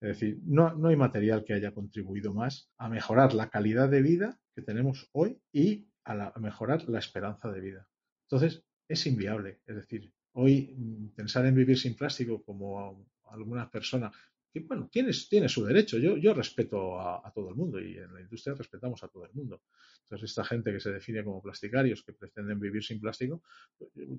Es 0.00 0.08
decir, 0.08 0.40
no, 0.44 0.74
no 0.74 0.88
hay 0.88 0.96
material 0.96 1.44
que 1.44 1.52
haya 1.52 1.72
contribuido 1.72 2.32
más 2.32 2.70
a 2.78 2.88
mejorar 2.88 3.34
la 3.34 3.50
calidad 3.50 3.88
de 3.88 4.02
vida 4.02 4.38
que 4.54 4.62
tenemos 4.62 5.08
hoy 5.12 5.40
y 5.52 5.88
a, 6.04 6.32
mejorar 6.38 6.88
la 6.88 6.98
esperanza 6.98 7.50
de 7.50 7.60
vida. 7.60 7.88
Entonces, 8.24 8.64
es 8.88 9.06
inviable. 9.06 9.60
Es 9.66 9.76
decir, 9.76 10.12
hoy 10.32 10.74
mm, 10.76 11.08
pensar 11.14 11.44
en 11.46 11.54
vivir 11.54 11.78
sin 11.78 11.96
plástico 11.96 12.42
como 12.42 13.06
algunas 13.30 13.68
personas, 13.68 14.14
que 14.52 14.60
bueno, 14.60 14.88
tiene, 14.90 15.12
tiene 15.28 15.48
su 15.48 15.64
derecho. 15.64 15.98
Yo, 15.98 16.16
yo 16.16 16.34
respeto 16.34 17.00
a, 17.00 17.30
todo 17.34 17.50
el 17.50 17.54
mundo 17.54 17.80
y 17.80 17.96
en 17.96 18.12
la 18.12 18.20
industria 18.20 18.54
respetamos 18.54 19.02
a 19.04 19.08
todo 19.08 19.24
el 19.24 19.32
mundo. 19.32 19.62
Entonces, 20.02 20.30
esta 20.30 20.44
gente 20.44 20.72
que 20.72 20.80
se 20.80 20.90
define 20.90 21.24
como 21.24 21.42
plasticarios, 21.42 22.02
que 22.02 22.12
pretenden 22.12 22.58
vivir 22.58 22.82
sin 22.82 23.00
plástico, 23.00 23.42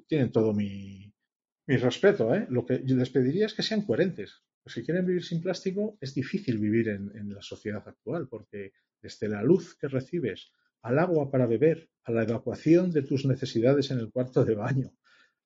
tienen 0.07 0.31
todo 0.31 0.53
mi, 0.53 1.11
mi 1.67 1.77
respeto. 1.77 2.33
¿eh? 2.33 2.47
Lo 2.49 2.65
que 2.65 2.81
yo 2.85 2.95
les 2.95 3.09
pediría 3.09 3.45
es 3.45 3.53
que 3.53 3.63
sean 3.63 3.81
coherentes. 3.81 4.41
Pues 4.63 4.75
si 4.75 4.83
quieren 4.83 5.05
vivir 5.05 5.23
sin 5.23 5.41
plástico, 5.41 5.97
es 5.99 6.13
difícil 6.13 6.59
vivir 6.59 6.89
en, 6.89 7.33
la 7.33 7.41
sociedad 7.41 7.83
actual, 7.87 8.27
porque 8.27 8.73
desde 9.01 9.27
la 9.27 9.41
luz 9.41 9.75
que 9.75 9.87
recibes, 9.87 10.51
al 10.83 10.99
agua 10.99 11.31
para 11.31 11.47
beber, 11.47 11.89
a 12.03 12.11
la 12.11 12.23
evacuación 12.23 12.91
de 12.91 13.01
tus 13.01 13.25
necesidades 13.25 13.89
en 13.91 13.99
el 13.99 14.11
cuarto 14.11 14.45
de 14.45 14.55
baño, 14.55 14.93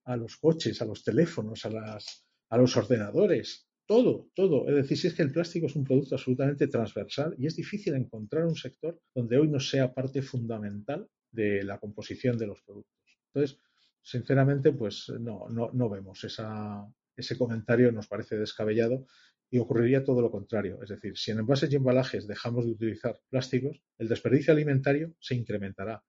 a 0.03 0.17
los 0.17 0.37
coches, 0.37 0.81
a 0.81 0.85
los 0.85 1.03
teléfonos, 1.03 1.65
a, 1.65 1.69
las, 1.69 2.25
a 2.49 2.57
los 2.57 2.75
ordenadores, 2.75 3.64
todo, 3.85 4.29
todo. 4.33 4.67
Es 4.67 4.75
decir, 4.75 4.97
si 4.97 5.07
es 5.07 5.13
que 5.13 5.21
el 5.21 5.31
plástico 5.31 5.67
es 5.67 5.75
un 5.75 5.83
producto 5.83 6.15
absolutamente 6.15 6.67
transversal 6.67 7.35
y 7.37 7.47
es 7.47 7.55
difícil 7.55 7.93
encontrar 7.95 8.45
un 8.45 8.55
sector 8.55 8.99
donde 9.13 9.37
hoy 9.37 9.47
no 9.47 9.59
sea 9.59 9.93
parte 9.93 10.21
fundamental 10.21 11.07
de 11.31 11.63
la 11.63 11.79
composición 11.79 12.37
de 12.37 12.47
los 12.47 12.61
productos. 12.63 12.95
Entonces, 13.33 13.59
sinceramente, 14.01 14.71
pues 14.71 15.11
no, 15.19 15.47
no, 15.49 15.69
no 15.73 15.89
vemos 15.89 16.23
esa, 16.23 16.87
ese 17.15 17.37
comentario 17.37 17.91
nos 17.91 18.07
parece 18.07 18.37
descabellado 18.37 19.05
y 19.49 19.59
ocurriría 19.59 20.03
todo 20.03 20.21
lo 20.21 20.31
contrario. 20.31 20.81
Es 20.81 20.89
decir, 20.89 21.17
si 21.17 21.31
en 21.31 21.39
envases 21.39 21.71
y 21.71 21.75
embalajes 21.75 22.27
dejamos 22.27 22.65
de 22.65 22.71
utilizar 22.71 23.19
plásticos, 23.29 23.81
el 23.97 24.07
desperdicio 24.07 24.53
alimentario 24.53 25.13
se 25.19 25.35
incrementará. 25.35 26.03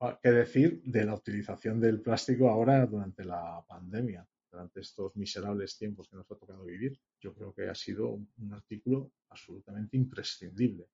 Ah, 0.00 0.18
¿Qué 0.22 0.30
decir 0.30 0.82
de 0.84 1.04
la 1.04 1.14
utilización 1.14 1.80
del 1.80 2.00
plástico 2.00 2.48
ahora 2.48 2.84
durante 2.86 3.24
la 3.24 3.64
pandemia, 3.66 4.26
durante 4.52 4.80
estos 4.80 5.16
miserables 5.16 5.78
tiempos 5.78 6.08
que 6.08 6.16
nos 6.16 6.30
ha 6.30 6.36
tocado 6.36 6.64
vivir? 6.64 6.98
Yo 7.20 7.32
creo 7.34 7.54
que 7.54 7.68
ha 7.68 7.74
sido 7.74 8.10
un, 8.10 8.52
artículo 8.52 9.12
absolutamente 9.30 9.96
imprescindible. 9.96 10.86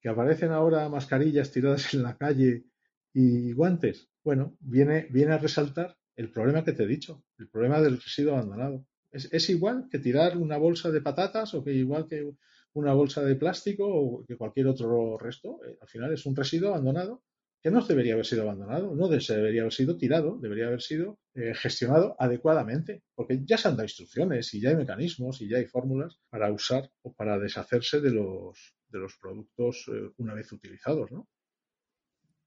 ¿Que 0.00 0.08
aparecen 0.08 0.52
ahora 0.52 0.88
mascarillas 0.88 1.50
tiradas 1.50 1.94
en 1.94 2.02
la 2.02 2.16
calle 2.16 2.66
y 3.12 3.52
guantes? 3.52 4.08
Bueno, 4.22 4.56
viene, 4.60 5.08
viene 5.10 5.32
a 5.32 5.38
resaltar 5.38 5.96
el 6.16 6.30
problema 6.30 6.62
que 6.64 6.72
te 6.72 6.84
he 6.84 6.86
dicho, 6.86 7.24
el 7.38 7.48
problema 7.48 7.80
del 7.80 8.00
residuo 8.00 8.34
abandonado. 8.34 8.86
Es, 9.10 9.50
igual 9.50 9.88
que 9.90 9.98
tirar 9.98 10.36
una 10.36 10.56
bolsa 10.56 10.90
de 10.90 11.00
patatas 11.00 11.54
o 11.54 11.64
que 11.64 11.72
igual 11.72 12.06
que 12.06 12.30
una 12.74 12.92
bolsa 12.92 13.24
de 13.24 13.34
plástico 13.34 13.84
o 13.86 14.24
que 14.24 14.36
cualquier 14.36 14.68
otro 14.68 15.18
resto. 15.18 15.60
Eh, 15.66 15.76
al 15.80 15.88
final 15.88 16.12
es 16.12 16.26
un 16.26 16.36
residuo 16.36 16.68
abandonado 16.68 17.22
que 17.62 17.70
no 17.70 17.84
debería 17.84 18.14
haber 18.14 18.26
sido 18.26 18.42
abandonado, 18.42 18.94
no 18.94 19.08
debería 19.08 19.62
haber 19.62 19.72
sido 19.72 19.96
tirado, 19.96 20.38
debería 20.38 20.66
haber 20.66 20.80
sido 20.80 21.18
eh, 21.34 21.54
gestionado 21.54 22.16
adecuadamente, 22.18 23.02
porque 23.14 23.40
ya 23.44 23.58
se 23.58 23.68
han 23.68 23.74
dado 23.74 23.84
instrucciones 23.84 24.52
y 24.54 24.60
ya 24.60 24.70
hay 24.70 24.76
mecanismos 24.76 25.40
y 25.42 25.48
ya 25.48 25.58
hay 25.58 25.66
fórmulas 25.66 26.18
para 26.30 26.50
usar 26.50 26.90
o 27.02 27.12
para 27.12 27.38
deshacerse 27.38 28.00
de 28.00 28.12
los, 28.12 28.74
de 28.88 28.98
los 28.98 29.16
productos 29.18 29.84
eh, 29.88 30.10
una 30.16 30.34
vez 30.34 30.50
utilizados, 30.52 31.12
¿no? 31.12 31.28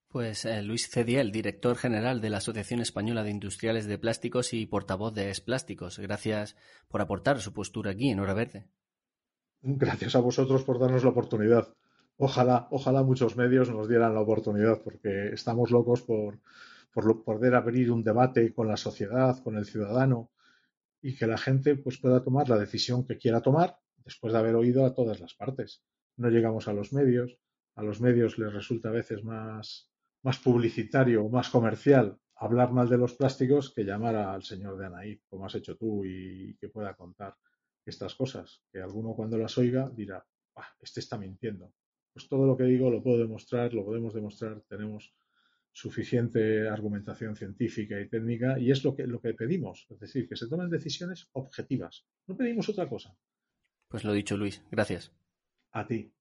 Pues 0.07 0.45
eh, 0.45 0.61
Luis 0.61 0.89
Cediel, 0.89 1.31
director 1.31 1.75
general 1.75 2.21
de 2.21 2.29
la 2.29 2.37
Asociación 2.37 2.81
Española 2.81 3.23
de 3.23 3.31
Industriales 3.31 3.87
de 3.87 3.97
Plásticos 3.97 4.53
y 4.53 4.67
portavoz 4.67 5.13
de 5.13 5.31
Esplásticos. 5.31 5.97
Gracias 5.97 6.55
por 6.87 7.01
aportar 7.01 7.39
su 7.39 7.51
postura 7.51 7.91
aquí 7.91 8.09
en 8.09 8.19
Hora 8.19 8.35
Verde. 8.35 8.67
Gracias 9.61 10.15
a 10.15 10.19
vosotros 10.19 10.63
por 10.63 10.77
darnos 10.77 11.03
la 11.03 11.09
oportunidad. 11.09 11.73
Ojalá, 12.17 12.67
ojalá 12.71 13.03
muchos 13.03 13.35
medios 13.35 13.69
nos 13.69 13.89
dieran 13.89 14.13
la 14.13 14.21
oportunidad 14.21 14.81
porque 14.83 15.29
estamos 15.29 15.71
locos 15.71 16.01
por, 16.01 16.39
por 16.93 17.23
poder 17.23 17.55
abrir 17.55 17.91
un 17.91 18.03
debate 18.03 18.53
con 18.53 18.67
la 18.67 18.77
sociedad, 18.77 19.41
con 19.43 19.57
el 19.57 19.65
ciudadano 19.65 20.31
y 21.01 21.15
que 21.15 21.27
la 21.27 21.37
gente 21.37 21.75
pues, 21.75 21.97
pueda 21.99 22.23
tomar 22.23 22.49
la 22.49 22.57
decisión 22.57 23.05
que 23.05 23.17
quiera 23.17 23.41
tomar 23.41 23.77
después 24.05 24.33
de 24.33 24.39
haber 24.39 24.55
oído 24.55 24.85
a 24.85 24.93
todas 24.93 25.19
las 25.19 25.33
partes. 25.33 25.83
No 26.17 26.29
llegamos 26.29 26.67
a 26.67 26.73
los 26.73 26.93
medios, 26.93 27.37
a 27.75 27.83
los 27.83 27.99
medios 27.99 28.37
les 28.37 28.53
resulta 28.53 28.89
a 28.89 28.93
veces 28.93 29.23
más 29.23 29.89
más 30.23 30.39
publicitario 30.39 31.25
o 31.25 31.29
más 31.29 31.49
comercial 31.49 32.17
hablar 32.35 32.71
mal 32.71 32.89
de 32.89 32.97
los 32.97 33.13
plásticos 33.13 33.73
que 33.73 33.83
llamar 33.83 34.15
al 34.15 34.43
señor 34.43 34.77
de 34.77 34.85
Anaí, 34.87 35.21
como 35.29 35.45
has 35.45 35.55
hecho 35.55 35.77
tú, 35.77 36.03
y 36.03 36.55
que 36.59 36.69
pueda 36.69 36.93
contar 36.95 37.35
estas 37.85 38.15
cosas. 38.15 38.63
Que 38.71 38.81
alguno 38.81 39.13
cuando 39.15 39.37
las 39.37 39.57
oiga 39.57 39.89
dirá, 39.93 40.25
este 40.81 40.99
está 40.99 41.17
mintiendo. 41.17 41.73
Pues 42.13 42.27
todo 42.27 42.45
lo 42.45 42.55
que 42.55 42.63
digo 42.63 42.89
lo 42.89 43.01
puedo 43.01 43.17
demostrar, 43.17 43.73
lo 43.73 43.83
podemos 43.83 44.13
demostrar, 44.13 44.61
tenemos 44.69 45.13
suficiente 45.71 46.69
argumentación 46.69 47.35
científica 47.35 47.99
y 47.99 48.07
técnica 48.07 48.59
y 48.59 48.69
es 48.69 48.83
lo 48.83 48.95
que, 48.95 49.07
lo 49.07 49.19
que 49.19 49.33
pedimos, 49.33 49.87
es 49.89 49.99
decir, 49.99 50.29
que 50.29 50.35
se 50.35 50.47
tomen 50.47 50.69
decisiones 50.69 51.29
objetivas. 51.33 52.05
No 52.27 52.37
pedimos 52.37 52.69
otra 52.69 52.87
cosa. 52.87 53.17
Pues 53.87 54.03
lo 54.03 54.13
dicho, 54.13 54.37
Luis. 54.37 54.63
Gracias. 54.71 55.11
A 55.71 55.87
ti. 55.87 56.11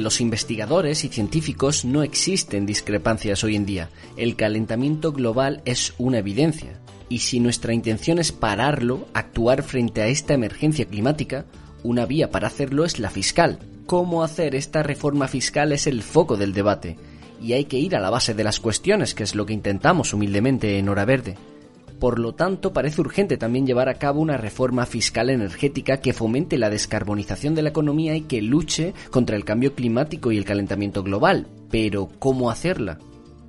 Los 0.00 0.20
investigadores 0.20 1.04
y 1.04 1.08
científicos 1.08 1.84
no 1.84 2.02
existen 2.02 2.66
discrepancias 2.66 3.44
hoy 3.44 3.56
en 3.56 3.66
día. 3.66 3.90
El 4.16 4.36
calentamiento 4.36 5.12
global 5.12 5.62
es 5.64 5.94
una 5.98 6.18
evidencia. 6.18 6.80
Y 7.08 7.20
si 7.20 7.40
nuestra 7.40 7.74
intención 7.74 8.18
es 8.18 8.32
pararlo, 8.32 9.06
actuar 9.14 9.62
frente 9.62 10.02
a 10.02 10.08
esta 10.08 10.34
emergencia 10.34 10.86
climática, 10.86 11.44
una 11.82 12.06
vía 12.06 12.30
para 12.30 12.48
hacerlo 12.48 12.84
es 12.84 12.98
la 12.98 13.10
fiscal. 13.10 13.58
Cómo 13.86 14.22
hacer 14.24 14.54
esta 14.54 14.82
reforma 14.82 15.28
fiscal 15.28 15.72
es 15.72 15.86
el 15.86 16.02
foco 16.02 16.36
del 16.36 16.54
debate. 16.54 16.96
Y 17.42 17.52
hay 17.52 17.66
que 17.66 17.78
ir 17.78 17.94
a 17.94 18.00
la 18.00 18.10
base 18.10 18.34
de 18.34 18.44
las 18.44 18.60
cuestiones, 18.60 19.14
que 19.14 19.22
es 19.22 19.34
lo 19.34 19.44
que 19.44 19.52
intentamos 19.52 20.14
humildemente 20.14 20.78
en 20.78 20.88
Hora 20.88 21.04
Verde. 21.04 21.36
Por 21.98 22.18
lo 22.18 22.34
tanto, 22.34 22.72
parece 22.72 23.00
urgente 23.00 23.36
también 23.36 23.66
llevar 23.66 23.88
a 23.88 23.94
cabo 23.94 24.20
una 24.20 24.36
reforma 24.36 24.84
fiscal 24.84 25.30
energética 25.30 25.98
que 25.98 26.12
fomente 26.12 26.58
la 26.58 26.70
descarbonización 26.70 27.54
de 27.54 27.62
la 27.62 27.70
economía 27.70 28.16
y 28.16 28.22
que 28.22 28.42
luche 28.42 28.94
contra 29.10 29.36
el 29.36 29.44
cambio 29.44 29.74
climático 29.74 30.32
y 30.32 30.36
el 30.36 30.44
calentamiento 30.44 31.02
global. 31.02 31.46
Pero, 31.70 32.10
¿cómo 32.18 32.50
hacerla? 32.50 32.98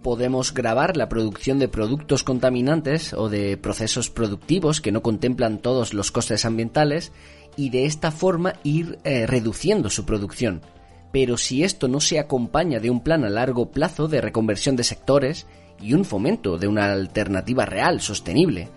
Podemos 0.04 0.54
grabar 0.54 0.98
la 0.98 1.10
producción 1.10 1.58
de 1.58 1.68
productos 1.68 2.24
contaminantes 2.24 3.14
o 3.14 3.28
de 3.28 3.58
procesos 3.58 4.12
productivos 4.12 4.80
que 4.80 4.91
no 4.91 5.02
contemplan 5.02 5.58
todos 5.58 5.96
los 5.96 6.12
costes 6.12 6.46
ambientales 6.46 7.12
y 7.58 7.72
de 7.72 7.86
esta 7.86 8.12
forma 8.12 8.54
ir 8.64 9.00
eh, 9.04 9.26
reduciendo 9.26 9.89
su 9.89 10.06
producción. 10.06 10.62
Pero 11.16 11.38
si 11.38 11.63
esto 11.63 11.88
no 11.88 12.01
se 12.01 12.20
acompaña 12.20 12.82
de 12.82 12.89
un 12.89 12.99
plan 12.99 13.24
a 13.24 13.30
largo 13.30 13.72
plazo 13.72 14.09
de 14.09 14.20
reconversión 14.20 14.76
de 14.76 14.84
sectores, 14.84 15.47
y 15.82 15.93
un 15.93 16.03
fomento 16.03 16.57
de 16.57 16.68
una 16.68 16.91
alternativa 16.91 17.66
real, 17.66 18.01
sostenible, 18.01 18.68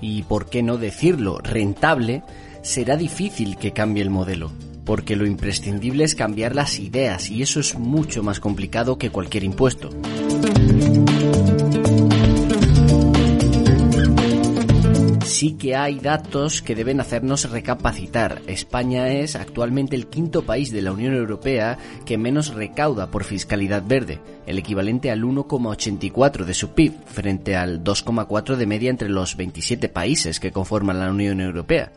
y 0.00 0.24
por 0.24 0.50
qué 0.50 0.64
no 0.64 0.76
decirlo, 0.76 1.38
rentable, 1.38 2.24
será 2.62 2.96
difícil 2.96 3.56
que 3.58 3.70
cambie 3.70 4.02
el 4.02 4.10
modelo, 4.10 4.50
porque 4.84 5.14
lo 5.14 5.24
imprescindible 5.24 6.02
es 6.02 6.16
cambiar 6.16 6.56
las 6.56 6.80
ideas 6.80 7.30
y 7.30 7.42
eso 7.42 7.60
es 7.60 7.78
mucho 7.78 8.24
más 8.24 8.40
complicado 8.40 8.98
que 8.98 9.10
cualquier 9.10 9.44
impuesto. 9.44 9.90
Sí 15.44 15.58
que 15.58 15.76
hay 15.76 15.98
datos 15.98 16.62
que 16.62 16.74
deben 16.74 17.00
hacernos 17.00 17.50
recapacitar. 17.50 18.40
España 18.46 19.08
es 19.08 19.36
actualmente 19.36 19.94
el 19.94 20.06
quinto 20.06 20.46
país 20.46 20.72
de 20.72 20.80
la 20.80 20.90
Unión 20.90 21.12
Europea 21.12 21.76
que 22.06 22.16
menos 22.16 22.54
recauda 22.54 23.10
por 23.10 23.24
fiscalidad 23.24 23.82
verde, 23.86 24.20
el 24.46 24.56
equivalente 24.56 25.10
al 25.10 25.22
1,84 25.22 26.46
de 26.46 26.54
su 26.54 26.70
PIB, 26.70 26.94
frente 27.04 27.56
al 27.56 27.84
2,4 27.84 28.56
de 28.56 28.66
media 28.66 28.88
entre 28.88 29.10
los 29.10 29.36
27 29.36 29.90
países 29.90 30.40
que 30.40 30.50
conforman 30.50 30.98
la 30.98 31.10
Unión 31.10 31.42
Europea. 31.42 31.92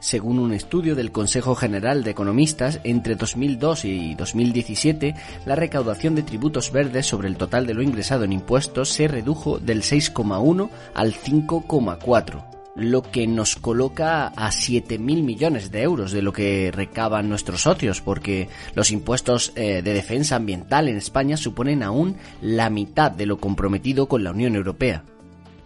Según 0.00 0.38
un 0.38 0.54
estudio 0.54 0.94
del 0.94 1.12
Consejo 1.12 1.54
General 1.54 2.02
de 2.02 2.12
Economistas, 2.12 2.80
entre 2.82 3.14
2002 3.14 3.84
y 3.84 4.14
2017, 4.14 5.14
la 5.44 5.54
recaudación 5.54 6.14
de 6.14 6.22
tributos 6.22 6.72
verdes 6.72 7.04
sobre 7.04 7.28
el 7.28 7.36
total 7.36 7.66
de 7.66 7.74
lo 7.74 7.82
ingresado 7.82 8.24
en 8.24 8.32
impuestos 8.32 8.88
se 8.88 9.06
redujo 9.06 9.58
del 9.58 9.82
6,1 9.82 10.70
al 10.94 11.12
5,4 11.12 12.55
lo 12.76 13.02
que 13.02 13.26
nos 13.26 13.56
coloca 13.56 14.28
a 14.28 14.50
7.000 14.50 14.98
millones 15.22 15.70
de 15.70 15.82
euros 15.82 16.12
de 16.12 16.22
lo 16.22 16.32
que 16.32 16.70
recaban 16.72 17.28
nuestros 17.28 17.62
socios, 17.62 18.00
porque 18.00 18.48
los 18.74 18.90
impuestos 18.90 19.52
eh, 19.56 19.82
de 19.82 19.94
defensa 19.94 20.36
ambiental 20.36 20.88
en 20.88 20.96
España 20.96 21.36
suponen 21.36 21.82
aún 21.82 22.16
la 22.42 22.68
mitad 22.70 23.10
de 23.10 23.26
lo 23.26 23.38
comprometido 23.38 24.08
con 24.08 24.24
la 24.24 24.30
Unión 24.30 24.54
Europea. 24.56 25.04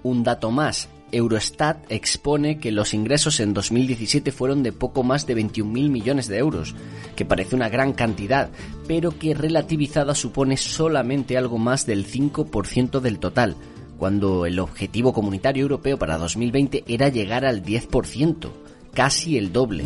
Un 0.02 0.22
dato 0.22 0.50
más, 0.50 0.88
Eurostat 1.12 1.90
expone 1.90 2.58
que 2.58 2.70
los 2.70 2.94
ingresos 2.94 3.40
en 3.40 3.52
2017 3.54 4.30
fueron 4.32 4.62
de 4.62 4.72
poco 4.72 5.02
más 5.02 5.26
de 5.26 5.36
21.000 5.36 5.64
millones 5.90 6.28
de 6.28 6.38
euros, 6.38 6.74
que 7.16 7.24
parece 7.24 7.56
una 7.56 7.68
gran 7.68 7.92
cantidad, 7.92 8.50
pero 8.86 9.18
que 9.18 9.34
relativizada 9.34 10.14
supone 10.14 10.56
solamente 10.56 11.36
algo 11.36 11.58
más 11.58 11.86
del 11.86 12.06
5% 12.06 13.00
del 13.00 13.18
total, 13.18 13.56
cuando 14.00 14.46
el 14.46 14.58
objetivo 14.58 15.12
comunitario 15.12 15.60
europeo 15.60 15.98
para 15.98 16.16
2020 16.16 16.84
era 16.88 17.10
llegar 17.10 17.44
al 17.44 17.62
10%, 17.62 18.48
casi 18.94 19.36
el 19.36 19.52
doble. 19.52 19.84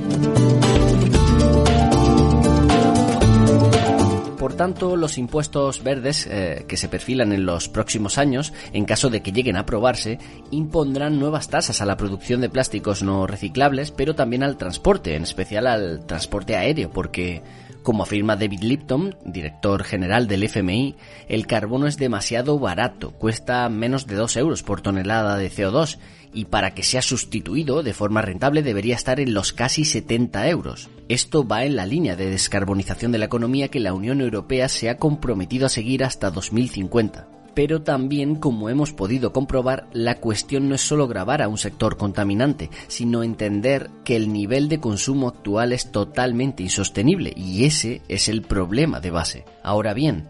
Por 4.55 4.69
tanto, 4.69 4.97
los 4.97 5.19
impuestos 5.19 5.83
verdes 5.83 6.29
eh, 6.31 6.65
que 6.69 6.77
se 6.77 6.89
perfilan 6.89 7.33
en 7.33 7.45
los 7.45 7.69
próximos 7.69 8.19
años, 8.19 8.53
en 8.73 8.85
caso 8.85 9.11
de 9.11 9.21
que 9.21 9.33
lleguen 9.33 9.57
a 9.57 9.63
aprobarse, 9.63 10.21
impondrán 10.53 11.19
nuevas 11.19 11.49
tasas 11.49 11.81
a 11.81 11.87
la 11.87 11.97
producción 11.97 12.41
de 12.41 12.49
plásticos 12.49 13.03
no 13.03 13.27
reciclables, 13.27 13.91
pero 13.91 14.15
también 14.15 14.45
al 14.45 14.57
transporte, 14.57 15.17
en 15.17 15.25
especial 15.25 15.67
al 15.67 16.07
transporte 16.07 16.55
aéreo, 16.55 16.93
porque 16.93 17.43
como 17.83 18.05
afirma 18.05 18.37
David 18.37 18.63
Lipton, 18.63 19.17
director 19.25 19.83
general 19.83 20.29
del 20.29 20.45
FMI, 20.45 20.95
el 21.29 21.49
carbono 21.49 21.89
es 21.89 21.97
demasiado 21.97 22.61
barato, 22.61 23.11
cuesta 23.11 23.69
menos 23.69 24.07
de 24.07 24.15
2 24.15 24.37
euros 24.37 24.63
por 24.63 24.83
tonelada 24.83 25.37
de 25.37 25.51
CO2 25.51 25.99
y 26.35 26.47
para 26.47 26.75
que 26.75 26.83
sea 26.83 27.01
sustituido 27.01 27.83
de 27.83 27.95
forma 27.95 28.21
rentable 28.21 28.63
debería 28.63 28.97
estar 28.97 29.21
en 29.21 29.33
los 29.33 29.53
casi 29.53 29.85
70 29.85 30.49
euros. 30.49 30.91
Esto 31.09 31.47
va 31.47 31.65
en 31.65 31.77
la 31.77 31.87
línea 31.87 32.17
de 32.17 32.29
descarbonización 32.29 33.13
de 33.13 33.19
la 33.19 33.27
economía 33.27 33.69
que 33.69 33.81
la 33.81 33.95
Unión 33.95 34.21
Europea 34.21 34.69
se 34.69 34.91
ha 34.91 34.99
comprometido 34.99 35.67
a 35.67 35.71
seguir 35.71 36.05
hasta 36.05 36.31
2050. 36.31 37.29
Pero 37.55 37.83
también, 37.83 38.35
como 38.35 38.69
hemos 38.69 38.93
podido 38.93 39.33
comprobar, 39.33 39.87
la 39.93 40.17
cuestión 40.17 40.69
no 40.69 40.75
es 40.75 40.81
solo 40.81 41.07
grabar 41.07 41.41
a 41.41 41.49
un 41.49 41.57
sector 41.57 41.97
contaminante, 41.97 42.69
sino 42.89 43.23
entender 43.23 43.91
que 44.05 44.17
el 44.17 44.33
nivel 44.33 44.69
de 44.69 44.81
consumo 44.81 45.29
actual 45.29 45.73
es 45.73 45.93
totalmente 45.93 46.65
insostenible 46.65 47.33
y 47.37 47.65
ese 47.65 48.03
es 48.09 48.29
el 48.29 48.43
problema 48.43 48.99
de 48.99 49.13
base. 49.13 49.45
Ahora 49.63 49.95
bien, 49.95 50.29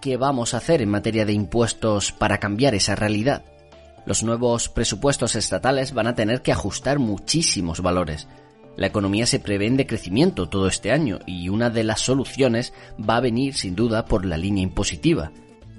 ¿qué 0.00 0.16
vamos 0.16 0.54
a 0.54 0.58
hacer 0.58 0.82
en 0.82 0.90
materia 0.90 1.24
de 1.26 1.32
impuestos 1.32 2.12
para 2.12 2.38
cambiar 2.38 2.76
esa 2.76 2.94
realidad? 2.94 3.44
Los 4.04 4.22
nuevos 4.22 4.68
presupuestos 4.68 5.36
estatales 5.36 5.94
van 5.94 6.08
a 6.08 6.14
tener 6.14 6.42
que 6.42 6.52
ajustar 6.52 6.98
muchísimos 6.98 7.80
valores. 7.80 8.28
La 8.76 8.86
economía 8.86 9.26
se 9.26 9.38
prevé 9.38 9.66
en 9.66 9.76
decrecimiento 9.76 10.48
todo 10.48 10.66
este 10.66 10.92
año 10.92 11.20
y 11.26 11.48
una 11.50 11.70
de 11.70 11.84
las 11.84 12.00
soluciones 12.00 12.72
va 12.98 13.16
a 13.16 13.20
venir 13.20 13.54
sin 13.54 13.76
duda 13.76 14.06
por 14.06 14.24
la 14.24 14.36
línea 14.36 14.62
impositiva. 14.62 15.30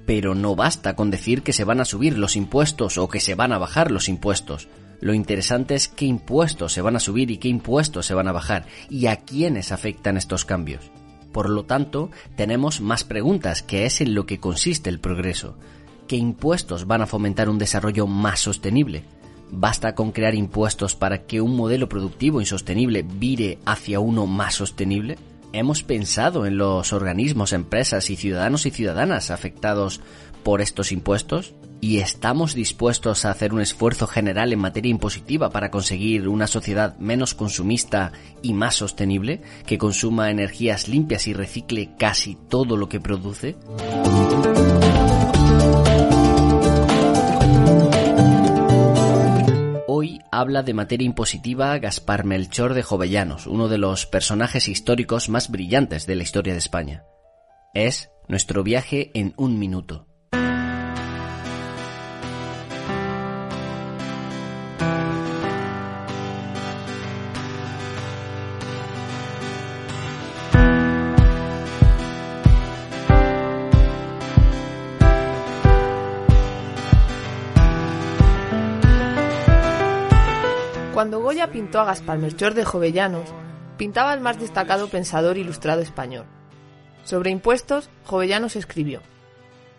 Pero 0.06 0.34
no 0.34 0.54
basta 0.54 0.94
con 0.94 1.10
decir 1.10 1.42
que 1.42 1.52
se 1.52 1.64
van 1.64 1.80
a 1.80 1.84
subir 1.84 2.16
los 2.16 2.36
impuestos 2.36 2.98
o 2.98 3.08
que 3.08 3.20
se 3.20 3.34
van 3.34 3.52
a 3.52 3.58
bajar 3.58 3.90
los 3.90 4.08
impuestos. 4.08 4.68
Lo 5.00 5.12
interesante 5.12 5.74
es 5.74 5.88
qué 5.88 6.06
impuestos 6.06 6.72
se 6.72 6.82
van 6.82 6.96
a 6.96 7.00
subir 7.00 7.30
y 7.30 7.38
qué 7.38 7.48
impuestos 7.48 8.06
se 8.06 8.14
van 8.14 8.28
a 8.28 8.32
bajar 8.32 8.66
y 8.88 9.06
a 9.06 9.16
quiénes 9.16 9.72
afectan 9.72 10.16
estos 10.16 10.44
cambios. 10.44 10.90
Por 11.32 11.50
lo 11.50 11.64
tanto, 11.64 12.10
tenemos 12.36 12.80
más 12.80 13.02
preguntas, 13.02 13.62
que 13.62 13.86
es 13.86 14.00
en 14.00 14.14
lo 14.14 14.24
que 14.24 14.38
consiste 14.38 14.88
el 14.88 15.00
progreso. 15.00 15.58
¿Qué 16.06 16.16
impuestos 16.16 16.86
van 16.86 17.00
a 17.00 17.06
fomentar 17.06 17.48
un 17.48 17.58
desarrollo 17.58 18.06
más 18.06 18.40
sostenible? 18.40 19.04
¿Basta 19.50 19.94
con 19.94 20.12
crear 20.12 20.34
impuestos 20.34 20.94
para 20.94 21.22
que 21.22 21.40
un 21.40 21.56
modelo 21.56 21.88
productivo 21.88 22.40
insostenible 22.40 23.02
vire 23.02 23.58
hacia 23.64 24.00
uno 24.00 24.26
más 24.26 24.54
sostenible? 24.54 25.16
¿Hemos 25.52 25.82
pensado 25.82 26.44
en 26.44 26.58
los 26.58 26.92
organismos, 26.92 27.52
empresas 27.52 28.10
y 28.10 28.16
ciudadanos 28.16 28.66
y 28.66 28.70
ciudadanas 28.70 29.30
afectados 29.30 30.00
por 30.42 30.60
estos 30.60 30.92
impuestos? 30.92 31.54
¿Y 31.80 31.98
estamos 31.98 32.54
dispuestos 32.54 33.24
a 33.24 33.30
hacer 33.30 33.54
un 33.54 33.60
esfuerzo 33.60 34.06
general 34.06 34.52
en 34.52 34.58
materia 34.58 34.90
impositiva 34.90 35.50
para 35.50 35.70
conseguir 35.70 36.28
una 36.28 36.46
sociedad 36.46 36.98
menos 36.98 37.34
consumista 37.34 38.12
y 38.42 38.52
más 38.52 38.74
sostenible, 38.74 39.42
que 39.66 39.78
consuma 39.78 40.30
energías 40.30 40.88
limpias 40.88 41.26
y 41.28 41.32
recicle 41.32 41.90
casi 41.98 42.36
todo 42.48 42.76
lo 42.76 42.88
que 42.88 43.00
produce? 43.00 43.56
Habla 50.40 50.62
de 50.62 50.74
materia 50.74 51.06
impositiva 51.06 51.78
Gaspar 51.78 52.24
Melchor 52.24 52.74
de 52.74 52.82
Jovellanos, 52.82 53.46
uno 53.46 53.68
de 53.68 53.78
los 53.78 54.06
personajes 54.06 54.68
históricos 54.68 55.28
más 55.28 55.50
brillantes 55.50 56.06
de 56.06 56.16
la 56.16 56.22
historia 56.22 56.52
de 56.52 56.58
España. 56.58 57.04
Es 57.74 58.10
nuestro 58.28 58.62
viaje 58.62 59.10
en 59.14 59.34
un 59.36 59.58
minuto. 59.58 60.06
Cuando 81.04 81.20
Goya 81.20 81.50
pintó 81.50 81.80
a 81.80 81.84
Gaspar 81.84 82.16
Melchor 82.16 82.54
de 82.54 82.64
Jovellanos, 82.64 83.28
pintaba 83.76 84.12
al 84.12 84.22
más 84.22 84.40
destacado 84.40 84.88
pensador 84.88 85.36
ilustrado 85.36 85.82
español. 85.82 86.24
Sobre 87.04 87.30
impuestos, 87.30 87.90
Jovellanos 88.06 88.56
escribió: 88.56 89.02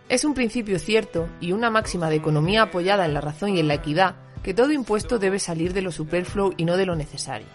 Es 0.08 0.24
un 0.24 0.36
principio 0.36 0.78
cierto 0.78 1.28
y 1.42 1.52
una 1.52 1.72
máxima 1.72 2.12
de 2.12 2.18
economía 2.18 2.62
apoyada 2.62 3.06
en 3.06 3.16
la 3.16 3.22
razón 3.22 3.56
y 3.56 3.60
en 3.60 3.68
la 3.68 3.74
equidad 3.74 4.18
que 4.44 4.54
todo 4.54 4.72
impuesto 4.72 5.18
debe 5.18 5.40
salir 5.40 5.74
de 5.74 5.82
lo 5.82 5.92
superfluo 5.92 6.54
y 6.58 6.66
no 6.66 6.78
de 6.78 6.86
lo 6.86 6.96
necesario, 6.96 7.48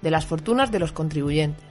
de 0.00 0.10
las 0.10 0.26
fortunas 0.26 0.72
de 0.72 0.80
los 0.80 0.90
contribuyentes. 0.90 1.64